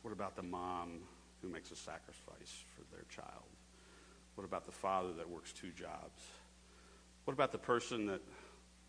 what 0.08 0.14
about 0.14 0.38
the 0.38 0.42
mom 0.42 1.02
who 1.42 1.50
makes 1.50 1.70
a 1.70 1.76
sacrifice 1.76 2.64
for 2.74 2.96
their 2.96 3.04
child? 3.10 3.44
What 4.36 4.46
about 4.46 4.66
the 4.66 4.72
father 4.72 5.12
that 5.18 5.30
works 5.30 5.52
two 5.52 5.72
jobs? 5.72 6.24
What 7.26 7.34
about 7.34 7.52
the 7.52 7.58
person 7.58 8.06
that 8.06 8.22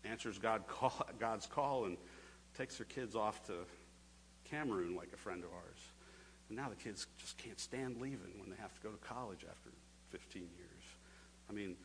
answers 0.05 0.39
God 0.39 0.65
call, 0.69 1.05
God's 1.19 1.45
call 1.45 1.83
and 1.83 1.97
takes 2.57 2.77
their 2.77 2.85
kids 2.85 3.17
off 3.17 3.43
to 3.47 3.53
Cameroon 4.45 4.95
like 4.95 5.09
a 5.13 5.17
friend 5.17 5.43
of 5.43 5.49
ours? 5.49 5.79
And 6.47 6.57
now 6.57 6.69
the 6.69 6.77
kids 6.77 7.05
just 7.17 7.37
can't 7.37 7.59
stand 7.59 7.97
leaving 7.97 8.39
when 8.39 8.49
they 8.49 8.55
have 8.55 8.73
to 8.75 8.79
go 8.81 8.89
to 8.89 8.97
college 8.99 9.43
after 9.43 9.71
15 10.11 10.43
years. 10.43 10.83
I 11.49 11.51
mean, 11.51 11.75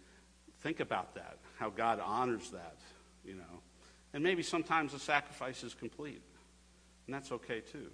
think 0.60 0.78
about 0.78 1.16
that, 1.16 1.38
how 1.58 1.70
God 1.70 1.98
honors 1.98 2.50
that, 2.50 2.76
you 3.24 3.34
know. 3.34 3.62
And 4.12 4.22
maybe 4.22 4.44
sometimes 4.44 4.92
the 4.92 5.00
sacrifice 5.00 5.64
is 5.64 5.74
complete, 5.74 6.22
and 7.08 7.14
that's 7.16 7.32
okay 7.32 7.58
too. 7.58 7.90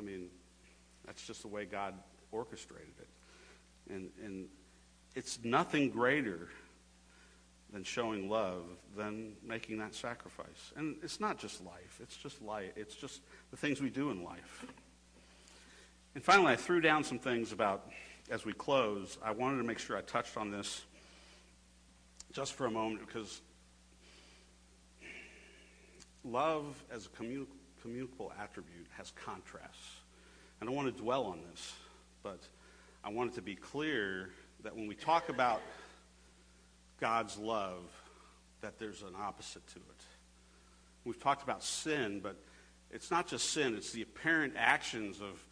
I 0.00 0.02
mean, 0.02 0.28
that's 1.06 1.26
just 1.26 1.42
the 1.42 1.48
way 1.48 1.66
God 1.66 1.94
orchestrated 2.32 2.94
it. 2.98 3.92
And, 3.92 4.10
and 4.24 4.46
it's 5.14 5.38
nothing 5.44 5.90
greater 5.90 6.48
than 7.70 7.84
showing 7.84 8.30
love 8.30 8.64
than 8.96 9.34
making 9.46 9.76
that 9.78 9.94
sacrifice. 9.94 10.72
And 10.74 10.96
it's 11.02 11.20
not 11.20 11.38
just 11.38 11.62
life, 11.64 12.00
it's 12.02 12.16
just 12.16 12.40
life. 12.40 12.70
It's 12.76 12.94
just 12.94 13.20
the 13.50 13.58
things 13.58 13.82
we 13.82 13.90
do 13.90 14.10
in 14.10 14.24
life. 14.24 14.64
And 16.14 16.24
finally, 16.24 16.52
I 16.52 16.56
threw 16.56 16.80
down 16.80 17.04
some 17.04 17.18
things 17.18 17.52
about, 17.52 17.90
as 18.30 18.46
we 18.46 18.54
close, 18.54 19.18
I 19.22 19.32
wanted 19.32 19.58
to 19.58 19.64
make 19.64 19.78
sure 19.78 19.98
I 19.98 20.00
touched 20.00 20.38
on 20.38 20.50
this 20.50 20.82
just 22.32 22.54
for 22.54 22.66
a 22.66 22.70
moment 22.70 23.06
because 23.06 23.42
love 26.24 26.82
as 26.90 27.06
a 27.06 27.08
communicable 27.82 28.32
attribute 28.40 28.86
has 28.96 29.12
contrasts. 29.24 30.00
I 30.60 30.64
don't 30.64 30.74
want 30.74 30.94
to 30.94 31.02
dwell 31.02 31.24
on 31.24 31.40
this, 31.50 31.72
but 32.22 32.40
I 33.02 33.10
want 33.10 33.32
it 33.32 33.34
to 33.36 33.42
be 33.42 33.54
clear 33.54 34.30
that 34.62 34.76
when 34.76 34.86
we 34.86 34.94
talk 34.94 35.28
about 35.28 35.62
God's 37.00 37.38
love, 37.38 37.82
that 38.60 38.78
there's 38.78 39.02
an 39.02 39.14
opposite 39.18 39.66
to 39.68 39.76
it. 39.76 40.04
We've 41.04 41.18
talked 41.18 41.42
about 41.42 41.62
sin, 41.62 42.20
but 42.22 42.36
it's 42.90 43.10
not 43.10 43.26
just 43.26 43.50
sin, 43.50 43.74
it's 43.74 43.92
the 43.92 44.02
apparent 44.02 44.54
actions 44.56 45.20
of, 45.20 45.42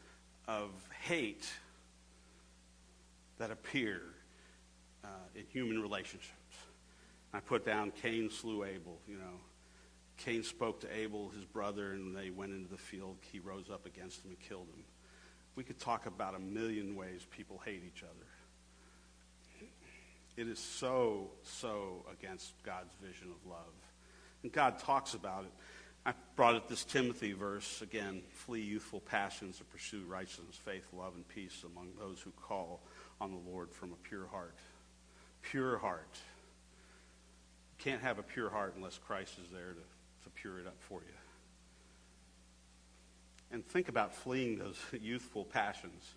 of 0.47 0.71
hate 1.03 1.49
that 3.39 3.51
appear 3.51 4.03
uh, 5.05 5.09
in 5.35 5.45
human 5.51 5.81
relationships. 5.81 6.35
I 7.33 7.41
put 7.41 7.65
down 7.65 7.93
Cain 8.03 8.31
slew 8.31 8.65
Abel, 8.65 8.99
you 9.09 9.17
know. 9.17 9.41
Cain 10.19 10.43
spoke 10.43 10.81
to 10.81 10.95
Abel, 10.95 11.31
his 11.31 11.45
brother, 11.45 11.93
and 11.93 12.15
they 12.15 12.31
went 12.31 12.53
into 12.53 12.69
the 12.69 12.77
field. 12.77 13.17
He 13.33 13.39
rose 13.39 13.71
up 13.73 13.87
against 13.87 14.25
him 14.25 14.31
and 14.31 14.41
killed 14.41 14.67
him. 14.75 14.85
We 15.55 15.65
could 15.65 15.79
talk 15.79 16.07
about 16.07 16.35
a 16.35 16.39
million 16.39 16.97
ways 16.97 17.27
people 17.31 17.61
hate 17.65 17.83
each 17.87 18.03
other. 18.03 19.69
It 20.37 20.49
is 20.49 20.59
so, 20.61 21.31
so 21.43 22.05
against 22.13 22.53
God's 22.63 22.95
vision 23.03 23.29
of 23.29 23.51
love. 23.51 23.75
And 24.43 24.53
God 24.53 24.79
talks 24.79 25.15
about 25.15 25.45
it. 25.45 25.51
I 26.07 26.13
brought 26.37 26.55
it 26.55 26.69
this 26.69 26.85
Timothy 26.85 27.33
verse 27.33 27.83
again 27.83 28.23
flee 28.31 28.61
youthful 28.61 29.01
passions 29.01 29.59
and 29.59 29.69
pursue 29.71 30.05
righteousness, 30.07 30.57
faith, 30.65 30.87
love, 30.93 31.15
and 31.17 31.27
peace 31.27 31.65
among 31.67 31.89
those 31.99 32.21
who 32.21 32.31
call 32.31 32.81
on 33.21 33.33
the 33.33 33.51
Lord 33.51 33.73
from 33.73 33.93
a 33.93 34.09
pure 34.09 34.27
heart. 34.29 34.55
Pure 35.43 35.79
heart. 35.79 36.17
You 37.79 37.85
can't 37.85 38.03
have 38.03 38.19
a 38.19 38.23
pure 38.23 38.49
heart 38.49 38.75
unless 38.77 38.97
Christ 38.97 39.35
is 39.45 39.51
there 39.53 39.73
to 39.73 39.98
pure 40.41 40.59
it 40.59 40.67
up 40.67 40.77
for 40.81 41.01
you 41.01 41.15
and 43.51 43.67
think 43.67 43.89
about 43.89 44.15
fleeing 44.15 44.59
those 44.59 44.79
youthful 45.01 45.45
passions 45.45 46.15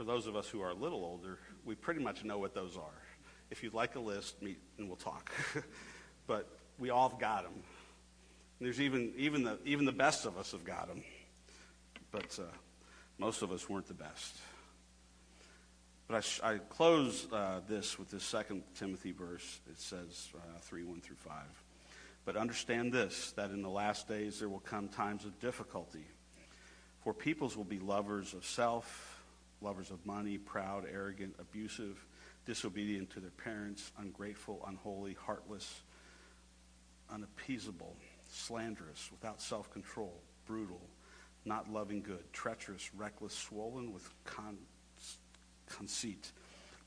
for 0.00 0.04
those 0.04 0.26
of 0.26 0.34
us 0.34 0.48
who 0.48 0.62
are 0.62 0.70
a 0.70 0.74
little 0.74 1.04
older, 1.04 1.38
we 1.66 1.74
pretty 1.74 2.00
much 2.00 2.24
know 2.24 2.38
what 2.38 2.54
those 2.54 2.74
are. 2.74 3.02
If 3.50 3.62
you'd 3.62 3.74
like 3.74 3.96
a 3.96 4.00
list, 4.00 4.40
meet 4.40 4.58
and 4.78 4.88
we'll 4.88 4.96
talk. 4.96 5.30
but 6.26 6.48
we 6.78 6.88
all 6.88 7.10
have 7.10 7.18
got 7.18 7.42
them. 7.42 7.52
There's 8.62 8.80
even, 8.80 9.12
even, 9.18 9.42
the, 9.42 9.58
even 9.66 9.84
the 9.84 9.92
best 9.92 10.24
of 10.24 10.38
us 10.38 10.52
have 10.52 10.64
got 10.64 10.88
them. 10.88 11.02
But 12.10 12.38
uh, 12.38 12.44
most 13.18 13.42
of 13.42 13.52
us 13.52 13.68
weren't 13.68 13.88
the 13.88 13.92
best. 13.92 14.38
But 16.08 16.24
I, 16.42 16.54
I 16.54 16.58
close 16.70 17.30
uh, 17.30 17.60
this 17.68 17.98
with 17.98 18.10
this 18.10 18.24
second 18.24 18.62
Timothy 18.74 19.12
verse. 19.12 19.60
It 19.70 19.78
says 19.78 20.30
uh, 20.34 20.60
3 20.60 20.84
1 20.84 21.02
through 21.02 21.16
5. 21.16 21.34
But 22.24 22.36
understand 22.36 22.92
this 22.92 23.32
that 23.32 23.50
in 23.50 23.62
the 23.62 23.70
last 23.70 24.08
days 24.08 24.38
there 24.38 24.48
will 24.48 24.60
come 24.60 24.88
times 24.88 25.24
of 25.24 25.38
difficulty. 25.40 26.04
For 27.02 27.14
peoples 27.14 27.56
will 27.56 27.64
be 27.64 27.78
lovers 27.78 28.34
of 28.34 28.44
self, 28.44 29.22
lovers 29.60 29.90
of 29.90 30.04
money, 30.04 30.38
proud, 30.38 30.84
arrogant, 30.90 31.34
abusive, 31.38 32.04
disobedient 32.44 33.10
to 33.10 33.20
their 33.20 33.30
parents, 33.30 33.92
ungrateful, 33.98 34.62
unholy, 34.66 35.14
heartless, 35.14 35.80
unappeasable, 37.10 37.96
slanderous, 38.30 39.08
without 39.10 39.40
self 39.40 39.70
control, 39.70 40.20
brutal, 40.46 40.80
not 41.44 41.72
loving 41.72 42.02
good, 42.02 42.30
treacherous, 42.32 42.90
reckless, 42.94 43.34
swollen 43.34 43.92
with 43.92 44.08
con- 44.24 44.58
conceit, 45.66 46.32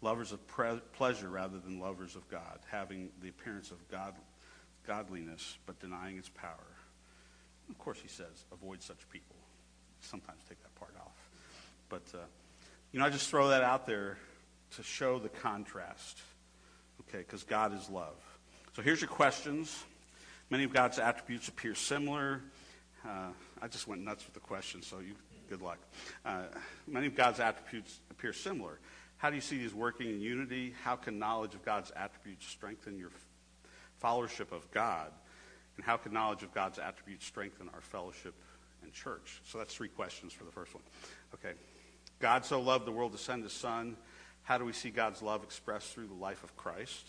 lovers 0.01 0.31
of 0.31 0.45
pre- 0.47 0.81
pleasure 0.93 1.29
rather 1.29 1.57
than 1.59 1.79
lovers 1.79 2.15
of 2.15 2.27
God, 2.29 2.59
having 2.69 3.09
the 3.21 3.29
appearance 3.29 3.71
of 3.71 3.87
God, 3.89 4.13
godliness 4.85 5.57
but 5.65 5.79
denying 5.79 6.17
its 6.17 6.29
power. 6.29 6.67
Of 7.69 7.77
course, 7.77 7.99
he 8.01 8.07
says, 8.07 8.45
avoid 8.51 8.81
such 8.81 9.07
people. 9.09 9.35
Sometimes 10.01 10.41
take 10.47 10.61
that 10.61 10.75
part 10.75 10.93
off. 10.99 11.29
But, 11.89 12.03
uh, 12.13 12.23
you 12.91 12.99
know, 12.99 13.05
I 13.05 13.09
just 13.09 13.29
throw 13.29 13.49
that 13.49 13.63
out 13.63 13.87
there 13.87 14.17
to 14.75 14.83
show 14.83 15.19
the 15.19 15.29
contrast, 15.29 16.19
okay, 17.01 17.19
because 17.19 17.43
God 17.43 17.73
is 17.73 17.89
love. 17.89 18.15
So 18.75 18.81
here's 18.81 19.01
your 19.01 19.09
questions. 19.09 19.83
Many 20.49 20.63
of 20.63 20.73
God's 20.73 20.99
attributes 20.99 21.47
appear 21.47 21.75
similar. 21.75 22.41
Uh, 23.05 23.29
I 23.61 23.67
just 23.67 23.87
went 23.87 24.03
nuts 24.03 24.25
with 24.25 24.33
the 24.33 24.39
question, 24.39 24.81
so 24.81 24.99
you 24.99 25.13
good 25.49 25.61
luck. 25.61 25.77
Uh, 26.25 26.43
many 26.87 27.07
of 27.07 27.15
God's 27.15 27.39
attributes 27.39 27.99
appear 28.09 28.33
similar. 28.33 28.79
How 29.17 29.29
do 29.29 29.35
you 29.35 29.41
see 29.41 29.57
these 29.57 29.73
working 29.73 30.09
in 30.09 30.21
unity? 30.21 30.73
How 30.83 30.95
can 30.95 31.19
knowledge 31.19 31.53
of 31.53 31.63
God's 31.63 31.91
attributes 31.95 32.47
strengthen 32.47 32.97
your 32.97 33.11
followership 34.03 34.51
of 34.51 34.69
God? 34.71 35.11
And 35.75 35.85
how 35.85 35.97
can 35.97 36.13
knowledge 36.13 36.43
of 36.43 36.53
God's 36.53 36.77
attributes 36.79 37.25
strengthen 37.25 37.69
our 37.73 37.81
fellowship 37.81 38.35
and 38.83 38.93
church? 38.93 39.41
So 39.45 39.57
that's 39.57 39.73
three 39.73 39.87
questions 39.87 40.33
for 40.33 40.43
the 40.43 40.51
first 40.51 40.73
one. 40.73 40.83
Okay. 41.33 41.53
God 42.19 42.45
so 42.45 42.61
loved 42.61 42.85
the 42.85 42.91
world 42.91 43.11
to 43.13 43.17
send 43.17 43.43
his 43.43 43.53
son. 43.53 43.97
How 44.43 44.57
do 44.57 44.65
we 44.65 44.73
see 44.73 44.89
God's 44.89 45.21
love 45.21 45.43
expressed 45.43 45.93
through 45.93 46.07
the 46.07 46.13
life 46.13 46.43
of 46.43 46.55
Christ? 46.55 47.07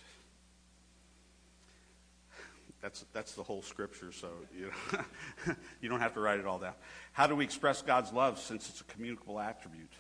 That's, 2.81 3.05
that's 3.15 3.33
the 3.33 3.43
whole 3.43 3.63
scripture, 3.63 4.13
so 4.13 4.29
you, 4.55 4.71
know, 4.93 5.55
you 5.81 5.89
don't 5.89 6.01
have 6.01 6.13
to 6.15 6.21
write 6.21 6.39
it 6.39 6.47
all 6.47 6.59
down. 6.59 6.75
How 7.13 7.27
do 7.27 7.35
we 7.35 7.43
express 7.43 7.81
God's 7.81 8.13
love 8.13 8.39
since 8.39 8.69
it's 8.69 8.83
a 8.83 8.85
communicable 8.85 9.41
attribute? 9.41 9.93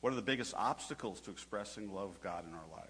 What 0.00 0.14
are 0.14 0.16
the 0.16 0.22
biggest 0.22 0.54
obstacles 0.56 1.20
to 1.22 1.30
expressing 1.30 1.92
love 1.92 2.08
of 2.08 2.22
God 2.22 2.46
in 2.48 2.54
our 2.54 2.64
lives? 2.72 2.89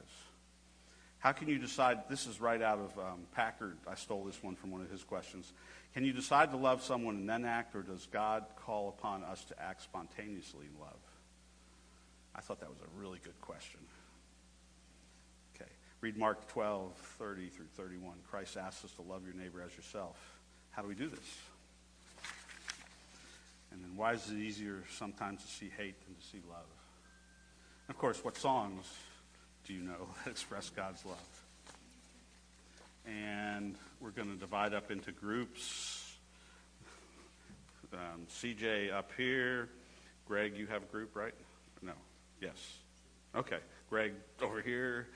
How 1.20 1.32
can 1.32 1.48
you 1.48 1.58
decide? 1.58 2.08
This 2.08 2.26
is 2.26 2.40
right 2.40 2.60
out 2.60 2.78
of 2.78 2.98
um, 2.98 3.20
Packard. 3.34 3.76
I 3.86 3.94
stole 3.94 4.24
this 4.24 4.42
one 4.42 4.56
from 4.56 4.70
one 4.70 4.80
of 4.80 4.90
his 4.90 5.04
questions. 5.04 5.52
Can 5.92 6.04
you 6.04 6.14
decide 6.14 6.50
to 6.52 6.56
love 6.56 6.82
someone 6.82 7.16
and 7.16 7.28
then 7.28 7.44
act, 7.44 7.76
or 7.76 7.82
does 7.82 8.06
God 8.10 8.46
call 8.64 8.88
upon 8.88 9.22
us 9.24 9.44
to 9.44 9.62
act 9.62 9.82
spontaneously 9.82 10.66
in 10.72 10.80
love? 10.80 10.96
I 12.34 12.40
thought 12.40 12.60
that 12.60 12.70
was 12.70 12.78
a 12.78 13.00
really 13.00 13.18
good 13.22 13.38
question. 13.42 13.80
Okay. 15.54 15.70
Read 16.00 16.16
Mark 16.16 16.48
12, 16.48 16.96
30 17.18 17.48
through 17.48 17.66
31. 17.76 18.14
Christ 18.30 18.56
asks 18.56 18.84
us 18.86 18.92
to 18.92 19.02
love 19.02 19.22
your 19.24 19.34
neighbor 19.34 19.60
as 19.60 19.76
yourself. 19.76 20.16
How 20.70 20.80
do 20.80 20.88
we 20.88 20.94
do 20.94 21.08
this? 21.08 21.38
And 23.72 23.84
then 23.84 23.90
why 23.94 24.14
is 24.14 24.26
it 24.30 24.38
easier 24.38 24.84
sometimes 24.96 25.42
to 25.42 25.48
see 25.48 25.70
hate 25.76 25.94
than 26.06 26.14
to 26.14 26.22
see 26.22 26.40
love? 26.48 26.64
And 27.88 27.94
of 27.94 27.98
course, 27.98 28.24
what 28.24 28.38
songs 28.38 28.86
do 29.70 29.76
you 29.76 29.82
know 29.84 30.08
that 30.24 30.30
express 30.32 30.68
God's 30.68 31.04
love? 31.04 31.16
And 33.06 33.76
we're 34.00 34.10
going 34.10 34.28
to 34.28 34.36
divide 34.36 34.74
up 34.74 34.90
into 34.90 35.12
groups. 35.12 36.16
Um, 37.92 38.26
CJ 38.28 38.92
up 38.92 39.10
here. 39.16 39.68
Greg, 40.26 40.56
you 40.56 40.66
have 40.66 40.82
a 40.82 40.86
group, 40.86 41.14
right? 41.14 41.34
No. 41.82 41.92
Yes. 42.40 42.56
Okay. 43.36 43.58
Greg 43.88 44.12
over 44.42 44.60
here. 44.60 45.06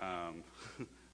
Um, 0.00 0.44